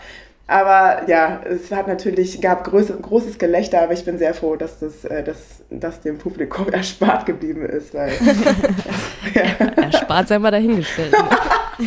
aber 0.50 1.08
ja, 1.08 1.42
es 1.44 1.70
hat 1.70 1.86
natürlich, 1.86 2.40
gab 2.40 2.64
größe, 2.64 2.98
großes 3.00 3.38
Gelächter, 3.38 3.82
aber 3.82 3.92
ich 3.92 4.04
bin 4.04 4.18
sehr 4.18 4.34
froh, 4.34 4.56
dass 4.56 4.80
das, 4.80 5.04
äh, 5.04 5.22
dass, 5.22 5.36
dass 5.70 6.00
dem 6.00 6.18
Publikum 6.18 6.68
erspart 6.72 7.24
geblieben 7.24 7.64
ist. 7.64 7.94
Weil, 7.94 8.10
ja. 9.34 9.66
Erspart 9.80 10.26
sei 10.26 10.40
mal 10.40 10.50
dahingestellt. 10.50 11.12
Ne? 11.12 11.86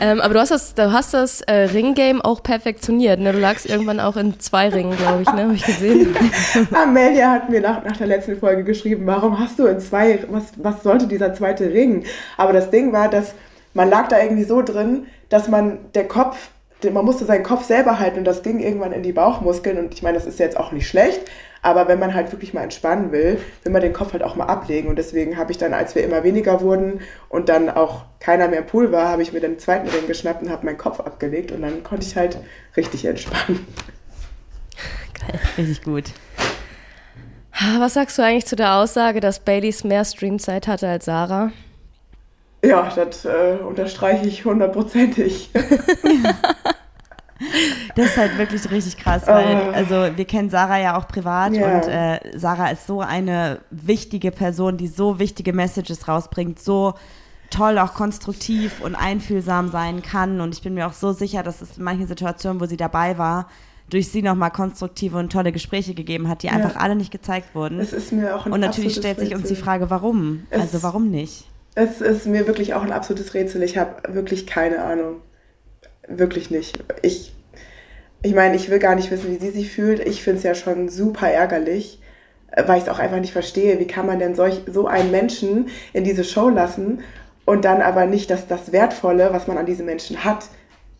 ähm, 0.00 0.20
aber 0.20 0.34
du 0.34 0.40
hast 0.40 0.52
das, 0.52 0.74
du 0.74 0.92
hast 0.92 1.14
das 1.14 1.40
äh, 1.40 1.64
Ringgame 1.64 2.24
auch 2.24 2.44
perfektioniert. 2.44 3.18
Ne? 3.18 3.32
Du 3.32 3.40
lagst 3.40 3.66
irgendwann 3.66 3.98
auch 3.98 4.16
in 4.16 4.38
zwei 4.38 4.68
Ringen, 4.68 4.96
glaube 4.96 5.22
ich, 5.22 5.32
ne? 5.32 5.42
Habe 5.42 5.54
ich 5.54 5.64
gesehen. 5.64 6.16
Amelia 6.72 7.32
hat 7.32 7.50
mir 7.50 7.60
nach, 7.60 7.82
nach 7.82 7.96
der 7.96 8.06
letzten 8.06 8.38
Folge 8.38 8.62
geschrieben, 8.62 9.04
warum 9.04 9.40
hast 9.40 9.58
du 9.58 9.66
in 9.66 9.80
zwei, 9.80 10.20
was, 10.30 10.52
was 10.58 10.84
sollte 10.84 11.08
dieser 11.08 11.34
zweite 11.34 11.72
Ring? 11.72 12.04
Aber 12.36 12.52
das 12.52 12.70
Ding 12.70 12.92
war, 12.92 13.08
dass 13.08 13.34
man 13.74 13.90
lag 13.90 14.06
da 14.06 14.22
irgendwie 14.22 14.44
so 14.44 14.62
drin, 14.62 15.08
dass 15.28 15.48
man 15.48 15.80
der 15.94 16.06
Kopf 16.06 16.50
man 16.92 17.04
musste 17.04 17.24
seinen 17.24 17.42
Kopf 17.42 17.64
selber 17.64 17.98
halten 17.98 18.18
und 18.18 18.24
das 18.24 18.42
ging 18.42 18.60
irgendwann 18.60 18.92
in 18.92 19.02
die 19.02 19.12
Bauchmuskeln 19.12 19.78
und 19.78 19.94
ich 19.94 20.02
meine, 20.02 20.16
das 20.16 20.26
ist 20.26 20.38
jetzt 20.38 20.56
auch 20.56 20.72
nicht 20.72 20.88
schlecht, 20.88 21.20
aber 21.62 21.88
wenn 21.88 21.98
man 21.98 22.14
halt 22.14 22.30
wirklich 22.32 22.54
mal 22.54 22.62
entspannen 22.62 23.10
will, 23.10 23.40
will 23.64 23.72
man 23.72 23.82
den 23.82 23.92
Kopf 23.92 24.12
halt 24.12 24.22
auch 24.22 24.36
mal 24.36 24.46
ablegen 24.46 24.88
und 24.88 24.96
deswegen 24.96 25.36
habe 25.36 25.50
ich 25.50 25.58
dann, 25.58 25.74
als 25.74 25.94
wir 25.94 26.04
immer 26.04 26.22
weniger 26.22 26.60
wurden 26.60 27.00
und 27.28 27.48
dann 27.48 27.68
auch 27.68 28.04
keiner 28.20 28.48
mehr 28.48 28.60
im 28.60 28.66
Pool 28.66 28.92
war, 28.92 29.08
habe 29.08 29.22
ich 29.22 29.32
mir 29.32 29.40
den 29.40 29.58
zweiten 29.58 29.88
Ring 29.88 30.06
geschnappt 30.06 30.42
und 30.42 30.50
habe 30.50 30.66
meinen 30.66 30.78
Kopf 30.78 31.00
abgelegt 31.00 31.52
und 31.52 31.62
dann 31.62 31.82
konnte 31.82 32.06
ich 32.06 32.16
halt 32.16 32.38
richtig 32.76 33.04
entspannen. 33.04 33.66
Geil, 35.18 35.40
richtig 35.56 35.82
gut. 35.82 36.04
Was 37.78 37.94
sagst 37.94 38.16
du 38.18 38.22
eigentlich 38.22 38.46
zu 38.46 38.54
der 38.54 38.74
Aussage, 38.74 39.18
dass 39.18 39.40
Baileys 39.40 39.82
mehr 39.82 40.04
Streamzeit 40.04 40.68
hatte 40.68 40.86
als 40.86 41.06
Sarah? 41.06 41.50
Ja, 42.64 42.90
das 42.94 43.24
äh, 43.24 43.56
unterstreiche 43.66 44.26
ich 44.26 44.44
hundertprozentig. 44.44 45.50
Das 47.94 48.06
ist 48.06 48.16
halt 48.16 48.36
wirklich 48.36 48.68
richtig 48.70 48.96
krass, 48.96 49.22
weil 49.28 49.72
also 49.72 50.16
wir 50.16 50.24
kennen 50.24 50.50
Sarah 50.50 50.80
ja 50.80 50.98
auch 50.98 51.06
privat 51.06 51.52
Ja. 51.54 51.76
und 51.76 51.86
äh, 51.88 52.18
Sarah 52.36 52.70
ist 52.70 52.86
so 52.88 53.00
eine 53.00 53.60
wichtige 53.70 54.32
Person, 54.32 54.76
die 54.76 54.88
so 54.88 55.20
wichtige 55.20 55.52
Messages 55.52 56.08
rausbringt, 56.08 56.58
so 56.58 56.94
toll 57.50 57.78
auch 57.78 57.94
konstruktiv 57.94 58.80
und 58.80 58.96
einfühlsam 58.96 59.68
sein 59.70 60.02
kann 60.02 60.40
und 60.40 60.52
ich 60.54 60.62
bin 60.62 60.74
mir 60.74 60.88
auch 60.88 60.92
so 60.92 61.12
sicher, 61.12 61.44
dass 61.44 61.60
es 61.62 61.78
in 61.78 61.84
manchen 61.84 62.08
Situationen, 62.08 62.60
wo 62.60 62.66
sie 62.66 62.76
dabei 62.76 63.18
war, 63.18 63.46
durch 63.88 64.08
sie 64.10 64.20
nochmal 64.22 64.50
konstruktive 64.50 65.16
und 65.16 65.30
tolle 65.32 65.52
Gespräche 65.52 65.94
gegeben 65.94 66.28
hat, 66.28 66.42
die 66.42 66.50
einfach 66.50 66.74
alle 66.76 66.96
nicht 66.96 67.12
gezeigt 67.12 67.54
wurden. 67.54 67.78
Es 67.78 67.92
ist 67.92 68.12
mir 68.12 68.34
auch 68.34 68.46
ein 68.46 68.52
Und 68.52 68.60
natürlich 68.60 68.96
stellt 68.96 69.20
sich 69.20 69.34
uns 69.36 69.46
die. 69.46 69.54
Frage, 69.54 69.90
warum? 69.90 70.46
Es- 70.50 70.60
Also 70.60 70.82
warum 70.82 71.08
nicht? 71.10 71.44
Es 71.80 72.00
ist 72.00 72.26
mir 72.26 72.48
wirklich 72.48 72.74
auch 72.74 72.82
ein 72.82 72.90
absolutes 72.90 73.34
Rätsel. 73.34 73.62
Ich 73.62 73.78
habe 73.78 74.12
wirklich 74.12 74.48
keine 74.48 74.82
Ahnung. 74.82 75.20
Wirklich 76.08 76.50
nicht. 76.50 76.76
Ich, 77.02 77.32
ich 78.20 78.34
meine, 78.34 78.56
ich 78.56 78.68
will 78.68 78.80
gar 78.80 78.96
nicht 78.96 79.12
wissen, 79.12 79.30
wie 79.30 79.38
sie 79.38 79.52
sich 79.52 79.70
fühlt. 79.70 80.00
Ich 80.00 80.24
finde 80.24 80.38
es 80.38 80.42
ja 80.42 80.56
schon 80.56 80.88
super 80.88 81.30
ärgerlich, 81.30 82.00
weil 82.56 82.78
ich 82.78 82.82
es 82.82 82.88
auch 82.88 82.98
einfach 82.98 83.20
nicht 83.20 83.32
verstehe. 83.32 83.78
Wie 83.78 83.86
kann 83.86 84.06
man 84.06 84.18
denn 84.18 84.34
solch, 84.34 84.62
so 84.66 84.88
einen 84.88 85.12
Menschen 85.12 85.68
in 85.92 86.02
diese 86.02 86.24
Show 86.24 86.48
lassen 86.48 87.02
und 87.44 87.64
dann 87.64 87.80
aber 87.80 88.06
nicht 88.06 88.28
das, 88.28 88.48
das 88.48 88.72
Wertvolle, 88.72 89.32
was 89.32 89.46
man 89.46 89.56
an 89.56 89.66
diesem 89.66 89.86
Menschen 89.86 90.24
hat, 90.24 90.46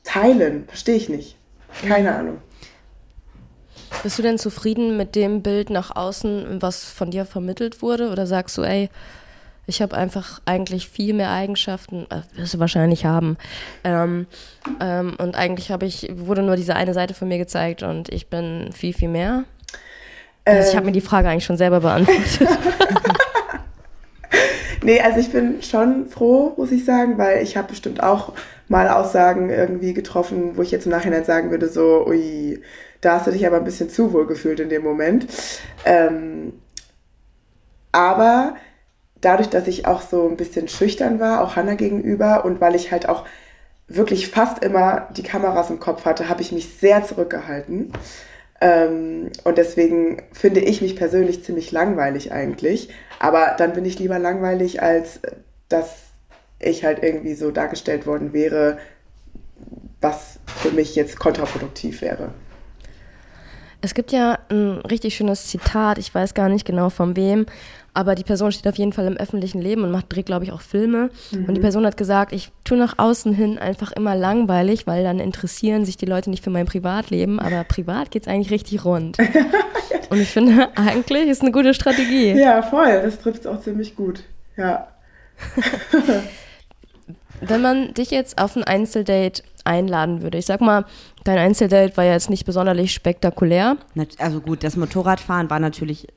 teilen? 0.04 0.62
Verstehe 0.68 0.94
ich 0.94 1.08
nicht. 1.08 1.36
Keine 1.88 2.14
Ahnung. 2.14 2.38
Bist 4.04 4.16
du 4.16 4.22
denn 4.22 4.38
zufrieden 4.38 4.96
mit 4.96 5.16
dem 5.16 5.42
Bild 5.42 5.70
nach 5.70 5.96
außen, 5.96 6.62
was 6.62 6.84
von 6.84 7.10
dir 7.10 7.24
vermittelt 7.24 7.82
wurde? 7.82 8.10
Oder 8.10 8.28
sagst 8.28 8.56
du, 8.56 8.62
ey, 8.62 8.90
ich 9.68 9.82
habe 9.82 9.96
einfach 9.96 10.40
eigentlich 10.46 10.88
viel 10.88 11.14
mehr 11.14 11.30
Eigenschaften, 11.30 12.06
äh, 12.10 12.22
wirst 12.38 12.54
du 12.54 12.58
wahrscheinlich 12.58 13.04
haben. 13.04 13.36
Ähm, 13.84 14.26
ähm, 14.80 15.14
und 15.18 15.36
eigentlich 15.36 15.70
habe 15.70 15.86
ich, 15.86 16.10
wurde 16.14 16.42
nur 16.42 16.56
diese 16.56 16.74
eine 16.74 16.94
Seite 16.94 17.14
von 17.14 17.28
mir 17.28 17.38
gezeigt 17.38 17.82
und 17.82 18.12
ich 18.12 18.28
bin 18.28 18.70
viel, 18.72 18.94
viel 18.94 19.08
mehr. 19.08 19.44
Also 20.44 20.70
ich 20.70 20.76
habe 20.76 20.86
mir 20.86 20.92
die 20.92 21.02
Frage 21.02 21.28
eigentlich 21.28 21.44
schon 21.44 21.58
selber 21.58 21.80
beantwortet. 21.80 22.40
Nee, 24.82 25.00
also 25.00 25.18
ich 25.18 25.30
bin 25.30 25.62
schon 25.62 26.08
froh, 26.08 26.54
muss 26.56 26.70
ich 26.70 26.84
sagen, 26.84 27.18
weil 27.18 27.42
ich 27.42 27.56
habe 27.56 27.68
bestimmt 27.68 28.02
auch 28.02 28.32
mal 28.68 28.88
Aussagen 28.88 29.50
irgendwie 29.50 29.92
getroffen, 29.92 30.56
wo 30.56 30.62
ich 30.62 30.70
jetzt 30.70 30.86
im 30.86 30.92
Nachhinein 30.92 31.24
sagen 31.24 31.50
würde, 31.50 31.68
so, 31.68 32.06
ui, 32.06 32.62
da 33.00 33.14
hast 33.14 33.26
du 33.26 33.32
dich 33.32 33.46
aber 33.46 33.56
ein 33.56 33.64
bisschen 33.64 33.90
zu 33.90 34.12
wohl 34.12 34.26
gefühlt 34.26 34.60
in 34.60 34.68
dem 34.68 34.82
Moment. 34.82 35.26
Ähm, 35.84 36.52
aber 37.92 38.54
dadurch, 39.20 39.48
dass 39.48 39.66
ich 39.66 39.86
auch 39.86 40.02
so 40.02 40.28
ein 40.28 40.36
bisschen 40.36 40.68
schüchtern 40.68 41.20
war, 41.20 41.42
auch 41.42 41.56
Hannah 41.56 41.74
gegenüber 41.74 42.44
und 42.44 42.60
weil 42.60 42.74
ich 42.74 42.92
halt 42.92 43.08
auch 43.08 43.24
wirklich 43.88 44.28
fast 44.28 44.62
immer 44.62 45.08
die 45.16 45.22
Kameras 45.22 45.70
im 45.70 45.80
Kopf 45.80 46.04
hatte, 46.04 46.28
habe 46.28 46.42
ich 46.42 46.52
mich 46.52 46.68
sehr 46.78 47.04
zurückgehalten. 47.04 47.92
Ähm, 48.60 49.30
und 49.44 49.58
deswegen 49.58 50.22
finde 50.32 50.60
ich 50.60 50.82
mich 50.82 50.96
persönlich 50.96 51.44
ziemlich 51.44 51.72
langweilig 51.72 52.32
eigentlich. 52.32 52.90
Aber 53.18 53.54
dann 53.56 53.72
bin 53.72 53.84
ich 53.84 53.98
lieber 53.98 54.18
langweilig, 54.18 54.82
als 54.82 55.20
dass 55.68 55.96
ich 56.58 56.84
halt 56.84 57.02
irgendwie 57.02 57.34
so 57.34 57.50
dargestellt 57.50 58.06
worden 58.06 58.32
wäre, 58.32 58.78
was 60.00 60.38
für 60.46 60.70
mich 60.70 60.94
jetzt 60.94 61.18
kontraproduktiv 61.18 62.02
wäre. 62.02 62.30
Es 63.80 63.94
gibt 63.94 64.10
ja 64.10 64.38
ein 64.50 64.78
richtig 64.78 65.14
schönes 65.14 65.46
Zitat, 65.46 65.98
ich 65.98 66.12
weiß 66.12 66.34
gar 66.34 66.48
nicht 66.48 66.64
genau 66.64 66.90
von 66.90 67.14
wem, 67.14 67.46
aber 67.94 68.14
die 68.14 68.24
Person 68.24 68.52
steht 68.52 68.68
auf 68.68 68.78
jeden 68.78 68.92
Fall 68.92 69.06
im 69.06 69.16
öffentlichen 69.16 69.60
Leben 69.60 69.82
und 69.82 69.90
macht, 69.90 70.12
dreht, 70.12 70.26
glaube 70.26 70.44
ich, 70.44 70.52
auch 70.52 70.60
Filme. 70.60 71.10
Und 71.32 71.54
die 71.54 71.60
Person 71.60 71.84
hat 71.84 71.96
gesagt, 71.96 72.32
ich 72.32 72.50
tue 72.64 72.78
nach 72.78 72.98
außen 72.98 73.32
hin 73.32 73.58
einfach 73.58 73.92
immer 73.92 74.14
langweilig, 74.14 74.86
weil 74.86 75.02
dann 75.02 75.18
interessieren 75.18 75.84
sich 75.84 75.96
die 75.96 76.06
Leute 76.06 76.30
nicht 76.30 76.44
für 76.44 76.50
mein 76.50 76.66
Privatleben, 76.66 77.40
aber 77.40 77.64
privat 77.64 78.10
geht's 78.10 78.28
eigentlich 78.28 78.50
richtig 78.50 78.84
rund. 78.84 79.18
und 80.10 80.20
ich 80.20 80.28
finde, 80.28 80.68
eigentlich 80.76 81.28
ist 81.28 81.42
eine 81.42 81.50
gute 81.50 81.74
Strategie. 81.74 82.32
Ja, 82.32 82.62
voll. 82.62 83.02
Das 83.02 83.18
trifft 83.18 83.40
es 83.40 83.46
auch 83.46 83.60
ziemlich 83.60 83.96
gut. 83.96 84.22
Ja. 84.56 84.88
Wenn 87.40 87.62
man 87.62 87.94
dich 87.94 88.10
jetzt 88.10 88.38
auf 88.38 88.56
ein 88.56 88.64
Einzeldate 88.64 89.42
einladen 89.64 90.22
würde, 90.22 90.38
ich 90.38 90.46
sag 90.46 90.60
mal, 90.60 90.84
dein 91.24 91.38
Einzeldate 91.38 91.96
war 91.96 92.04
ja 92.04 92.12
jetzt 92.12 92.30
nicht 92.30 92.44
besonders 92.44 92.90
spektakulär. 92.90 93.76
Also 94.18 94.40
gut, 94.40 94.64
das 94.64 94.76
Motorradfahren 94.76 95.50
war 95.50 95.60
natürlich, 95.60 96.08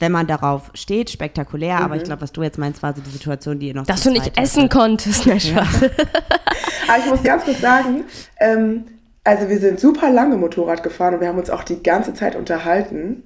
wenn 0.00 0.12
man 0.12 0.26
darauf 0.26 0.70
steht, 0.74 1.10
spektakulär, 1.10 1.78
aber 1.78 1.94
ich 1.94 2.04
glaube, 2.04 2.22
was 2.22 2.32
du 2.32 2.42
jetzt 2.42 2.58
meinst, 2.58 2.82
war 2.82 2.94
so 2.94 3.02
die 3.02 3.10
Situation, 3.10 3.58
die 3.58 3.68
ihr 3.68 3.74
noch 3.74 3.86
Dass 3.86 4.02
du 4.02 4.10
nicht 4.10 4.36
essen 4.38 4.64
hattet. 4.64 4.72
konntest, 4.72 5.26
ne 5.26 5.38
Spaß. 5.38 5.82
Aber 6.88 6.98
ich 6.98 7.06
muss 7.06 7.22
ganz 7.22 7.44
kurz 7.44 7.60
sagen, 7.60 8.04
ähm, 8.40 8.84
also 9.22 9.48
wir 9.48 9.58
sind 9.58 9.78
super 9.78 10.10
lange 10.10 10.36
Motorrad 10.36 10.82
gefahren 10.82 11.14
und 11.14 11.20
wir 11.20 11.28
haben 11.28 11.38
uns 11.38 11.50
auch 11.50 11.62
die 11.62 11.82
ganze 11.82 12.14
Zeit 12.14 12.34
unterhalten 12.34 13.22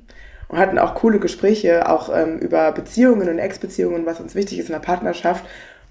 und 0.49 0.59
hatten 0.59 0.79
auch 0.79 0.95
coole 0.95 1.21
Gespräche, 1.21 1.89
auch 1.89 2.11
ähm, 2.15 2.39
über 2.41 2.73
Beziehungen 2.73 3.29
und 3.29 3.39
Ex-Beziehungen, 3.39 4.05
was 4.05 4.21
uns 4.21 4.35
wichtig 4.35 4.59
ist 4.59 4.67
in 4.69 4.73
der 4.73 4.81
Partnerschaft. 4.81 5.45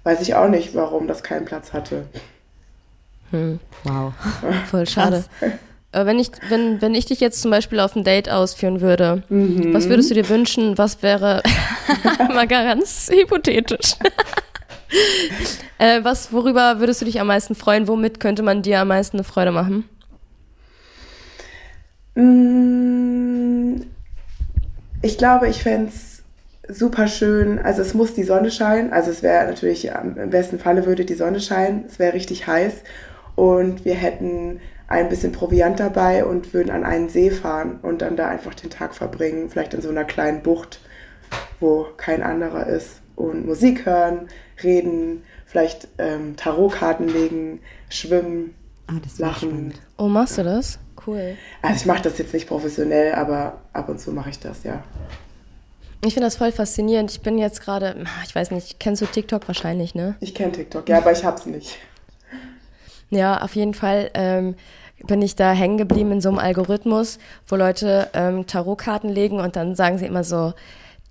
Weiß 0.04 0.20
ich 0.20 0.34
auch 0.34 0.48
nicht, 0.48 0.74
warum 0.74 1.08
das 1.08 1.22
keinen 1.22 1.46
Platz 1.46 1.72
hatte. 1.72 2.04
Wow. 3.84 4.12
Voll 4.70 4.86
schade. 4.86 5.24
Äh, 5.94 6.06
wenn, 6.06 6.18
ich, 6.18 6.30
wenn, 6.48 6.82
wenn 6.82 6.94
ich 6.94 7.06
dich 7.06 7.20
jetzt 7.20 7.40
zum 7.40 7.50
Beispiel 7.50 7.78
auf 7.80 7.94
ein 7.94 8.02
Date 8.04 8.28
ausführen 8.28 8.80
würde, 8.80 9.22
Mhm. 9.28 9.72
was 9.72 9.88
würdest 9.88 10.10
du 10.10 10.14
dir 10.14 10.28
wünschen? 10.28 10.76
Was 10.76 11.02
wäre, 11.02 11.42
mal 12.34 12.48
ganz 12.48 13.08
hypothetisch, 13.12 13.94
äh, 15.78 16.00
was, 16.02 16.32
worüber 16.32 16.80
würdest 16.80 17.00
du 17.00 17.04
dich 17.04 17.20
am 17.20 17.28
meisten 17.28 17.54
freuen? 17.54 17.86
Womit 17.88 18.18
könnte 18.20 18.42
man 18.42 18.62
dir 18.62 18.80
am 18.80 18.88
meisten 18.88 19.18
eine 19.18 19.24
Freude 19.24 19.52
machen? 19.52 19.88
Mm, 22.14 23.82
Ich 25.02 25.18
glaube, 25.18 25.48
ich 25.48 25.62
fände 25.62 25.90
es 25.94 26.22
super 26.76 27.08
schön. 27.08 27.58
Also 27.58 27.82
es 27.82 27.92
muss 27.94 28.14
die 28.14 28.22
Sonne 28.24 28.50
scheinen. 28.50 28.92
Also 28.92 29.10
es 29.10 29.22
wäre 29.22 29.46
natürlich, 29.46 29.94
am- 29.94 30.16
im 30.16 30.30
besten 30.30 30.58
Falle 30.58 30.86
würde 30.86 31.04
die 31.04 31.14
Sonne 31.14 31.40
scheinen. 31.40 31.84
Es 31.86 31.98
wäre 31.98 32.14
richtig 32.14 32.46
heiß. 32.46 32.72
Und 33.36 33.84
wir 33.84 33.94
hätten 33.94 34.60
ein 34.88 35.08
bisschen 35.08 35.32
Proviant 35.32 35.80
dabei 35.80 36.24
und 36.24 36.52
würden 36.52 36.70
an 36.70 36.84
einen 36.84 37.08
See 37.08 37.30
fahren 37.30 37.78
und 37.82 38.02
dann 38.02 38.16
da 38.16 38.28
einfach 38.28 38.54
den 38.54 38.70
Tag 38.70 38.94
verbringen. 38.94 39.48
Vielleicht 39.50 39.74
in 39.74 39.82
so 39.82 39.88
einer 39.88 40.04
kleinen 40.04 40.42
Bucht, 40.42 40.80
wo 41.60 41.86
kein 41.96 42.22
anderer 42.22 42.66
ist. 42.66 43.00
Und 43.16 43.46
Musik 43.46 43.86
hören, 43.86 44.28
reden, 44.62 45.22
vielleicht 45.46 45.88
ähm, 45.98 46.36
Tarotkarten 46.36 47.08
legen, 47.08 47.60
schwimmen, 47.88 48.54
Ah, 48.86 48.94
lachen. 49.18 49.48
spannend. 49.50 49.74
Oh, 49.96 50.08
machst 50.08 50.36
du 50.36 50.42
das? 50.42 50.78
Cool. 51.06 51.36
Also 51.62 51.76
ich 51.76 51.86
mache 51.86 52.02
das 52.02 52.18
jetzt 52.18 52.34
nicht 52.34 52.46
professionell, 52.48 53.14
aber 53.14 53.60
ab 53.72 53.88
und 53.88 53.98
zu 54.00 54.12
mache 54.12 54.30
ich 54.30 54.38
das, 54.40 54.62
ja. 54.64 54.82
Ich 56.04 56.12
finde 56.12 56.26
das 56.26 56.36
voll 56.36 56.52
faszinierend. 56.52 57.10
Ich 57.10 57.22
bin 57.22 57.38
jetzt 57.38 57.62
gerade, 57.62 58.04
ich 58.26 58.34
weiß 58.34 58.50
nicht, 58.50 58.78
kennst 58.78 59.00
du 59.00 59.06
TikTok 59.06 59.48
wahrscheinlich, 59.48 59.94
ne? 59.94 60.16
Ich 60.20 60.34
kenne 60.34 60.52
TikTok, 60.52 60.86
ja, 60.88 60.98
aber 60.98 61.12
ich 61.12 61.24
hab's 61.24 61.46
nicht. 61.46 61.78
Ja, 63.14 63.42
auf 63.42 63.54
jeden 63.56 63.74
Fall 63.74 64.10
ähm, 64.14 64.54
bin 65.06 65.22
ich 65.22 65.36
da 65.36 65.52
hängen 65.52 65.78
geblieben 65.78 66.12
in 66.12 66.20
so 66.20 66.28
einem 66.28 66.38
Algorithmus, 66.38 67.18
wo 67.46 67.56
Leute 67.56 68.08
ähm, 68.14 68.46
Tarotkarten 68.46 69.10
legen 69.10 69.40
und 69.40 69.56
dann 69.56 69.74
sagen 69.74 69.98
sie 69.98 70.06
immer 70.06 70.24
so, 70.24 70.54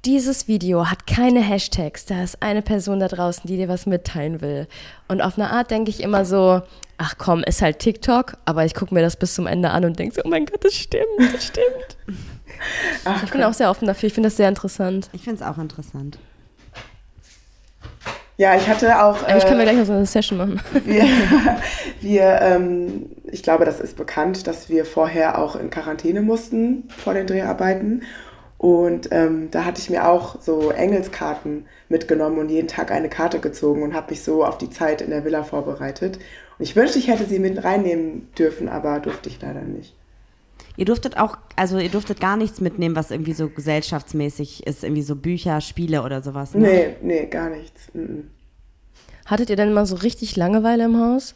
dieses 0.06 0.50
Video 0.50 0.90
hat 0.90 1.08
keine 1.08 1.40
Hashtags, 1.40 2.06
da 2.06 2.24
ist 2.24 2.42
eine 2.42 2.62
Person 2.62 3.00
da 3.00 3.08
draußen, 3.08 3.44
die 3.48 3.56
dir 3.56 3.70
was 3.70 3.86
mitteilen 3.86 4.42
will. 4.42 4.68
Und 5.08 5.22
auf 5.22 5.38
eine 5.38 5.50
Art 5.50 5.72
denke 5.72 5.90
ich 5.92 6.04
immer 6.04 6.26
so, 6.26 6.62
ach 6.98 7.16
komm, 7.18 7.42
ist 7.44 7.62
halt 7.62 7.80
TikTok, 7.80 8.38
aber 8.44 8.66
ich 8.66 8.74
gucke 8.74 8.94
mir 8.94 9.02
das 9.02 9.16
bis 9.16 9.34
zum 9.34 9.48
Ende 9.48 9.70
an 9.70 9.86
und 9.86 9.98
denke 9.98 10.16
so, 10.16 10.22
oh 10.26 10.30
mein 10.30 10.46
Gott, 10.46 10.64
das 10.64 10.74
stimmt, 10.74 11.06
das 11.34 11.46
stimmt. 11.46 11.98
Ach, 13.06 13.24
Ich 13.24 13.32
bin 13.32 13.44
auch 13.44 13.54
sehr 13.54 13.70
offen 13.70 13.88
dafür, 13.88 14.08
ich 14.08 14.14
finde 14.14 14.28
das 14.28 14.38
sehr 14.38 14.50
interessant. 14.50 15.10
Ich 15.14 15.24
finde 15.24 15.42
es 15.42 15.48
auch 15.48 15.58
interessant. 15.58 16.18
Ja, 18.38 18.56
ich 18.56 18.68
hatte 18.68 19.04
auch. 19.04 19.24
Eigentlich 19.24 19.46
können 19.46 19.60
wir 19.60 19.66
äh, 19.66 19.70
gleich 19.70 19.78
noch 19.78 19.86
so 19.86 19.94
eine 19.94 20.06
Session 20.06 20.38
machen. 20.38 20.60
wir, 20.86 21.06
wir 22.02 22.42
ähm, 22.42 23.06
ich 23.26 23.44
glaube, 23.44 23.66
das 23.66 23.80
ist 23.80 23.96
bekannt, 23.96 24.48
dass 24.48 24.70
wir 24.70 24.86
vorher 24.86 25.40
auch 25.40 25.56
in 25.56 25.70
Quarantäne 25.70 26.22
mussten 26.22 26.88
vor 26.90 27.14
den 27.14 27.28
Dreharbeiten. 27.28 28.04
Und 28.58 29.10
ähm, 29.12 29.52
da 29.52 29.66
hatte 29.66 29.82
ich 29.82 29.90
mir 29.90 30.08
auch 30.08 30.42
so 30.42 30.72
Engelskarten 30.72 31.66
mitgenommen 31.90 32.40
und 32.40 32.50
jeden 32.50 32.70
Tag 32.70 32.92
eine 32.92 33.10
Karte 33.10 33.40
gezogen 33.40 33.84
und 33.84 33.94
habe 33.94 34.12
mich 34.12 34.24
so 34.24 34.46
auf 34.46 34.58
die 34.58 34.70
Zeit 34.70 35.02
in 35.02 35.10
der 35.10 35.26
Villa 35.26 35.44
vorbereitet. 35.44 36.18
Und 36.58 36.64
ich 36.64 36.76
wünschte, 36.76 36.98
ich 36.98 37.10
hätte 37.10 37.26
sie 37.26 37.40
mit 37.40 37.64
reinnehmen 37.64 38.30
dürfen, 38.38 38.70
aber 38.70 39.00
durfte 39.00 39.28
ich 39.28 39.42
leider 39.42 39.62
nicht. 39.62 39.96
Ihr 40.76 40.86
durftet 40.86 41.18
auch, 41.18 41.38
also 41.56 41.78
ihr 41.78 41.90
durftet 41.90 42.20
gar 42.20 42.36
nichts 42.36 42.60
mitnehmen, 42.60 42.96
was 42.96 43.12
irgendwie 43.12 43.34
so 43.34 43.48
gesellschaftsmäßig 43.50 44.66
ist, 44.66 44.84
irgendwie 44.84 45.04
so 45.04 45.16
Bücher, 45.16 45.62
Spiele 45.62 46.04
oder 46.04 46.24
sowas. 46.24 46.56
Ne? 46.56 46.62
Nee, 46.62 46.96
nee, 47.02 47.26
gar 47.28 47.50
nichts. 47.50 47.94
Mhm. 47.94 48.30
Hattet 49.26 49.50
ihr 49.50 49.56
denn 49.56 49.74
mal 49.74 49.86
so 49.86 49.96
richtig 49.96 50.36
Langeweile 50.36 50.86
im 50.86 51.00
Haus? 51.00 51.36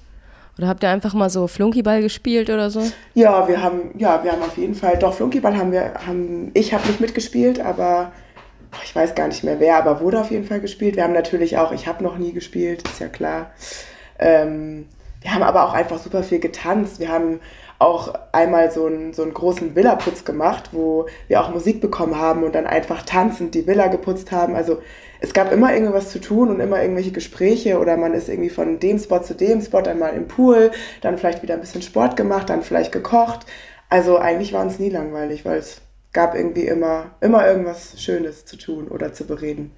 Oder 0.57 0.67
habt 0.67 0.83
ihr 0.83 0.89
einfach 0.89 1.13
mal 1.13 1.29
so 1.29 1.47
Flunkyball 1.47 2.01
gespielt 2.01 2.49
oder 2.49 2.71
so? 2.71 2.81
Ja, 3.13 3.47
wir 3.47 3.61
haben, 3.61 3.91
ja, 3.97 4.23
wir 4.23 4.31
haben 4.31 4.41
auf 4.41 4.57
jeden 4.57 4.73
Fall, 4.73 4.97
doch, 4.97 5.13
Flunkyball 5.13 5.55
haben 5.55 5.71
wir, 5.71 5.93
haben, 6.07 6.49
ich 6.55 6.73
habe 6.73 6.87
nicht 6.87 6.99
mitgespielt, 6.99 7.59
aber 7.59 8.11
ich 8.83 8.95
weiß 8.95 9.13
gar 9.13 9.27
nicht 9.27 9.43
mehr 9.43 9.59
wer, 9.59 9.77
aber 9.77 10.01
wurde 10.01 10.19
auf 10.19 10.31
jeden 10.31 10.45
Fall 10.45 10.59
gespielt. 10.59 10.95
Wir 10.95 11.03
haben 11.03 11.13
natürlich 11.13 11.57
auch, 11.59 11.71
ich 11.71 11.87
habe 11.87 12.03
noch 12.03 12.17
nie 12.17 12.33
gespielt, 12.33 12.87
ist 12.87 12.99
ja 12.99 13.07
klar. 13.07 13.51
Ähm, 14.17 14.87
wir 15.21 15.33
haben 15.33 15.43
aber 15.43 15.65
auch 15.65 15.73
einfach 15.73 15.99
super 15.99 16.23
viel 16.23 16.39
getanzt. 16.39 16.99
Wir 16.99 17.09
haben 17.09 17.39
auch 17.79 18.13
einmal 18.31 18.71
so 18.71 18.85
einen, 18.85 19.13
so 19.13 19.21
einen 19.23 19.33
großen 19.33 19.75
Villa-Putz 19.75 20.25
gemacht, 20.25 20.69
wo 20.71 21.07
wir 21.27 21.41
auch 21.41 21.49
Musik 21.49 21.79
bekommen 21.79 22.17
haben 22.17 22.43
und 22.43 22.55
dann 22.55 22.65
einfach 22.65 23.03
tanzend 23.03 23.53
die 23.53 23.67
Villa 23.67 23.87
geputzt 23.87 24.31
haben. 24.31 24.55
Also 24.55 24.81
es 25.19 25.33
gab 25.33 25.51
immer 25.51 25.73
irgendwas 25.73 26.09
zu 26.09 26.19
tun 26.19 26.49
und 26.49 26.59
immer 26.59 26.81
irgendwelche 26.81 27.11
Gespräche 27.11 27.79
oder 27.79 27.97
man 27.97 28.13
ist 28.13 28.29
irgendwie 28.29 28.49
von 28.49 28.79
dem 28.79 28.99
Spot 28.99 29.19
zu 29.19 29.35
dem 29.35 29.61
Spot 29.61 29.79
einmal 29.79 30.13
im 30.13 30.27
Pool, 30.27 30.71
dann 31.01 31.17
vielleicht 31.17 31.43
wieder 31.43 31.53
ein 31.53 31.61
bisschen 31.61 31.81
Sport 31.81 32.15
gemacht, 32.15 32.49
dann 32.49 32.63
vielleicht 32.63 32.91
gekocht. 32.91 33.45
Also 33.89 34.17
eigentlich 34.17 34.53
war 34.53 34.63
uns 34.63 34.79
nie 34.79 34.89
langweilig, 34.89 35.45
weil 35.45 35.57
es 35.57 35.81
gab 36.13 36.35
irgendwie 36.35 36.65
immer, 36.65 37.11
immer 37.21 37.45
irgendwas 37.47 38.01
Schönes 38.01 38.45
zu 38.45 38.57
tun 38.57 38.87
oder 38.87 39.13
zu 39.13 39.25
bereden. 39.25 39.71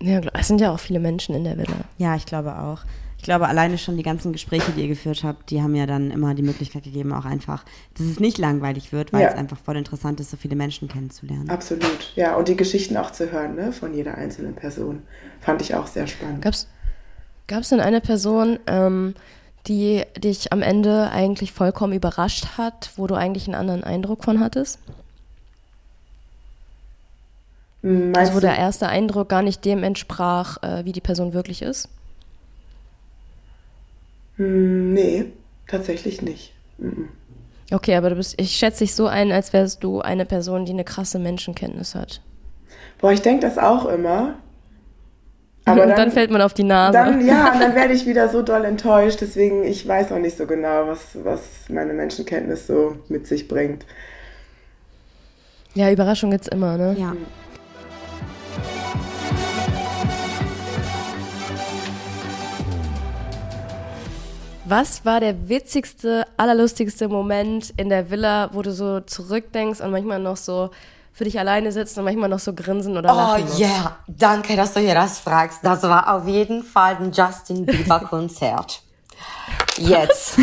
Ja, 0.00 0.20
es 0.38 0.48
sind 0.48 0.60
ja 0.60 0.72
auch 0.72 0.78
viele 0.78 1.00
Menschen 1.00 1.34
in 1.34 1.44
der 1.44 1.56
Villa. 1.56 1.76
Ja, 1.96 2.14
ich 2.14 2.26
glaube 2.26 2.56
auch. 2.58 2.82
Ich 3.18 3.24
glaube, 3.24 3.48
alleine 3.48 3.76
schon 3.78 3.96
die 3.96 4.04
ganzen 4.04 4.32
Gespräche, 4.32 4.70
die 4.72 4.82
ihr 4.82 4.88
geführt 4.88 5.24
habt, 5.24 5.50
die 5.50 5.60
haben 5.60 5.74
ja 5.74 5.86
dann 5.86 6.10
immer 6.10 6.34
die 6.34 6.42
Möglichkeit 6.42 6.84
gegeben, 6.84 7.12
auch 7.12 7.24
einfach, 7.24 7.64
dass 7.96 8.06
es 8.06 8.20
nicht 8.20 8.38
langweilig 8.38 8.92
wird, 8.92 9.12
weil 9.12 9.22
ja. 9.22 9.28
es 9.28 9.34
einfach 9.34 9.58
voll 9.58 9.76
interessant 9.76 10.20
ist, 10.20 10.30
so 10.30 10.36
viele 10.36 10.54
Menschen 10.54 10.88
kennenzulernen. 10.88 11.50
Absolut, 11.50 12.12
ja. 12.14 12.36
Und 12.36 12.48
die 12.48 12.56
Geschichten 12.56 12.96
auch 12.96 13.10
zu 13.10 13.30
hören, 13.30 13.56
ne, 13.56 13.72
von 13.72 13.92
jeder 13.92 14.14
einzelnen 14.14 14.54
Person. 14.54 15.02
Fand 15.40 15.60
ich 15.60 15.74
auch 15.74 15.88
sehr 15.88 16.06
spannend. 16.06 16.42
Gab 16.42 17.62
es 17.62 17.68
denn 17.70 17.80
eine 17.80 18.00
Person, 18.00 18.60
ähm, 18.66 19.14
die 19.66 20.04
dich 20.16 20.52
am 20.52 20.62
Ende 20.62 21.10
eigentlich 21.10 21.52
vollkommen 21.52 21.94
überrascht 21.94 22.56
hat, 22.56 22.92
wo 22.96 23.06
du 23.06 23.14
eigentlich 23.14 23.46
einen 23.46 23.56
anderen 23.56 23.84
Eindruck 23.84 24.22
von 24.22 24.38
hattest? 24.38 24.78
Hm, 27.82 28.12
meinst 28.12 28.18
also 28.18 28.34
wo 28.34 28.40
der 28.40 28.56
erste 28.56 28.88
Eindruck 28.88 29.28
gar 29.28 29.42
nicht 29.42 29.64
dem 29.64 29.82
entsprach, 29.82 30.62
äh, 30.62 30.84
wie 30.84 30.92
die 30.92 31.00
Person 31.00 31.32
wirklich 31.32 31.62
ist? 31.62 31.88
Hm, 34.38 34.94
nee, 34.94 35.26
tatsächlich 35.66 36.22
nicht. 36.22 36.54
Mhm. 36.78 37.08
Okay, 37.70 37.94
aber 37.96 38.10
du 38.10 38.16
bist, 38.16 38.40
ich 38.40 38.52
schätze 38.52 38.84
dich 38.84 38.94
so 38.94 39.06
ein, 39.06 39.30
als 39.30 39.52
wärst 39.52 39.84
du 39.84 40.00
eine 40.00 40.24
Person, 40.24 40.64
die 40.64 40.72
eine 40.72 40.84
krasse 40.84 41.18
Menschenkenntnis 41.18 41.94
hat. 41.94 42.22
Boah, 42.98 43.12
ich 43.12 43.20
denke 43.20 43.46
das 43.46 43.58
auch 43.58 43.84
immer. 43.86 44.38
Aber 45.66 45.86
dann, 45.86 45.96
dann, 45.96 46.10
fällt 46.10 46.30
man 46.30 46.40
auf 46.40 46.54
die 46.54 46.64
Nase. 46.64 46.96
Dann, 46.96 47.26
ja, 47.26 47.52
und 47.52 47.60
dann 47.60 47.74
werde 47.74 47.92
ich 47.92 48.06
wieder 48.06 48.30
so 48.30 48.40
doll 48.40 48.64
enttäuscht. 48.64 49.20
Deswegen, 49.20 49.64
ich 49.64 49.86
weiß 49.86 50.12
auch 50.12 50.18
nicht 50.18 50.38
so 50.38 50.46
genau, 50.46 50.86
was, 50.86 51.18
was 51.22 51.68
meine 51.68 51.92
Menschenkenntnis 51.92 52.66
so 52.66 52.96
mit 53.08 53.26
sich 53.26 53.48
bringt. 53.48 53.84
Ja, 55.74 55.90
Überraschung 55.90 56.30
gibt's 56.30 56.48
immer, 56.48 56.78
ne? 56.78 56.96
Ja. 56.98 57.14
Was 64.70 65.02
war 65.06 65.20
der 65.20 65.48
witzigste, 65.48 66.26
allerlustigste 66.36 67.08
Moment 67.08 67.72
in 67.78 67.88
der 67.88 68.10
Villa, 68.10 68.50
wo 68.52 68.60
du 68.60 68.70
so 68.70 69.00
zurückdenkst 69.00 69.80
und 69.80 69.90
manchmal 69.90 70.18
noch 70.18 70.36
so 70.36 70.68
für 71.10 71.24
dich 71.24 71.38
alleine 71.38 71.72
sitzt 71.72 71.96
und 71.96 72.04
manchmal 72.04 72.28
noch 72.28 72.38
so 72.38 72.52
grinsen 72.52 72.98
oder 72.98 73.14
lachen 73.14 73.44
Oh 73.48 73.56
ja, 73.56 73.66
yeah. 73.66 73.96
danke, 74.06 74.56
dass 74.56 74.74
du 74.74 74.80
hier 74.80 74.94
das 74.94 75.20
fragst. 75.20 75.60
Das 75.62 75.82
war 75.84 76.14
auf 76.14 76.28
jeden 76.28 76.62
Fall 76.62 76.96
ein 76.96 77.12
Justin 77.12 77.64
Bieber 77.64 78.00
Konzert. 78.00 78.82
Jetzt. 79.78 80.38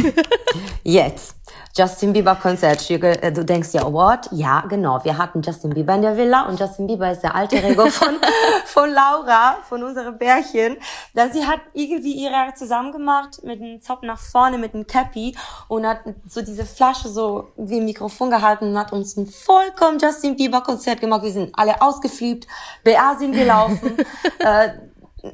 Jetzt. 0.83 1.35
Justin 1.77 2.13
Bieber 2.13 2.35
Konzert. 2.35 2.89
Äh, 2.89 3.33
du 3.33 3.43
denkst 3.43 3.73
ja, 3.73 3.91
what? 3.91 4.29
Ja, 4.31 4.61
genau. 4.61 5.03
Wir 5.03 5.17
hatten 5.17 5.41
Justin 5.41 5.71
Bieber 5.71 5.93
in 5.93 6.03
der 6.03 6.15
Villa 6.15 6.43
und 6.43 6.57
Justin 6.57 6.87
Bieber 6.87 7.11
ist 7.11 7.19
der 7.19 7.35
alte 7.35 7.61
Rego 7.61 7.85
von, 7.89 8.15
von 8.63 8.89
Laura, 8.89 9.57
von 9.67 9.83
unserem 9.83 10.17
Bärchen. 10.17 10.77
Da 11.13 11.27
sie 11.27 11.45
hat 11.45 11.59
irgendwie 11.73 12.13
ihre 12.13 12.53
zusammen 12.53 12.93
gemacht 12.93 13.43
mit 13.43 13.61
einem 13.61 13.81
Zopf 13.81 14.03
nach 14.03 14.19
vorne, 14.19 14.57
mit 14.57 14.73
einem 14.73 14.87
Cappy 14.87 15.35
und 15.67 15.85
hat 15.85 15.99
so 16.25 16.41
diese 16.41 16.65
Flasche 16.65 17.09
so 17.09 17.49
wie 17.57 17.81
ein 17.81 17.85
Mikrofon 17.85 18.29
gehalten 18.29 18.69
und 18.69 18.79
hat 18.79 18.93
uns 18.93 19.17
ein 19.17 19.27
vollkommen 19.27 19.99
Justin 19.99 20.37
Bieber 20.37 20.61
Konzert 20.61 21.01
gemacht. 21.01 21.23
Wir 21.23 21.33
sind 21.33 21.51
alle 21.57 21.81
ausgefliebt, 21.81 22.47
BA 22.85 23.17
sind 23.19 23.33
gelaufen. 23.33 23.97
äh, 24.39 24.69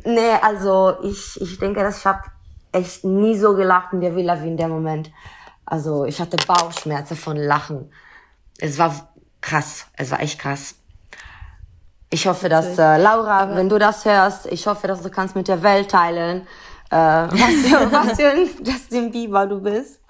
nee, 0.05 0.33
also 0.41 0.95
ich, 1.03 1.39
ich 1.39 1.59
denke, 1.59 1.81
dass 1.81 1.99
ich 1.99 2.05
habe 2.07 2.23
echt 2.71 3.03
nie 3.03 3.37
so 3.37 3.53
gelacht 3.53 3.93
in 3.93 4.01
der 4.01 4.15
Villa 4.15 4.41
wie 4.41 4.47
in 4.47 4.57
dem 4.57 4.71
Moment. 4.71 5.11
Also 5.71 6.03
ich 6.03 6.19
hatte 6.19 6.35
Bauchschmerzen 6.45 7.15
von 7.15 7.37
Lachen. 7.37 7.89
Es 8.57 8.77
war 8.77 9.13
krass. 9.39 9.85
Es 9.95 10.11
war 10.11 10.19
echt 10.19 10.37
krass. 10.37 10.75
Ich 12.09 12.27
hoffe, 12.27 12.49
dass 12.49 12.77
äh, 12.77 12.97
Laura, 12.97 13.39
Aber 13.39 13.55
wenn 13.55 13.69
du 13.69 13.79
das 13.79 14.03
hörst, 14.03 14.47
ich 14.47 14.67
hoffe, 14.67 14.87
dass 14.87 15.01
du 15.01 15.09
kannst 15.09 15.33
mit 15.33 15.47
der 15.47 15.63
Welt 15.63 15.89
teilen, 15.89 16.45
äh, 16.89 16.95
was, 16.95 17.29
für, 17.65 17.89
was 17.89 18.17
für 18.17 18.31
ein 18.31 18.49
Justin 18.65 19.11
Bieber 19.13 19.47
du 19.47 19.61
bist. 19.61 20.01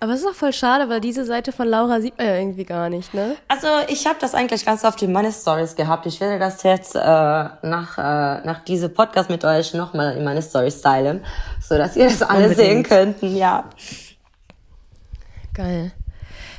Aber 0.00 0.12
es 0.12 0.20
ist 0.20 0.26
auch 0.28 0.34
voll 0.34 0.52
schade, 0.52 0.88
weil 0.88 1.00
diese 1.00 1.24
Seite 1.24 1.50
von 1.50 1.66
Laura 1.66 2.00
sieht 2.00 2.16
man 2.18 2.26
ja 2.28 2.36
irgendwie 2.36 2.64
gar 2.64 2.88
nicht, 2.88 3.14
ne? 3.14 3.36
Also 3.48 3.66
ich 3.88 4.06
habe 4.06 4.18
das 4.20 4.32
eigentlich 4.32 4.64
ganz 4.64 4.84
oft 4.84 5.02
in 5.02 5.10
meine 5.10 5.32
Stories 5.32 5.74
gehabt. 5.74 6.06
Ich 6.06 6.20
werde 6.20 6.38
das 6.38 6.62
jetzt 6.62 6.94
äh, 6.94 7.00
nach 7.00 7.98
äh, 7.98 8.46
nach 8.46 8.62
diesem 8.64 8.94
Podcast 8.94 9.28
mit 9.28 9.44
euch 9.44 9.74
nochmal 9.74 10.16
in 10.16 10.22
meine 10.22 10.40
Stories 10.40 10.80
teilen, 10.82 11.24
so 11.60 11.76
dass 11.76 11.96
ihr 11.96 12.04
das 12.04 12.22
alle 12.22 12.54
sehen 12.54 12.84
könnten. 12.84 13.36
Ja. 13.36 13.68
Geil. 15.52 15.90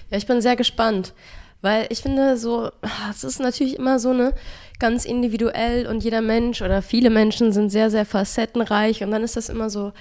Ja, 0.10 0.18
ich 0.18 0.28
bin 0.28 0.42
sehr 0.42 0.58
gespannt, 0.58 1.14
weil 1.62 1.88
ich 1.90 2.02
finde 2.02 2.36
so, 2.36 2.72
es 3.10 3.24
ist 3.24 3.40
natürlich 3.40 3.78
immer 3.80 4.00
so 4.00 4.10
eine 4.10 4.34
ganz 4.80 5.06
individuell 5.06 5.88
und 5.88 6.04
jeder 6.04 6.22
Mensch 6.22 6.62
oder 6.62 6.82
viele 6.82 7.10
Menschen 7.10 7.54
sind 7.54 7.70
sehr 7.70 7.90
sehr 7.90 8.06
facettenreich 8.06 9.02
und 9.02 9.12
dann 9.12 9.24
ist 9.24 9.38
das 9.38 9.48
immer 9.48 9.70
so 9.70 9.94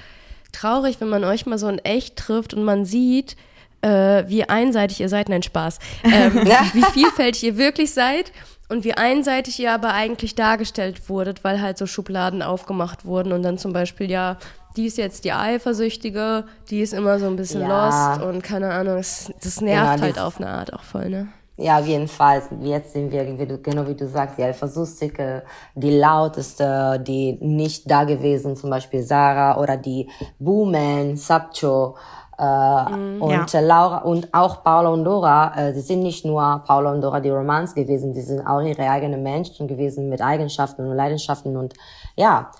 traurig, 0.52 1.00
wenn 1.00 1.08
man 1.08 1.24
euch 1.24 1.46
mal 1.46 1.58
so 1.58 1.68
in 1.68 1.78
echt 1.78 2.16
trifft 2.16 2.54
und 2.54 2.64
man 2.64 2.84
sieht, 2.84 3.36
äh, 3.80 4.24
wie 4.26 4.48
einseitig 4.48 5.00
ihr 5.00 5.08
seid. 5.08 5.28
Nein, 5.28 5.42
Spaß. 5.42 5.78
Ähm, 6.04 6.34
wie 6.72 6.82
vielfältig 6.92 7.44
ihr 7.44 7.56
wirklich 7.56 7.92
seid 7.92 8.32
und 8.68 8.84
wie 8.84 8.94
einseitig 8.94 9.58
ihr 9.58 9.72
aber 9.72 9.92
eigentlich 9.92 10.34
dargestellt 10.34 11.08
wurdet, 11.08 11.44
weil 11.44 11.60
halt 11.60 11.78
so 11.78 11.86
Schubladen 11.86 12.42
aufgemacht 12.42 13.04
wurden 13.04 13.32
und 13.32 13.42
dann 13.42 13.58
zum 13.58 13.72
Beispiel, 13.72 14.10
ja, 14.10 14.36
die 14.76 14.86
ist 14.86 14.98
jetzt 14.98 15.24
die 15.24 15.32
Eifersüchtige, 15.32 16.44
die 16.70 16.80
ist 16.80 16.92
immer 16.92 17.18
so 17.18 17.26
ein 17.26 17.36
bisschen 17.36 17.62
ja. 17.62 17.86
lost 18.14 18.22
und 18.22 18.42
keine 18.42 18.72
Ahnung, 18.72 18.96
das, 18.96 19.32
das 19.42 19.60
nervt 19.60 19.94
genau, 19.96 20.02
halt 20.02 20.18
auf 20.18 20.38
eine 20.38 20.48
Art 20.48 20.72
auch 20.72 20.82
voll, 20.82 21.08
ne? 21.08 21.28
Ja, 21.60 21.80
auf 21.80 21.86
jeden 21.86 22.06
Fall. 22.06 22.40
Jetzt 22.60 22.92
sind 22.92 23.10
wir, 23.10 23.24
genau 23.58 23.84
wie 23.88 23.94
du 23.96 24.06
sagst, 24.06 24.38
die 24.38 24.44
Eifersüchtige, 24.44 25.42
die 25.74 25.98
lauteste, 25.98 27.02
die 27.04 27.36
nicht 27.40 27.90
da 27.90 28.04
gewesen, 28.04 28.54
zum 28.54 28.70
Beispiel 28.70 29.02
Sarah 29.02 29.60
oder 29.60 29.76
die 29.76 30.08
Boomen, 30.38 31.16
Sabcho. 31.16 31.96
Äh, 32.38 32.44
mm, 32.44 33.20
und 33.20 33.52
ja. 33.52 33.60
Laura 33.60 33.98
und 33.98 34.32
auch 34.32 34.62
Paula 34.62 34.90
und 34.90 35.02
Dora, 35.02 35.52
äh, 35.56 35.74
sie 35.74 35.80
sind 35.80 36.04
nicht 36.04 36.24
nur 36.24 36.62
Paula 36.64 36.92
und 36.92 37.00
Dora 37.00 37.18
die 37.18 37.30
Romans 37.30 37.74
gewesen, 37.74 38.14
sie 38.14 38.22
sind 38.22 38.46
auch 38.46 38.60
ihre 38.60 38.88
eigenen 38.88 39.24
Menschen 39.24 39.66
gewesen 39.66 40.08
mit 40.08 40.22
Eigenschaften 40.22 40.86
und 40.86 40.94
Leidenschaften 40.94 41.56
und 41.56 41.74
ja, 42.14 42.52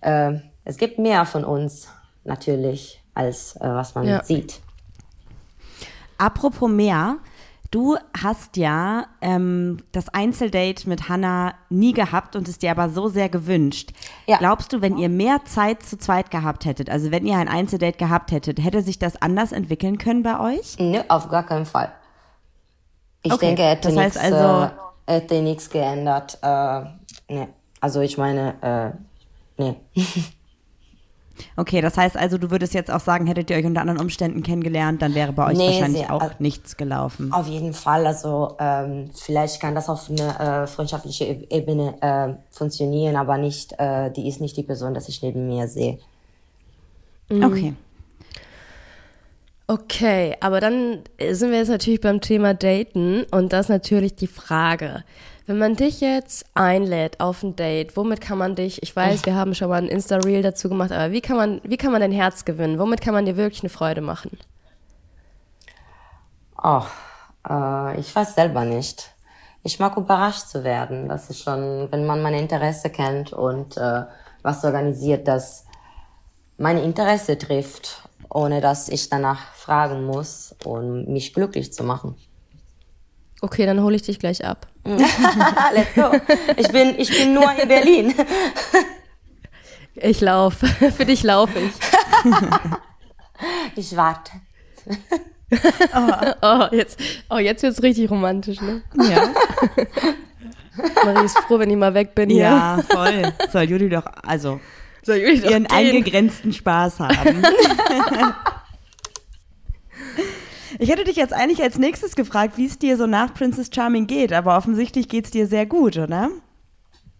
äh, 0.00 0.32
es 0.64 0.78
gibt 0.78 0.98
mehr 0.98 1.26
von 1.26 1.44
uns 1.44 1.88
natürlich, 2.24 3.02
als 3.12 3.56
äh, 3.56 3.68
was 3.68 3.94
man 3.94 4.06
ja. 4.06 4.24
sieht. 4.24 4.58
Apropos 6.16 6.70
mehr, 6.70 7.16
Du 7.70 7.96
hast 8.20 8.56
ja 8.56 9.06
ähm, 9.20 9.78
das 9.92 10.08
Einzeldate 10.08 10.88
mit 10.88 11.08
Hannah 11.08 11.54
nie 11.68 11.92
gehabt 11.92 12.34
und 12.34 12.48
es 12.48 12.58
dir 12.58 12.72
aber 12.72 12.90
so 12.90 13.06
sehr 13.06 13.28
gewünscht. 13.28 13.92
Ja. 14.26 14.38
Glaubst 14.38 14.72
du, 14.72 14.80
wenn 14.80 14.98
ihr 14.98 15.08
mehr 15.08 15.44
Zeit 15.44 15.84
zu 15.84 15.96
zweit 15.96 16.32
gehabt 16.32 16.64
hättet, 16.64 16.90
also 16.90 17.12
wenn 17.12 17.26
ihr 17.26 17.36
ein 17.36 17.46
Einzeldate 17.46 17.96
gehabt 17.96 18.32
hättet, 18.32 18.58
hätte 18.62 18.82
sich 18.82 18.98
das 18.98 19.22
anders 19.22 19.52
entwickeln 19.52 19.98
können 19.98 20.24
bei 20.24 20.40
euch? 20.40 20.78
Nö, 20.80 21.00
auf 21.08 21.28
gar 21.28 21.44
keinen 21.44 21.66
Fall. 21.66 21.92
Ich 23.22 23.32
okay. 23.32 23.46
denke, 23.46 23.62
hätte 23.62 23.92
nichts 23.92 24.16
also, 24.16 24.70
äh, 25.06 25.12
hätte 25.14 25.40
nichts 25.40 25.70
geändert. 25.70 26.38
Äh, 26.42 26.80
nee. 27.28 27.48
Also 27.80 28.00
ich 28.00 28.18
meine, 28.18 28.96
äh, 29.58 29.62
nee. 29.62 29.76
Okay, 31.56 31.80
das 31.80 31.96
heißt 31.96 32.16
also, 32.16 32.38
du 32.38 32.50
würdest 32.50 32.74
jetzt 32.74 32.90
auch 32.90 33.00
sagen, 33.00 33.26
hättet 33.26 33.50
ihr 33.50 33.56
euch 33.56 33.64
unter 33.64 33.80
anderen 33.80 34.00
Umständen 34.00 34.42
kennengelernt, 34.42 35.02
dann 35.02 35.14
wäre 35.14 35.32
bei 35.32 35.48
euch 35.48 35.58
nee, 35.58 35.66
wahrscheinlich 35.66 36.02
sie, 36.02 36.10
auch 36.10 36.20
also, 36.20 36.34
nichts 36.38 36.76
gelaufen. 36.76 37.32
Auf 37.32 37.46
jeden 37.46 37.72
Fall. 37.72 38.06
Also 38.06 38.56
ähm, 38.58 39.10
vielleicht 39.14 39.60
kann 39.60 39.74
das 39.74 39.88
auf 39.88 40.10
eine 40.10 40.62
äh, 40.62 40.66
freundschaftliche 40.66 41.24
e-, 41.24 41.46
Ebene 41.50 41.94
äh, 42.00 42.34
funktionieren, 42.50 43.16
aber 43.16 43.38
nicht, 43.38 43.74
äh, 43.78 44.10
die 44.10 44.28
ist 44.28 44.40
nicht 44.40 44.56
die 44.56 44.62
Person, 44.62 44.94
dass 44.94 45.08
ich 45.08 45.22
neben 45.22 45.46
mir 45.46 45.68
sehe. 45.68 45.98
Mhm. 47.28 47.44
Okay. 47.44 47.74
Okay, 49.66 50.36
aber 50.40 50.58
dann 50.58 51.04
sind 51.30 51.52
wir 51.52 51.58
jetzt 51.58 51.68
natürlich 51.68 52.00
beim 52.00 52.20
Thema 52.20 52.54
Daten 52.54 53.24
und 53.30 53.52
das 53.52 53.66
ist 53.66 53.68
natürlich 53.68 54.16
die 54.16 54.26
Frage. 54.26 55.04
Wenn 55.46 55.58
man 55.58 55.74
dich 55.74 56.00
jetzt 56.00 56.44
einlädt 56.54 57.18
auf 57.20 57.42
ein 57.42 57.56
Date, 57.56 57.96
womit 57.96 58.20
kann 58.20 58.38
man 58.38 58.54
dich, 58.54 58.82
ich 58.82 58.94
weiß, 58.94 59.26
wir 59.26 59.34
haben 59.34 59.54
schon 59.54 59.68
mal 59.68 59.82
ein 59.82 59.88
Insta-Reel 59.88 60.42
dazu 60.42 60.68
gemacht, 60.68 60.92
aber 60.92 61.12
wie 61.12 61.20
kann 61.20 61.36
man, 61.36 61.60
wie 61.64 61.76
kann 61.76 61.92
man 61.92 62.00
dein 62.00 62.12
Herz 62.12 62.44
gewinnen? 62.44 62.78
Womit 62.78 63.00
kann 63.00 63.14
man 63.14 63.24
dir 63.26 63.36
wirklich 63.36 63.62
eine 63.62 63.70
Freude 63.70 64.00
machen? 64.00 64.38
Oh, 66.62 66.82
äh, 67.48 67.98
ich 67.98 68.14
weiß 68.14 68.34
selber 68.34 68.64
nicht. 68.64 69.10
ich 69.62 69.78
mag 69.78 69.96
überrascht 69.96 70.48
zu 70.48 70.64
werden. 70.64 71.08
Das 71.08 71.30
ist 71.30 71.42
schon, 71.42 71.90
wenn 71.90 72.06
man 72.06 72.22
meine 72.22 72.38
Interesse 72.38 72.90
kennt 72.90 73.32
und 73.32 73.76
äh, 73.76 74.04
was 74.42 74.64
organisiert, 74.64 75.28
das 75.28 75.66
meine 76.56 76.82
Interesse 76.82 77.36
trifft, 77.38 78.02
ohne 78.28 78.60
dass 78.60 78.88
ich 78.88 79.08
danach 79.08 79.52
fragen 79.54 80.04
muss, 80.04 80.54
um 80.64 81.04
mich 81.06 81.34
glücklich 81.34 81.72
zu 81.72 81.84
machen. 81.84 82.16
Okay, 83.42 83.64
dann 83.66 83.80
hole 83.82 83.96
ich 83.96 84.02
dich 84.02 84.18
gleich 84.18 84.44
ab. 84.44 84.66
Let's 84.84 85.94
go. 85.94 86.10
Ich 86.56 86.68
bin, 86.68 86.94
ich 86.98 87.08
bin 87.16 87.32
nur 87.34 87.50
in 87.52 87.68
Berlin. 87.68 88.14
Ich 89.94 90.20
laufe. 90.20 90.66
Für 90.96 91.04
dich 91.06 91.22
laufe 91.22 91.58
ich. 91.58 91.72
Ich 93.76 93.96
warte. 93.96 94.32
Oh, 96.42 96.66
jetzt, 96.70 97.00
oh, 97.28 97.38
jetzt 97.38 97.64
wird's 97.64 97.82
richtig 97.82 98.08
romantisch, 98.08 98.60
ne? 98.60 98.82
Ja. 98.94 99.30
Marie 101.04 101.24
ist 101.24 101.36
froh, 101.40 101.58
wenn 101.58 101.68
ich 101.70 101.76
mal 101.76 101.92
weg 101.92 102.14
bin 102.14 102.30
hier. 102.30 102.44
ja, 102.44 102.78
voll. 102.88 103.32
Soll 103.52 103.62
Juli 103.64 103.88
doch, 103.88 104.04
also, 104.22 104.60
Soll 105.02 105.16
Juli 105.16 105.40
doch 105.40 105.50
ihren 105.50 105.64
gehen? 105.64 105.76
eingegrenzten 105.76 106.52
Spaß 106.52 107.00
haben. 107.00 107.42
Ich 110.82 110.88
hätte 110.88 111.04
dich 111.04 111.16
jetzt 111.16 111.34
eigentlich 111.34 111.62
als 111.62 111.76
nächstes 111.76 112.16
gefragt, 112.16 112.56
wie 112.56 112.64
es 112.64 112.78
dir 112.78 112.96
so 112.96 113.06
nach 113.06 113.34
Princess 113.34 113.68
Charming 113.70 114.06
geht, 114.06 114.32
aber 114.32 114.56
offensichtlich 114.56 115.10
geht's 115.10 115.30
dir 115.30 115.46
sehr 115.46 115.66
gut, 115.66 115.98
oder? 115.98 116.30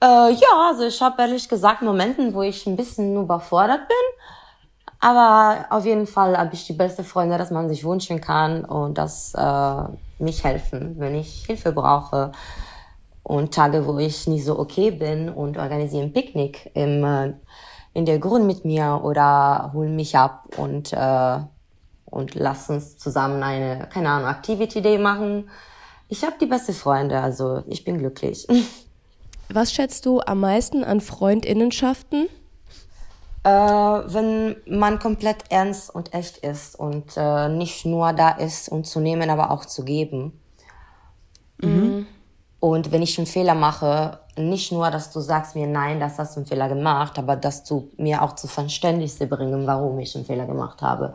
Äh, 0.03 0.33
ja, 0.33 0.69
also 0.71 0.85
ich 0.85 0.99
habe 1.03 1.21
ehrlich 1.21 1.47
gesagt 1.47 1.83
Momenten, 1.83 2.33
wo 2.33 2.41
ich 2.41 2.67
ein 2.67 2.75
bisschen 2.75 3.15
überfordert 3.23 3.87
bin. 3.87 3.97
Aber 4.99 5.67
auf 5.69 5.85
jeden 5.85 6.07
Fall 6.07 6.39
habe 6.39 6.55
ich 6.55 6.67
die 6.67 6.73
beste 6.73 7.05
Freunde, 7.05 7.37
dass 7.37 7.51
man 7.51 7.69
sich 7.69 7.85
wünschen 7.85 8.23
kann 8.23 8.65
und 8.65 8.97
dass 8.97 9.35
äh, 9.35 9.83
mich 10.19 10.43
helfen, 10.43 10.95
wenn 10.97 11.15
ich 11.15 11.45
Hilfe 11.45 11.73
brauche. 11.73 12.33
Und 13.23 13.53
Tage, 13.53 13.87
wo 13.87 13.99
ich 13.99 14.27
nicht 14.27 14.47
so 14.47 14.59
okay 14.59 14.91
bin 14.91 15.29
und 15.29 15.59
organisiere 15.59 16.05
ein 16.05 16.15
Picknick 16.15 16.71
im, 16.73 17.05
äh, 17.05 17.35
in 17.93 18.07
der 18.07 18.21
Grün 18.21 18.47
mit 18.47 18.65
mir 18.65 19.03
oder 19.05 19.71
hol 19.75 19.91
mich 19.91 20.17
ab 20.17 20.47
und, 20.57 20.95
äh, 20.95 21.41
und 22.11 22.35
lass 22.35 22.71
uns 22.71 22.99
zusammen 22.99 23.43
eine, 23.43 23.89
keine 23.93 24.11
Ahnung, 24.11 24.29
Activity 24.29 24.83
Day 24.83 24.99
machen. 24.99 25.51
Ich 26.09 26.23
habe 26.25 26.37
die 26.41 26.47
beste 26.47 26.73
Freunde, 26.73 27.21
also 27.21 27.63
ich 27.67 27.85
bin 27.85 27.99
glücklich. 27.99 28.47
Was 29.53 29.73
schätzt 29.73 30.07
du 30.07 30.21
am 30.21 30.41
meisten 30.41 30.85
an 30.85 31.01
Freundinnenschaften? 31.01 32.29
Äh, 33.43 33.51
wenn 33.51 34.57
man 34.67 34.99
komplett 34.99 35.45
ernst 35.51 35.93
und 35.95 36.15
echt 36.15 36.39
ist 36.39 36.79
und 36.79 37.17
äh, 37.17 37.49
nicht 37.49 37.87
nur 37.87 38.13
da 38.13 38.31
ist, 38.31 38.69
um 38.69 38.85
zu 38.85 39.01
nehmen, 39.01 39.31
aber 39.31 39.51
auch 39.51 39.65
zu 39.65 39.85
geben. 39.85 40.41
Und 42.61 42.93
wenn 42.93 43.03
ich 43.03 43.19
einen 43.19 43.27
Fehler 43.27 43.55
mache, 43.55 44.21
nicht 44.37 44.71
nur, 44.71 44.91
dass 44.91 45.11
du 45.11 45.21
sagst 45.21 45.57
mir, 45.57 45.67
nein, 45.67 45.99
das 45.99 46.19
hast 46.19 46.37
du 46.37 46.41
einen 46.41 46.47
Fehler 46.47 46.69
gemacht, 46.69 47.19
aber 47.19 47.35
dass 47.37 47.65
du 47.65 47.91
mir 47.97 48.23
auch 48.23 48.35
zu 48.35 48.47
Verständnis 48.47 49.19
bringen, 49.19 49.67
warum 49.67 49.99
ich 49.99 50.15
einen 50.15 50.27
Fehler 50.27 50.47
gemacht 50.47 50.83
habe. 50.83 51.15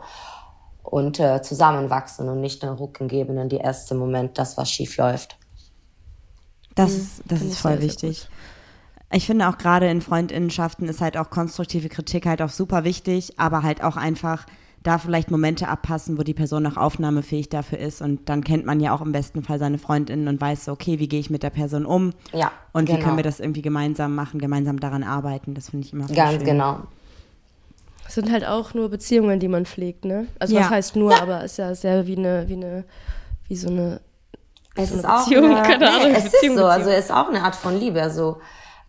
Und 0.86 1.18
äh, 1.20 1.42
zusammenwachsen 1.42 2.28
und 2.28 2.40
nicht 2.40 2.62
den 2.62 2.70
Rücken 2.70 3.08
geben 3.08 3.36
in 3.38 3.48
die 3.48 3.56
erste 3.56 3.94
Moment, 3.94 4.38
das 4.38 4.56
was 4.56 4.70
schief 4.70 4.96
läuft. 4.96 5.36
Das, 6.74 6.92
Mhm. 6.92 7.08
das 7.26 7.42
ist 7.42 7.58
voll 7.58 7.72
sehr, 7.72 7.80
sehr 7.80 7.88
wichtig. 7.88 8.28
Ich 9.12 9.26
finde 9.26 9.48
auch 9.48 9.58
gerade 9.58 9.88
in 9.88 10.00
Freundinnenschaften 10.00 10.88
ist 10.88 11.00
halt 11.00 11.16
auch 11.16 11.30
konstruktive 11.30 11.88
Kritik 11.88 12.26
halt 12.26 12.42
auch 12.42 12.50
super 12.50 12.84
wichtig, 12.84 13.38
aber 13.38 13.62
halt 13.62 13.82
auch 13.82 13.96
einfach 13.96 14.46
da 14.82 14.98
vielleicht 14.98 15.30
Momente 15.30 15.68
abpassen, 15.68 16.18
wo 16.18 16.22
die 16.22 16.34
Person 16.34 16.62
noch 16.62 16.76
aufnahmefähig 16.76 17.48
dafür 17.48 17.78
ist 17.78 18.02
und 18.02 18.28
dann 18.28 18.44
kennt 18.44 18.66
man 18.66 18.78
ja 18.78 18.94
auch 18.94 19.00
im 19.00 19.12
besten 19.12 19.42
Fall 19.42 19.58
seine 19.58 19.78
Freundinnen 19.78 20.28
und 20.28 20.40
weiß 20.40 20.66
so, 20.66 20.72
okay, 20.72 20.98
wie 21.00 21.08
gehe 21.08 21.18
ich 21.18 21.30
mit 21.30 21.42
der 21.42 21.50
Person 21.50 21.84
um 21.86 22.12
Ja, 22.32 22.52
und 22.72 22.88
wie 22.88 22.92
genau. 22.92 23.04
können 23.04 23.16
wir 23.16 23.24
das 23.24 23.40
irgendwie 23.40 23.62
gemeinsam 23.62 24.14
machen, 24.14 24.38
gemeinsam 24.38 24.78
daran 24.78 25.02
arbeiten, 25.02 25.54
das 25.54 25.70
finde 25.70 25.86
ich 25.86 25.92
immer 25.92 26.06
voll 26.06 26.14
Ganz 26.14 26.36
schön. 26.36 26.44
genau. 26.44 26.78
Es 28.08 28.14
sind 28.14 28.30
halt 28.30 28.46
auch 28.46 28.74
nur 28.74 28.88
Beziehungen, 28.88 29.40
die 29.40 29.48
man 29.48 29.66
pflegt, 29.66 30.04
ne? 30.04 30.26
Also 30.38 30.54
Ja. 30.54 30.62
was 30.62 30.70
heißt 30.70 30.96
nur, 30.96 31.20
aber 31.20 31.44
es 31.44 31.52
ist 31.52 31.58
ja 31.58 31.74
sehr 31.74 32.06
wie 32.06 32.16
eine, 32.16 32.48
wie 32.48 32.54
eine, 32.54 32.84
wie 33.48 33.56
so 33.56 33.68
eine 33.68 34.00
Es 34.74 34.90
so 34.90 34.96
ist 34.96 35.04
eine 35.04 35.14
auch 35.14 35.24
Beziehung, 35.24 35.44
eine, 35.56 35.62
keine 35.62 35.88
Ahnung, 35.88 36.12
nee, 36.12 36.18
es 36.18 36.24
Beziehung, 36.32 36.56
ist 36.56 36.60
so, 36.60 36.66
also 36.66 36.90
es 36.90 37.04
ist 37.06 37.10
auch 37.10 37.28
eine 37.28 37.42
Art 37.42 37.56
von 37.56 37.78
Liebe, 37.78 38.00
also 38.02 38.38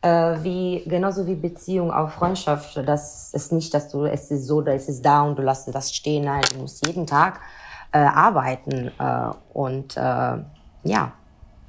äh, 0.02 0.36
wie 0.44 0.84
genauso 0.86 1.26
wie 1.26 1.36
Beziehung 1.36 1.92
auch 1.92 2.10
Freundschaft. 2.10 2.78
Das 2.86 3.34
ist 3.34 3.52
nicht, 3.52 3.74
dass 3.74 3.90
du 3.90 4.06
es 4.06 4.30
ist 4.32 4.46
so, 4.46 4.62
da 4.62 4.72
es 4.74 4.88
ist 4.88 5.02
da 5.04 5.22
und 5.22 5.38
du 5.38 5.42
lässt 5.42 5.74
das 5.74 5.94
stehen. 5.94 6.26
Nein, 6.26 6.44
du 6.54 6.60
musst 6.62 6.86
jeden 6.86 7.08
Tag 7.08 7.40
äh, 7.92 8.00
arbeiten 8.00 8.92
äh, 9.00 9.30
und 9.54 9.98
äh, 9.98 10.38
ja 10.84 11.12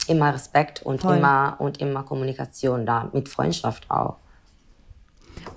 immer 0.08 0.32
Respekt 0.32 0.82
und 0.82 1.02
Voll. 1.02 1.16
immer 1.16 1.56
und 1.58 1.80
immer 1.80 2.02
Kommunikation 2.02 2.86
da 2.86 3.08
mit 3.12 3.28
Freundschaft 3.28 3.90
auch. 3.90 4.16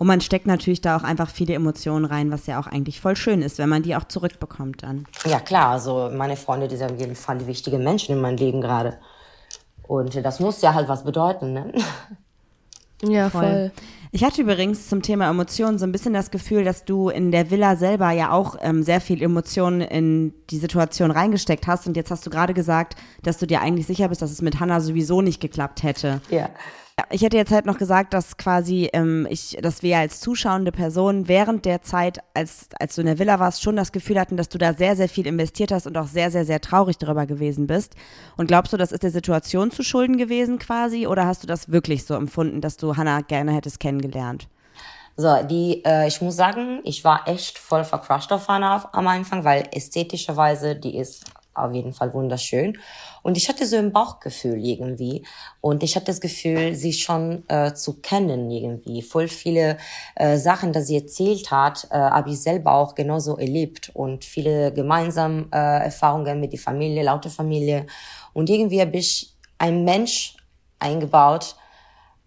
Und 0.01 0.07
man 0.07 0.19
steckt 0.19 0.47
natürlich 0.47 0.81
da 0.81 0.97
auch 0.97 1.03
einfach 1.03 1.29
viele 1.29 1.53
Emotionen 1.53 2.05
rein, 2.05 2.31
was 2.31 2.47
ja 2.47 2.59
auch 2.59 2.65
eigentlich 2.65 2.99
voll 2.99 3.15
schön 3.15 3.43
ist, 3.43 3.59
wenn 3.59 3.69
man 3.69 3.83
die 3.83 3.95
auch 3.95 4.05
zurückbekommt 4.05 4.81
dann. 4.81 5.05
Ja 5.25 5.39
klar, 5.39 5.67
also 5.69 6.09
meine 6.11 6.37
Freunde, 6.37 6.67
die 6.67 6.75
sind 6.75 6.93
auf 6.93 6.99
jeden 6.99 7.15
Fall 7.15 7.37
die 7.37 7.45
wichtigen 7.45 7.83
Menschen 7.83 8.15
in 8.15 8.19
meinem 8.19 8.37
Leben 8.37 8.61
gerade. 8.61 8.97
Und 9.83 10.15
das 10.25 10.39
muss 10.39 10.59
ja 10.63 10.73
halt 10.73 10.89
was 10.89 11.03
bedeuten, 11.03 11.53
ne? 11.53 11.71
Ja, 13.03 13.29
voll. 13.31 13.71
Ich 14.11 14.23
hatte 14.23 14.41
übrigens 14.41 14.87
zum 14.87 15.01
Thema 15.01 15.27
Emotionen 15.27 15.79
so 15.79 15.85
ein 15.85 15.91
bisschen 15.91 16.13
das 16.13 16.29
Gefühl, 16.29 16.63
dass 16.63 16.85
du 16.85 17.09
in 17.09 17.31
der 17.31 17.49
Villa 17.49 17.75
selber 17.75 18.11
ja 18.11 18.31
auch 18.31 18.55
ähm, 18.61 18.83
sehr 18.83 19.01
viel 19.01 19.23
Emotionen 19.23 19.81
in 19.81 20.33
die 20.51 20.57
Situation 20.57 21.09
reingesteckt 21.09 21.65
hast. 21.65 21.87
Und 21.87 21.95
jetzt 21.95 22.11
hast 22.11 22.25
du 22.25 22.29
gerade 22.29 22.53
gesagt, 22.53 22.95
dass 23.23 23.39
du 23.39 23.47
dir 23.47 23.61
eigentlich 23.61 23.87
sicher 23.87 24.07
bist, 24.07 24.21
dass 24.21 24.31
es 24.31 24.43
mit 24.43 24.59
Hannah 24.59 24.81
sowieso 24.81 25.21
nicht 25.21 25.41
geklappt 25.41 25.81
hätte. 25.81 26.21
Ja. 26.29 26.49
Ich 27.09 27.21
hätte 27.21 27.37
jetzt 27.37 27.51
halt 27.51 27.65
noch 27.65 27.77
gesagt, 27.77 28.13
dass 28.13 28.37
quasi 28.37 28.89
ähm, 28.93 29.27
ich, 29.29 29.57
dass 29.61 29.81
wir 29.81 29.97
als 29.97 30.19
zuschauende 30.19 30.71
Person 30.71 31.27
während 31.27 31.65
der 31.65 31.81
Zeit, 31.81 32.19
als, 32.33 32.69
als 32.79 32.95
du 32.95 33.01
in 33.01 33.07
der 33.07 33.19
Villa 33.19 33.39
warst, 33.39 33.63
schon 33.63 33.75
das 33.75 33.91
Gefühl 33.91 34.19
hatten, 34.19 34.37
dass 34.37 34.49
du 34.49 34.57
da 34.57 34.73
sehr, 34.73 34.95
sehr 34.95 35.09
viel 35.09 35.25
investiert 35.25 35.71
hast 35.71 35.87
und 35.87 35.97
auch 35.97 36.07
sehr, 36.07 36.31
sehr, 36.31 36.45
sehr 36.45 36.61
traurig 36.61 36.97
darüber 36.97 37.25
gewesen 37.25 37.65
bist. 37.65 37.95
Und 38.37 38.47
glaubst 38.47 38.73
du, 38.73 38.77
das 38.77 38.91
ist 38.91 39.03
der 39.03 39.11
Situation 39.11 39.71
zu 39.71 39.83
schulden 39.83 40.17
gewesen 40.17 40.59
quasi? 40.59 41.07
Oder 41.07 41.25
hast 41.25 41.43
du 41.43 41.47
das 41.47 41.71
wirklich 41.71 42.05
so 42.05 42.13
empfunden, 42.13 42.61
dass 42.61 42.77
du 42.77 42.97
Hannah 42.97 43.21
gerne 43.21 43.53
hättest 43.53 43.79
kennengelernt? 43.79 44.47
So, 45.17 45.43
die, 45.43 45.83
äh, 45.85 46.07
ich 46.07 46.21
muss 46.21 46.35
sagen, 46.35 46.81
ich 46.83 47.03
war 47.03 47.27
echt 47.27 47.57
voll 47.57 47.83
vercrushed 47.83 48.31
auf 48.31 48.47
Hannah 48.47 48.89
am 48.93 49.07
Anfang, 49.07 49.43
weil 49.43 49.67
ästhetischerweise, 49.71 50.75
die 50.75 50.97
ist 50.97 51.25
auf 51.53 51.73
jeden 51.73 51.93
Fall 51.93 52.13
wunderschön. 52.13 52.77
Und 53.23 53.37
ich 53.37 53.49
hatte 53.49 53.65
so 53.65 53.77
ein 53.77 53.91
Bauchgefühl 53.91 54.57
irgendwie. 54.63 55.25
Und 55.61 55.83
ich 55.83 55.95
hatte 55.95 56.07
das 56.07 56.21
Gefühl, 56.21 56.75
sie 56.75 56.93
schon 56.93 57.43
äh, 57.49 57.73
zu 57.73 58.01
kennen 58.01 58.49
irgendwie. 58.49 59.01
Voll 59.01 59.27
viele 59.27 59.77
äh, 60.15 60.37
Sachen, 60.37 60.73
die 60.73 60.81
sie 60.81 60.95
erzählt 60.95 61.51
hat, 61.51 61.87
äh, 61.91 61.95
habe 61.95 62.31
ich 62.31 62.41
selber 62.41 62.73
auch 62.73 62.95
genauso 62.95 63.37
erlebt. 63.37 63.91
Und 63.93 64.25
viele 64.25 64.73
gemeinsame 64.73 65.47
äh, 65.53 65.85
Erfahrungen 65.85 66.39
mit 66.39 66.53
der 66.53 66.59
Familie, 66.59 67.03
laute 67.03 67.29
Familie. 67.29 67.85
Und 68.33 68.49
irgendwie 68.49 68.81
habe 68.81 68.97
ich 68.97 69.35
einen 69.57 69.83
Mensch 69.85 70.35
eingebaut, 70.79 71.55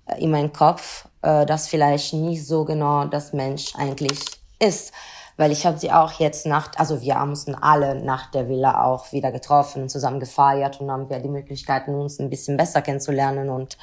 äh, 0.06 0.22
in 0.22 0.30
meinen 0.30 0.52
Kopf, 0.52 1.08
äh, 1.22 1.44
das 1.46 1.68
vielleicht 1.68 2.14
nicht 2.14 2.46
so 2.46 2.64
genau 2.64 3.06
das 3.06 3.32
Mensch 3.32 3.74
eigentlich 3.74 4.20
ist. 4.58 4.92
Weil 5.36 5.50
ich 5.50 5.66
habe 5.66 5.78
sie 5.78 5.90
auch 5.90 6.12
jetzt 6.12 6.46
nach, 6.46 6.70
also 6.76 7.00
wir 7.00 7.16
haben 7.16 7.30
uns 7.30 7.46
alle 7.60 7.96
nach 7.96 8.30
der 8.30 8.48
Villa 8.48 8.84
auch 8.84 9.12
wieder 9.12 9.32
getroffen 9.32 9.88
zusammen 9.88 10.20
gefeiert 10.20 10.80
und 10.80 10.90
haben 10.90 11.10
wir 11.10 11.18
die 11.18 11.28
Möglichkeiten, 11.28 11.94
uns 11.94 12.20
ein 12.20 12.30
bisschen 12.30 12.56
besser 12.56 12.82
kennenzulernen 12.82 13.50
und 13.50 13.76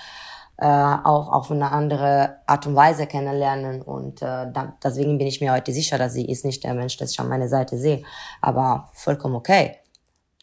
äh, 0.58 0.66
auch 0.66 1.32
auf 1.32 1.52
eine 1.52 1.72
andere 1.72 2.38
Art 2.46 2.68
und 2.68 2.76
Weise 2.76 3.08
kennenlernen. 3.08 3.82
Und 3.82 4.22
äh, 4.22 4.52
da, 4.52 4.78
deswegen 4.84 5.18
bin 5.18 5.28
ich 5.28 5.42
mir 5.42 5.52
heute 5.52 5.74
sicher, 5.74 5.98
dass 5.98 6.14
sie 6.14 6.26
ist 6.26 6.46
nicht 6.46 6.64
der 6.64 6.74
Mensch, 6.74 6.98
das 6.98 7.12
ich 7.12 7.20
an 7.20 7.28
meiner 7.28 7.48
Seite 7.48 7.78
sehe. 7.78 8.04
Aber 8.42 8.90
vollkommen 8.94 9.36
okay. 9.36 9.78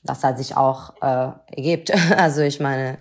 Das 0.02 0.24
hat 0.24 0.38
sich 0.38 0.56
auch 0.56 0.90
äh, 1.00 1.30
ergibt. 1.56 1.92
Also 2.16 2.42
ich 2.42 2.61
meine, 2.61 2.98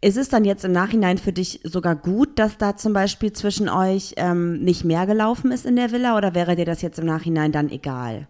Ist 0.00 0.16
es 0.16 0.28
dann 0.28 0.44
jetzt 0.44 0.64
im 0.64 0.70
Nachhinein 0.70 1.18
für 1.18 1.32
dich 1.32 1.60
sogar 1.64 1.96
gut, 1.96 2.38
dass 2.38 2.56
da 2.56 2.76
zum 2.76 2.92
Beispiel 2.92 3.32
zwischen 3.32 3.68
euch 3.68 4.14
ähm, 4.16 4.62
nicht 4.62 4.84
mehr 4.84 5.06
gelaufen 5.06 5.50
ist 5.50 5.66
in 5.66 5.74
der 5.74 5.90
Villa 5.90 6.16
oder 6.16 6.34
wäre 6.34 6.54
dir 6.54 6.64
das 6.64 6.82
jetzt 6.82 7.00
im 7.00 7.06
Nachhinein 7.06 7.50
dann 7.50 7.68
egal? 7.68 8.28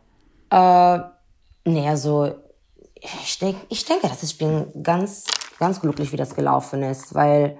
Äh, 0.50 0.98
nee, 1.66 1.86
also 1.86 2.32
ich, 2.94 3.38
denk, 3.38 3.56
ich 3.68 3.84
denke, 3.84 4.08
dass 4.08 4.22
ich 4.22 4.38
bin 4.38 4.66
ganz, 4.82 5.26
ganz 5.58 5.80
glücklich, 5.80 6.10
wie 6.10 6.16
das 6.16 6.34
gelaufen 6.34 6.82
ist, 6.82 7.14
weil 7.14 7.58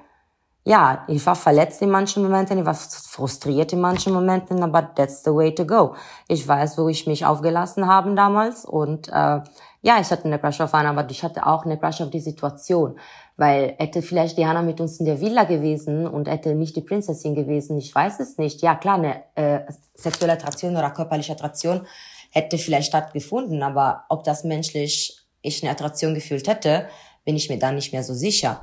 ja, 0.65 1.05
ich 1.07 1.25
war 1.25 1.37
verletzt 1.37 1.81
in 1.81 1.91
manchen 1.91 2.23
Momenten, 2.23 2.59
ich 2.59 2.65
war 2.67 2.75
frustriert 2.75 3.73
in 3.73 3.81
manchen 3.81 4.13
Momenten, 4.13 4.63
aber 4.63 4.95
that's 4.95 5.23
the 5.25 5.35
way 5.35 5.55
to 5.55 5.65
go. 5.65 5.95
Ich 6.29 6.47
weiß, 6.47 6.77
wo 6.77 6.89
ich 6.89 7.07
mich 7.07 7.25
aufgelassen 7.25 7.87
habe 7.87 8.15
damals 8.15 8.65
und 8.65 9.09
äh, 9.09 9.41
ja, 9.83 10.01
ich 10.01 10.11
hatte 10.11 10.25
eine 10.25 10.39
Crush 10.39 10.61
auf 10.61 10.73
Hannah, 10.73 10.91
aber 10.91 11.09
ich 11.11 11.23
hatte 11.23 11.47
auch 11.47 11.65
eine 11.65 11.79
Crush 11.79 12.01
auf 12.01 12.11
die 12.11 12.21
Situation, 12.21 12.99
weil 13.37 13.75
hätte 13.79 14.03
vielleicht 14.03 14.37
die 14.37 14.47
Hannah 14.47 14.63
mit 14.63 14.81
uns 14.81 14.99
in 14.99 15.07
der 15.07 15.21
Villa 15.21 15.45
gewesen 15.45 16.07
und 16.07 16.29
hätte 16.29 16.55
nicht 16.55 16.75
die 16.75 16.81
Prinzessin 16.81 17.35
gewesen, 17.35 17.79
ich 17.79 17.95
weiß 17.95 18.19
es 18.21 18.39
nicht. 18.39 18.61
Ja, 18.63 18.75
klar, 18.75 18.97
eine 18.97 19.23
äh, 19.37 19.61
sexuelle 19.95 20.33
Attraktion 20.33 20.77
oder 20.77 20.91
körperliche 20.91 21.33
Attraktion 21.33 21.87
hätte 22.31 22.59
vielleicht 22.59 22.89
stattgefunden, 22.89 23.63
aber 23.63 24.05
ob 24.09 24.25
das 24.25 24.45
menschlich 24.45 25.25
ich 25.43 25.63
eine 25.63 25.71
Attraktion 25.71 26.15
gefühlt 26.15 26.49
hätte, 26.49 26.89
bin 27.25 27.37
ich 27.37 27.49
mir 27.49 27.59
dann 27.59 27.77
nicht 27.77 27.93
mehr 27.93 28.03
so 28.03 28.15
sicher. 28.15 28.61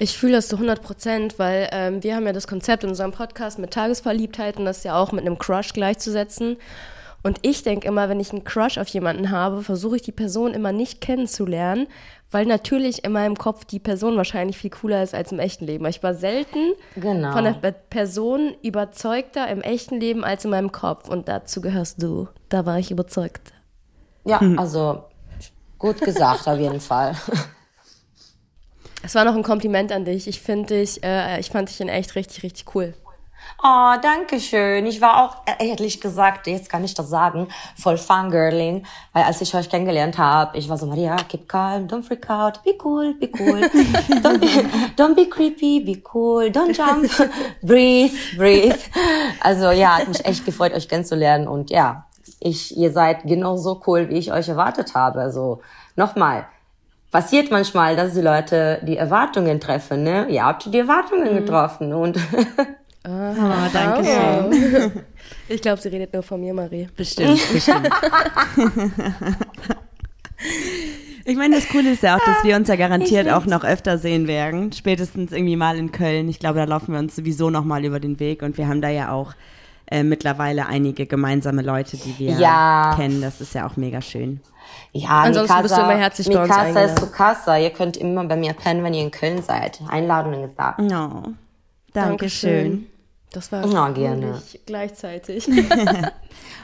Ich 0.00 0.16
fühle 0.16 0.34
das 0.34 0.46
zu 0.46 0.56
100 0.56 0.80
Prozent, 0.80 1.38
weil 1.38 1.68
ähm, 1.72 2.04
wir 2.04 2.14
haben 2.14 2.26
ja 2.26 2.32
das 2.32 2.46
Konzept 2.46 2.84
in 2.84 2.90
unserem 2.90 3.10
Podcast 3.10 3.58
mit 3.58 3.72
Tagesverliebtheit 3.72 4.56
und 4.56 4.64
das 4.64 4.84
ja 4.84 5.00
auch 5.00 5.10
mit 5.10 5.26
einem 5.26 5.38
Crush 5.38 5.72
gleichzusetzen. 5.72 6.56
Und 7.22 7.38
ich 7.42 7.62
denke 7.64 7.88
immer, 7.88 8.08
wenn 8.08 8.20
ich 8.20 8.30
einen 8.30 8.44
Crush 8.44 8.78
auf 8.78 8.88
jemanden 8.88 9.30
habe, 9.30 9.62
versuche 9.62 9.96
ich 9.96 10.02
die 10.02 10.12
Person 10.12 10.54
immer 10.54 10.70
nicht 10.72 11.00
kennenzulernen, 11.00 11.88
weil 12.30 12.46
natürlich 12.46 13.04
in 13.04 13.12
meinem 13.12 13.36
Kopf 13.36 13.64
die 13.64 13.80
Person 13.80 14.16
wahrscheinlich 14.16 14.56
viel 14.56 14.70
cooler 14.70 15.02
ist 15.02 15.14
als 15.14 15.32
im 15.32 15.38
echten 15.40 15.66
Leben. 15.66 15.84
Ich 15.86 16.02
war 16.02 16.14
selten 16.14 16.74
Genau. 16.94 17.32
von 17.32 17.44
der 17.44 17.52
Person 17.72 18.54
überzeugter 18.62 19.48
im 19.48 19.62
echten 19.62 19.98
Leben 19.98 20.24
als 20.24 20.44
in 20.44 20.50
meinem 20.52 20.70
Kopf. 20.70 21.08
Und 21.08 21.26
dazu 21.28 21.60
gehörst 21.60 22.02
du. 22.02 22.28
Da 22.50 22.66
war 22.66 22.78
ich 22.78 22.90
überzeugt. 22.90 23.52
Ja, 24.24 24.40
also 24.56 25.04
gut 25.78 26.00
gesagt 26.00 26.46
auf 26.46 26.58
jeden 26.58 26.80
Fall. 26.80 27.16
Es 29.02 29.14
war 29.14 29.24
noch 29.24 29.34
ein 29.34 29.42
Kompliment 29.42 29.90
an 29.92 30.04
dich. 30.04 30.28
Ich 30.28 30.40
finde 30.40 30.74
dich, 30.74 31.02
äh, 31.02 31.40
ich 31.40 31.50
fand 31.50 31.68
dich 31.68 31.80
in 31.80 31.88
echt 31.88 32.14
richtig, 32.14 32.42
richtig 32.42 32.74
cool. 32.74 32.94
Oh, 33.60 33.94
danke 34.00 34.38
schön. 34.38 34.86
Ich 34.86 35.00
war 35.00 35.24
auch, 35.24 35.36
äh, 35.44 35.68
ehrlich 35.68 36.00
gesagt, 36.00 36.46
jetzt 36.46 36.70
kann 36.70 36.84
ich 36.84 36.94
das 36.94 37.08
sagen, 37.08 37.48
voll 37.76 37.98
Fangirling. 37.98 38.86
Weil 39.12 39.24
als 39.24 39.40
ich 39.40 39.52
euch 39.52 39.68
kennengelernt 39.68 40.16
habe, 40.16 40.56
ich 40.56 40.68
war 40.68 40.78
so, 40.78 40.86
Maria, 40.86 41.16
keep 41.28 41.48
calm, 41.48 41.88
don't 41.88 42.04
freak 42.04 42.30
out, 42.30 42.62
be 42.62 42.76
cool, 42.84 43.14
be 43.14 43.28
cool. 43.36 43.58
don't, 44.22 44.38
be, 44.38 44.46
don't 44.96 45.16
be 45.16 45.28
creepy, 45.28 45.80
be 45.80 46.00
cool, 46.14 46.52
don't 46.52 46.72
jump, 46.72 47.10
breathe, 47.62 48.14
breathe. 48.36 48.78
Also 49.40 49.72
ja, 49.72 49.98
hat 49.98 50.06
mich 50.06 50.24
echt 50.24 50.46
gefreut, 50.46 50.72
euch 50.72 50.88
kennenzulernen. 50.88 51.48
Und 51.48 51.70
ja, 51.70 52.06
ich, 52.38 52.76
ihr 52.76 52.92
seid 52.92 53.24
genauso 53.24 53.82
cool, 53.88 54.08
wie 54.08 54.18
ich 54.18 54.32
euch 54.32 54.48
erwartet 54.48 54.94
habe. 54.94 55.20
Also 55.20 55.62
nochmal, 55.96 56.46
passiert 57.10 57.50
manchmal, 57.50 57.96
dass 57.96 58.14
die 58.14 58.20
Leute 58.20 58.78
die 58.82 58.96
Erwartungen 58.98 59.58
treffen. 59.58 60.04
Ne? 60.04 60.28
Ihr 60.28 60.44
habt 60.44 60.72
die 60.72 60.78
Erwartungen 60.78 61.34
getroffen 61.34 61.92
und 61.92 62.18
Oh, 63.10 63.68
danke 63.72 64.04
schön. 64.04 64.92
Ich 65.50 65.62
glaube, 65.62 65.80
sie 65.80 65.88
redet 65.88 66.12
nur 66.12 66.22
von 66.22 66.40
mir, 66.40 66.52
Marie. 66.52 66.88
Bestimmt, 66.96 67.40
bestimmt. 67.52 67.88
Ich 71.24 71.36
meine, 71.36 71.56
das 71.56 71.68
Coole 71.68 71.92
ist 71.92 72.02
ja 72.02 72.16
auch, 72.16 72.24
dass 72.24 72.44
wir 72.44 72.56
uns 72.56 72.68
ja 72.68 72.76
garantiert 72.76 73.28
auch 73.30 73.44
noch 73.46 73.64
öfter 73.64 73.98
sehen 73.98 74.26
werden. 74.26 74.72
Spätestens 74.72 75.32
irgendwie 75.32 75.56
mal 75.56 75.76
in 75.76 75.92
Köln. 75.92 76.28
Ich 76.28 76.38
glaube, 76.38 76.58
da 76.58 76.64
laufen 76.64 76.92
wir 76.92 76.98
uns 76.98 77.16
sowieso 77.16 77.50
noch 77.50 77.64
mal 77.64 77.84
über 77.84 78.00
den 78.00 78.18
Weg. 78.20 78.42
Und 78.42 78.56
wir 78.58 78.68
haben 78.68 78.80
da 78.80 78.88
ja 78.88 79.10
auch 79.12 79.32
äh, 79.90 80.02
mittlerweile 80.02 80.66
einige 80.66 81.06
gemeinsame 81.06 81.62
Leute, 81.62 81.96
die 81.96 82.18
wir 82.18 82.32
Ja. 82.38 82.94
kennen. 82.96 83.20
Das 83.20 83.40
ist 83.40 83.54
ja 83.54 83.66
auch 83.66 83.76
mega 83.76 84.00
schön. 84.00 84.40
Ja, 84.92 85.22
Ansonsten 85.22 85.52
Mikasa, 85.54 85.62
bist 85.62 85.76
du 85.76 85.80
immer 85.80 85.98
herzlich 85.98 86.28
bei 86.28 86.40
uns 86.42 86.48
Mikasa 86.48 86.80
ist 86.80 86.98
zu 86.98 87.10
Kassa. 87.10 87.58
Ihr 87.58 87.70
könnt 87.70 87.96
immer 87.96 88.24
bei 88.24 88.36
mir 88.36 88.52
pennen, 88.54 88.82
wenn 88.84 88.94
ihr 88.94 89.02
in 89.02 89.10
Köln 89.10 89.42
seid. 89.42 89.80
Einladung 89.88 90.44
ist 90.44 90.54
da. 90.58 90.76
Oh, 90.78 91.28
Dankeschön. 91.92 92.86
Das 93.32 93.52
war 93.52 93.66
Ja, 93.66 93.90
gerne. 93.90 94.42
gleichzeitig. 94.66 95.48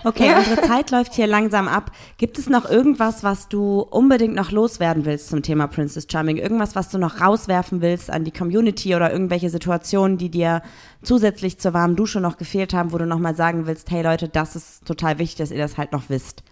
Okay, 0.04 0.34
unsere 0.38 0.60
Zeit 0.62 0.90
läuft 0.90 1.14
hier 1.14 1.26
langsam 1.26 1.66
ab. 1.66 1.90
Gibt 2.18 2.38
es 2.38 2.48
noch 2.48 2.68
irgendwas, 2.68 3.24
was 3.24 3.48
du 3.48 3.80
unbedingt 3.80 4.34
noch 4.34 4.50
loswerden 4.50 5.04
willst 5.06 5.28
zum 5.28 5.42
Thema 5.42 5.66
Princess 5.66 6.06
Charming? 6.10 6.36
Irgendwas, 6.36 6.76
was 6.76 6.90
du 6.90 6.98
noch 6.98 7.20
rauswerfen 7.20 7.80
willst 7.80 8.10
an 8.10 8.24
die 8.24 8.30
Community 8.30 8.94
oder 8.94 9.10
irgendwelche 9.10 9.48
Situationen, 9.48 10.18
die 10.18 10.28
dir 10.30 10.62
zusätzlich 11.02 11.58
zur 11.58 11.72
warmen 11.72 11.96
Dusche 11.96 12.20
noch 12.20 12.36
gefehlt 12.36 12.74
haben, 12.74 12.92
wo 12.92 12.98
du 12.98 13.06
nochmal 13.06 13.34
sagen 13.34 13.66
willst, 13.66 13.90
hey 13.90 14.02
Leute, 14.02 14.28
das 14.28 14.56
ist 14.56 14.84
total 14.84 15.18
wichtig, 15.18 15.36
dass 15.38 15.50
ihr 15.50 15.58
das 15.58 15.78
halt 15.78 15.92
noch 15.92 16.08
wisst. 16.08 16.42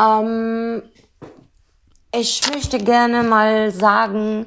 Ähm, 0.00 0.82
ich 2.14 2.42
möchte 2.52 2.78
gerne 2.78 3.22
mal 3.24 3.72
sagen, 3.72 4.46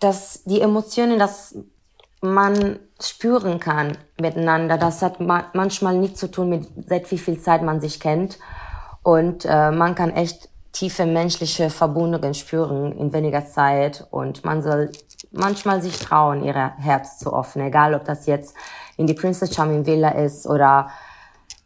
dass 0.00 0.42
die 0.44 0.60
Emotionen, 0.60 1.18
dass 1.18 1.56
man 2.24 2.78
spüren 3.00 3.60
kann 3.60 3.98
miteinander, 4.18 4.78
das 4.78 5.02
hat 5.02 5.20
ma 5.20 5.44
manchmal 5.52 5.96
nichts 5.96 6.20
zu 6.20 6.30
tun 6.30 6.48
mit 6.48 6.66
seit 6.88 7.10
wie 7.10 7.18
viel 7.18 7.38
Zeit 7.38 7.62
man 7.62 7.80
sich 7.80 8.00
kennt. 8.00 8.38
Und 9.02 9.44
äh, 9.44 9.70
man 9.70 9.94
kann 9.94 10.10
echt 10.10 10.48
tiefe 10.72 11.06
menschliche 11.06 11.70
Verbindungen 11.70 12.34
spüren 12.34 12.92
in 12.92 13.12
weniger 13.12 13.44
Zeit. 13.46 14.06
Und 14.10 14.44
man 14.44 14.62
soll 14.62 14.90
manchmal 15.30 15.82
sich 15.82 15.98
trauen, 15.98 16.42
ihr 16.42 16.54
Herz 16.78 17.18
zu 17.18 17.36
öffnen, 17.36 17.66
egal 17.66 17.94
ob 17.94 18.04
das 18.04 18.26
jetzt 18.26 18.56
in 18.96 19.06
die 19.06 19.14
Princess 19.14 19.54
Charming 19.54 19.86
Villa 19.86 20.10
ist 20.10 20.46
oder 20.46 20.88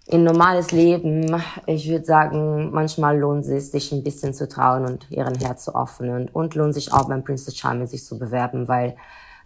in 0.06 0.24
normales 0.24 0.72
Leben, 0.72 1.42
ich 1.66 1.88
würde 1.88 2.04
sagen, 2.04 2.70
manchmal 2.72 3.18
lohnt 3.18 3.44
es 3.44 3.70
sich, 3.70 3.92
ein 3.92 4.02
bisschen 4.02 4.32
zu 4.32 4.48
trauen 4.48 4.86
und 4.86 5.10
ihren 5.10 5.34
Herz 5.34 5.64
zu 5.64 5.74
öffnen 5.76 6.28
und 6.30 6.54
lohnt 6.54 6.72
sich 6.72 6.92
auch 6.94 7.08
beim 7.08 7.22
Princess 7.22 7.56
Charming 7.56 7.86
sich 7.86 8.04
zu 8.04 8.18
bewerben, 8.18 8.68
weil 8.68 8.96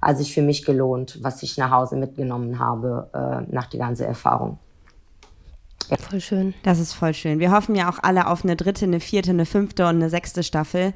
hat 0.03 0.19
sich 0.19 0.35
für 0.35 0.43
mich 0.43 0.65
gelohnt, 0.65 1.19
was 1.23 1.43
ich 1.43 1.57
nach 1.57 1.71
Hause 1.71 1.97
mitgenommen 1.97 2.59
habe 2.59 3.09
äh, 3.15 3.53
nach 3.53 3.67
der 3.67 3.81
ganzen 3.81 4.05
Erfahrung. 4.05 4.59
Voll 5.99 6.21
schön. 6.21 6.55
Das 6.63 6.79
ist 6.79 6.93
voll 6.93 7.15
schön. 7.15 7.39
Wir 7.39 7.53
hoffen 7.53 7.75
ja 7.75 7.91
auch 7.91 7.99
alle 8.03 8.27
auf 8.27 8.45
eine 8.45 8.57
dritte, 8.57 8.85
eine 8.85 9.01
vierte, 9.01 9.31
eine 9.31 9.47
fünfte 9.47 9.85
und 9.85 9.97
eine 9.97 10.11
sechste 10.11 10.43
Staffel 10.43 10.93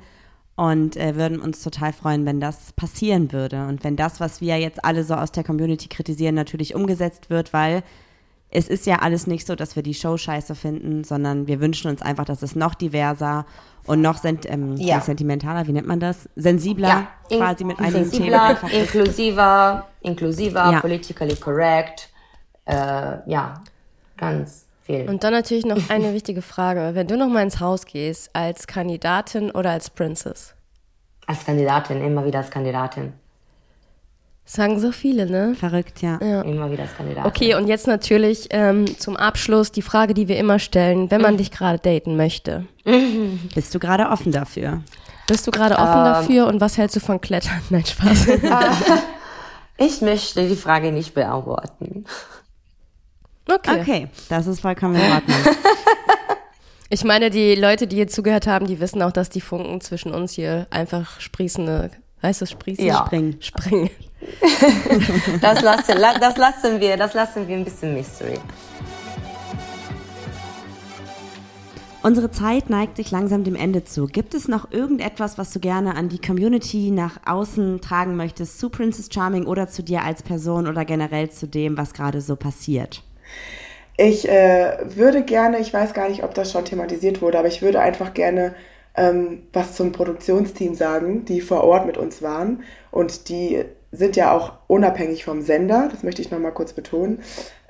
und 0.57 0.97
äh, 0.97 1.17
würden 1.17 1.41
uns 1.41 1.63
total 1.63 1.93
freuen, 1.93 2.25
wenn 2.25 2.41
das 2.41 2.73
passieren 2.73 3.33
würde 3.33 3.67
und 3.67 3.85
wenn 3.85 3.97
das, 3.97 4.21
was 4.21 4.41
wir 4.41 4.59
jetzt 4.59 4.85
alle 4.85 5.05
so 5.05 5.15
aus 5.15 5.33
der 5.33 5.45
Community 5.45 5.89
kritisieren, 5.89 6.35
natürlich 6.35 6.75
umgesetzt 6.75 7.31
wird, 7.31 7.53
weil 7.53 7.83
es 8.51 8.69
ist 8.69 8.87
ja 8.87 9.01
alles 9.01 9.27
nicht 9.27 9.47
so, 9.47 9.55
dass 9.57 9.77
wir 9.77 9.83
die 9.83 9.95
Show 9.95 10.17
scheiße 10.17 10.55
finden, 10.55 11.05
sondern 11.05 11.47
wir 11.47 11.61
wünschen 11.61 11.91
uns 11.91 12.01
einfach, 12.03 12.25
dass 12.25 12.43
es 12.43 12.55
noch 12.57 12.75
diverser 12.75 13.45
und 13.87 14.01
noch 14.01 14.19
sent 14.19 14.49
ähm, 14.51 14.77
Ja. 14.77 15.01
sentimentaler, 15.01 15.67
wie 15.67 15.73
nennt 15.73 15.87
man 15.87 16.01
das? 16.01 16.29
Sensibler 16.37 17.09
in- 17.29 17.39
quasi 17.39 17.65
mit 17.65 17.79
einigen 17.79 17.95
Themen 17.95 18.11
sensibler, 18.11 18.43
einfach 18.43 18.69
ist. 18.73 18.95
inklusiver, 18.95 19.87
inklusiver, 20.01 20.73
Ja. 20.73 20.81
politically 20.81 21.37
correct, 21.37 22.09
äh, 22.67 22.75
ja, 23.31 23.55
ganz 24.17 24.67
viel. 24.83 25.09
Und 25.09 25.23
dann 25.25 25.33
natürlich 25.33 25.67
noch 25.67 25.91
eine 25.91 26.13
wichtige 26.15 26.43
Frage. 26.43 26.91
Wenn 26.95 27.07
du 27.09 27.17
noch 27.17 27.29
mal 27.29 27.43
ins 27.43 27.61
Haus 27.61 27.85
gehst, 27.87 28.31
als 28.33 28.67
Kandidatin 28.67 29.51
oder 29.51 29.71
als 29.71 29.91
Princess? 29.91 30.55
als 31.29 31.45
Kandidatin, 31.45 32.01
immer 32.05 32.25
wieder 32.25 32.39
als 32.39 32.51
Kandidatin, 32.51 33.13
Sagen 34.49 34.79
so 34.79 34.93
viele, 34.93 35.27
ne? 35.29 35.57
Verrückt, 35.57 36.03
ja. 36.03 36.19
immer 36.19 36.71
wieder 36.71 36.85
als 36.85 36.97
Kandidatin. 36.97 37.29
Okay, 37.29 37.55
und 37.57 37.67
jetzt 37.67 37.89
natürlich 37.89 38.47
ähm, 38.51 38.87
zum 38.99 39.17
Abschluss 39.17 39.73
die 39.73 39.83
Frage, 39.83 40.15
die 40.15 40.29
wir 40.29 40.39
immer 40.39 40.61
stellen, 40.61 41.11
wenn 41.11 41.21
man 41.21 41.37
dich 41.37 41.51
gerade 41.51 41.81
daten 41.81 42.17
möchte. 42.17 42.65
Bist 43.55 43.75
du 43.75 43.81
gerade 43.81 44.09
offen 44.09 44.31
dafür? 44.31 44.83
Bist 45.27 45.49
du 45.49 45.51
gerade 45.51 45.75
offen 45.75 46.05
dafür 46.05 46.47
und 46.47 46.61
was 46.61 46.79
hältst 46.79 46.95
du 46.95 47.01
von 47.01 47.21
Klettern? 47.21 47.61
Nein, 47.71 47.85
Spaß. 47.85 48.29
Ich 49.79 50.01
möchte 50.01 50.49
die 50.49 50.57
Frage 50.57 50.91
nicht 50.91 51.13
beantworten. 51.13 52.07
Okay. 53.47 53.81
Okay, 53.81 54.09
das 54.31 54.47
ist 54.47 54.61
vollkommen 54.61 54.95
in 54.95 55.13
Ordnung. 55.13 55.37
Ich 56.89 57.05
meine, 57.05 57.31
die 57.31 57.55
Leute, 57.57 57.87
die 57.87 57.97
hier 57.97 58.09
zugehört 58.09 58.47
haben, 58.47 58.67
die 58.67 58.81
wissen 58.81 59.03
auch, 59.03 59.13
dass 59.13 59.29
die 59.29 59.41
Funken 59.41 59.81
zwischen 59.81 60.15
uns 60.15 60.33
hier 60.33 60.67
einfach 60.71 61.21
sprießende, 61.21 61.91
heißt 62.23 62.43
das 62.43 62.51
sprießen? 62.51 62.87
Ja. 62.87 63.05
Springen. 63.05 63.37
Springen. 63.41 63.91
Das 65.41 65.63
lassen, 65.63 65.99
la- 65.99 66.19
das 66.19 66.37
lassen 66.37 66.81
wir, 66.81 66.97
das 66.97 67.15
lassen 67.15 67.47
wir 67.47 67.57
ein 67.57 67.65
bisschen 67.65 67.95
Mystery. 67.95 68.39
Unsere 72.03 72.31
Zeit 72.31 72.71
neigt 72.71 72.97
sich 72.97 73.11
langsam 73.11 73.43
dem 73.43 73.57
Ende 73.57 73.83
zu. 73.83 74.07
Gibt 74.07 74.35
es 74.35 74.47
noch 74.47 74.71
irgendetwas, 74.71 75.39
was 75.39 75.53
du 75.53 75.59
gerne 75.59 75.97
an 75.97 76.09
die 76.09 76.21
Community 76.21 76.93
nach 76.93 77.19
außen 77.27 77.81
tragen 77.81 78.15
möchtest, 78.17 78.61
zu 78.61 78.71
Princess 78.71 79.09
Charming 79.13 79.45
oder 79.47 79.67
zu 79.67 79.83
dir 79.83 80.03
als 80.05 80.23
Person 80.23 80.69
oder 80.69 80.85
generell 80.85 81.31
zu 81.31 81.49
dem, 81.49 81.77
was 81.77 81.95
gerade 81.95 82.21
so 82.21 82.37
passiert? 82.37 83.03
Ich 83.97 84.29
äh, 84.29 84.77
würde 84.95 85.25
gerne, 85.25 85.59
ich 85.59 85.73
weiß 85.73 85.95
gar 85.95 86.09
nicht, 86.09 86.23
ob 86.23 86.33
das 86.35 86.53
schon 86.53 86.65
thematisiert 86.65 87.23
wurde, 87.23 87.39
aber 87.41 87.49
ich 87.49 87.63
würde 87.63 87.81
einfach 87.81 88.15
gerne 88.15 88.55
ähm, 88.95 89.43
was 89.53 89.75
zum 89.75 89.93
Produktionsteam 89.93 90.75
sagen, 90.75 91.25
die 91.25 91.41
vor 91.41 91.65
Ort 91.65 91.87
mit 91.87 91.97
uns 91.97 92.23
waren. 92.23 92.63
Und 92.93 93.29
die 93.29 93.65
sind 93.93 94.17
ja 94.17 94.33
auch 94.33 94.55
unabhängig 94.67 95.25
vom 95.25 95.43
Sender, 95.43 95.89
das 95.91 96.03
möchte 96.03 96.23
ich 96.23 96.31
nochmal 96.31 96.53
kurz 96.53 96.73
betonen. 96.73 97.21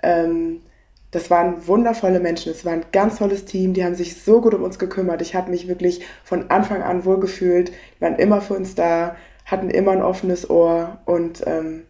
Ähm, 0.03 0.63
das 1.11 1.31
waren 1.31 1.67
wundervolle 1.67 2.21
Menschen, 2.21 2.53
es 2.53 2.65
war 2.65 2.73
ein 2.73 2.87
ganz 2.93 3.19
tolles 3.19 3.45
Team, 3.45 3.75
die 3.75 3.85
haben 3.85 3.95
sich 3.95 4.23
so 4.23 4.41
gut 4.41 4.55
um 4.55 4.63
uns 4.63 4.79
gekümmert. 4.79 5.23
Ich 5.23 5.35
habe 5.35 5.51
mich 5.51 5.69
wirklich 5.69 6.05
von 6.25 6.51
Anfang 6.51 6.83
an 6.83 7.05
wohlgefühlt, 7.05 7.71
die 7.97 8.01
waren 8.01 8.17
immer 8.17 8.41
für 8.41 8.55
uns 8.55 8.75
da, 8.75 9.17
hatten 9.45 9.71
immer 9.71 9.93
ein 9.93 10.03
offenes 10.03 10.51
Ohr 10.51 10.99
und 11.05 11.43
ähm, 11.47 11.85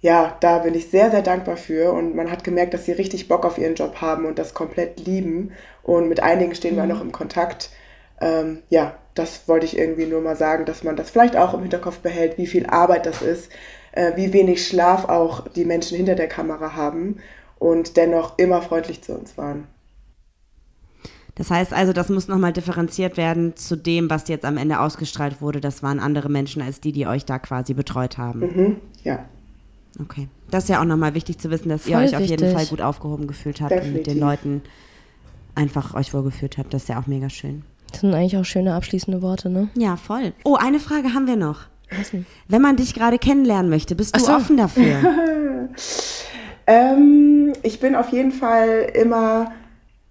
ja, 0.00 0.36
da 0.40 0.58
bin 0.58 0.74
ich 0.74 0.88
sehr, 0.90 1.10
sehr 1.10 1.22
dankbar 1.22 1.56
für. 1.56 1.92
Und 1.92 2.16
man 2.16 2.30
hat 2.30 2.44
gemerkt, 2.44 2.74
dass 2.74 2.86
sie 2.86 2.92
richtig 2.92 3.28
Bock 3.28 3.44
auf 3.44 3.58
ihren 3.58 3.74
Job 3.74 4.00
haben 4.00 4.24
und 4.24 4.38
das 4.38 4.54
komplett 4.54 4.98
lieben. 5.00 5.52
Und 5.82 6.08
mit 6.08 6.22
einigen 6.22 6.54
stehen 6.54 6.76
wir 6.76 6.86
noch 6.86 7.02
im 7.02 7.12
Kontakt. 7.12 7.70
Ähm, 8.20 8.62
ja, 8.70 8.96
das 9.14 9.48
wollte 9.48 9.66
ich 9.66 9.76
irgendwie 9.76 10.06
nur 10.06 10.20
mal 10.20 10.36
sagen, 10.36 10.64
dass 10.64 10.84
man 10.84 10.96
das 10.96 11.10
vielleicht 11.10 11.36
auch 11.36 11.54
im 11.54 11.62
Hinterkopf 11.62 11.98
behält, 11.98 12.38
wie 12.38 12.46
viel 12.46 12.66
Arbeit 12.66 13.06
das 13.06 13.22
ist, 13.22 13.50
äh, 13.92 14.16
wie 14.16 14.32
wenig 14.32 14.66
Schlaf 14.66 15.06
auch 15.06 15.48
die 15.48 15.64
Menschen 15.64 15.96
hinter 15.96 16.14
der 16.14 16.28
Kamera 16.28 16.74
haben 16.74 17.16
und 17.58 17.96
dennoch 17.96 18.38
immer 18.38 18.62
freundlich 18.62 19.02
zu 19.02 19.12
uns 19.12 19.36
waren. 19.36 19.66
Das 21.34 21.50
heißt 21.50 21.72
also, 21.72 21.92
das 21.92 22.08
muss 22.10 22.28
nochmal 22.28 22.52
differenziert 22.52 23.16
werden 23.16 23.56
zu 23.56 23.76
dem, 23.76 24.10
was 24.10 24.28
jetzt 24.28 24.44
am 24.44 24.56
Ende 24.56 24.80
ausgestrahlt 24.80 25.40
wurde. 25.40 25.60
Das 25.60 25.82
waren 25.82 25.98
andere 25.98 26.28
Menschen 26.28 26.60
als 26.60 26.80
die, 26.80 26.92
die 26.92 27.06
euch 27.06 27.24
da 27.24 27.38
quasi 27.38 27.72
betreut 27.72 28.18
haben. 28.18 28.40
Mhm, 28.40 28.76
ja. 29.04 29.24
Okay. 29.98 30.28
Das 30.50 30.64
ist 30.64 30.70
ja 30.70 30.80
auch 30.80 30.84
nochmal 30.84 31.14
wichtig 31.14 31.38
zu 31.38 31.50
wissen, 31.50 31.68
dass 31.68 31.86
ihr 31.86 31.96
Voll 31.96 32.04
euch 32.04 32.16
auf 32.16 32.22
jeden 32.22 32.42
wichtig. 32.42 32.52
Fall 32.52 32.66
gut 32.66 32.80
aufgehoben 32.82 33.26
gefühlt 33.26 33.60
habt 33.60 33.72
und 33.72 33.92
mit 33.92 34.06
den 34.06 34.18
Definitiv. 34.18 34.20
Leuten 34.20 34.62
einfach 35.54 35.94
euch 35.94 36.12
wohlgefühlt 36.12 36.58
habt. 36.58 36.74
Das 36.74 36.82
ist 36.82 36.88
ja 36.88 37.00
auch 37.00 37.06
mega 37.06 37.30
schön. 37.30 37.64
Das 37.90 38.00
sind 38.00 38.14
eigentlich 38.14 38.36
auch 38.36 38.44
schöne 38.44 38.74
abschließende 38.74 39.22
Worte, 39.22 39.50
ne? 39.50 39.68
Ja, 39.74 39.96
voll. 39.96 40.32
Oh, 40.44 40.56
eine 40.56 40.80
Frage 40.80 41.14
haben 41.14 41.26
wir 41.26 41.36
noch. 41.36 41.62
Was 41.96 42.10
denn? 42.12 42.24
Wenn 42.48 42.62
man 42.62 42.76
dich 42.76 42.94
gerade 42.94 43.18
kennenlernen 43.18 43.68
möchte, 43.68 43.94
bist 43.96 44.14
du 44.16 44.20
so. 44.20 44.32
offen 44.32 44.56
dafür? 44.56 44.96
Ähm, 46.66 47.52
ich 47.64 47.80
bin 47.80 47.96
auf 47.96 48.10
jeden 48.10 48.30
Fall 48.30 48.92
immer, 48.94 49.50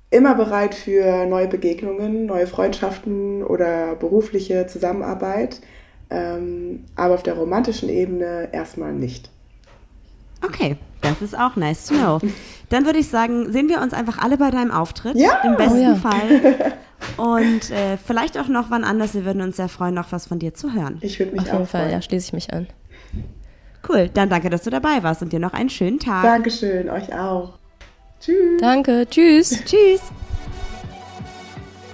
immer 0.09 0.35
bereit 0.35 0.75
für 0.75 1.25
neue 1.25 1.47
Begegnungen, 1.47 2.25
neue 2.25 2.47
Freundschaften 2.47 3.43
oder 3.43 3.95
berufliche 3.95 4.67
Zusammenarbeit. 4.67 5.61
Ähm, 6.09 6.83
aber 6.97 7.13
auf 7.13 7.23
der 7.23 7.35
romantischen 7.35 7.87
Ebene 7.87 8.49
erstmal 8.51 8.91
nicht. 8.91 9.29
Okay, 10.45 10.75
das 10.99 11.21
ist 11.21 11.37
auch 11.37 11.55
nice 11.55 11.85
to 11.85 11.93
know. 11.93 12.19
Dann 12.69 12.85
würde 12.85 12.99
ich 12.99 13.07
sagen, 13.07 13.53
sehen 13.53 13.69
wir 13.69 13.79
uns 13.81 13.93
einfach 13.93 14.17
alle 14.17 14.35
bei 14.37 14.51
deinem 14.51 14.71
Auftritt. 14.71 15.15
Ja. 15.15 15.41
Im 15.45 15.55
besten 15.55 15.77
Oh 15.79 15.81
ja. 15.81 15.95
Fall. 15.95 16.73
Und 17.17 17.71
äh, 17.71 17.97
vielleicht 17.97 18.37
auch 18.37 18.47
noch 18.47 18.69
wann 18.69 18.83
anders. 18.83 19.13
Wir 19.13 19.25
würden 19.25 19.41
uns 19.41 19.57
sehr 19.57 19.69
freuen, 19.69 19.93
noch 19.95 20.11
was 20.11 20.27
von 20.27 20.39
dir 20.39 20.53
zu 20.53 20.73
hören. 20.73 20.97
Ich 21.01 21.19
würde 21.19 21.31
mich 21.33 21.41
Auf 21.41 21.47
jeden 21.47 21.63
auch 21.63 21.67
Fall, 21.67 21.81
freuen. 21.83 21.91
ja, 21.93 22.01
schließe 22.01 22.27
ich 22.27 22.33
mich 22.33 22.53
an. 22.53 22.67
Cool, 23.87 24.09
dann 24.13 24.29
danke, 24.29 24.49
dass 24.49 24.63
du 24.63 24.69
dabei 24.69 25.03
warst 25.03 25.21
und 25.21 25.31
dir 25.31 25.39
noch 25.39 25.53
einen 25.53 25.69
schönen 25.69 25.99
Tag. 25.99 26.23
Dankeschön, 26.23 26.89
euch 26.89 27.13
auch. 27.13 27.53
Tschüss. 28.19 28.59
Danke, 28.59 29.07
tschüss. 29.09 29.49
Tschüss. 29.65 30.01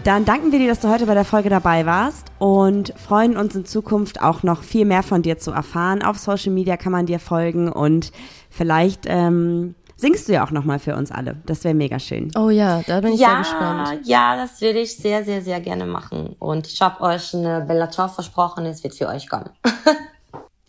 Dann 0.03 0.23
danken 0.23 0.51
wir 0.51 0.59
dir, 0.59 0.67
dass 0.67 0.81
du 0.81 0.89
heute 0.89 1.07
bei 1.07 1.15
der 1.15 1.25
Folge 1.25 1.49
dabei 1.49 1.85
warst 1.87 2.27
und 2.37 2.93
freuen 2.95 3.37
uns 3.37 3.55
in 3.55 3.65
Zukunft 3.65 4.21
auch 4.21 4.43
noch 4.43 4.61
viel 4.61 4.85
mehr 4.85 5.01
von 5.01 5.23
dir 5.23 5.39
zu 5.39 5.49
erfahren. 5.51 6.03
Auf 6.03 6.19
Social 6.19 6.51
Media 6.51 6.77
kann 6.77 6.91
man 6.91 7.07
dir 7.07 7.19
folgen 7.19 7.71
und 7.71 8.11
vielleicht 8.51 9.05
ähm, 9.07 9.73
singst 9.97 10.27
du 10.27 10.33
ja 10.33 10.45
auch 10.45 10.51
nochmal 10.51 10.79
für 10.79 10.95
uns 10.95 11.11
alle. 11.11 11.35
Das 11.45 11.63
wäre 11.63 11.73
mega 11.73 11.99
schön. 11.99 12.31
Oh 12.37 12.49
ja, 12.49 12.81
da 12.85 12.99
bin 13.01 13.13
ich 13.13 13.19
sehr 13.19 13.27
Ja, 13.29 13.37
gespannt. 13.39 13.99
ja, 14.07 14.35
das 14.35 14.61
würde 14.61 14.79
ich 14.79 14.95
sehr, 14.97 15.23
sehr, 15.23 15.41
sehr 15.41 15.59
gerne 15.61 15.85
machen. 15.85 16.35
Und 16.39 16.67
ich 16.67 16.81
habe 16.81 17.01
euch 17.01 17.33
eine 17.33 17.61
Bellator 17.61 18.09
versprochen, 18.09 18.65
es 18.65 18.83
wird 18.83 18.93
für 18.95 19.07
euch 19.07 19.29
kommen. 19.29 19.49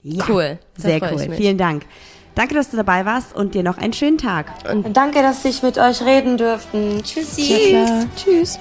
Ja, 0.08 0.24
Cool, 0.28 0.58
Sehr 0.76 1.02
cool. 1.02 1.18
Vielen 1.34 1.58
Dank. 1.58 1.84
Danke, 2.36 2.54
dass 2.54 2.70
du 2.70 2.76
dabei 2.76 3.04
warst 3.04 3.34
und 3.34 3.54
dir 3.56 3.64
noch 3.64 3.76
einen 3.76 3.92
schönen 3.92 4.18
Tag. 4.18 4.46
Danke, 4.92 5.20
dass 5.20 5.44
ich 5.44 5.64
mit 5.64 5.78
euch 5.78 6.00
reden 6.02 6.36
durfte. 6.38 7.02
Tschüssi. 7.02 7.70
Klar. 7.70 8.04
Tschüss. 8.14 8.60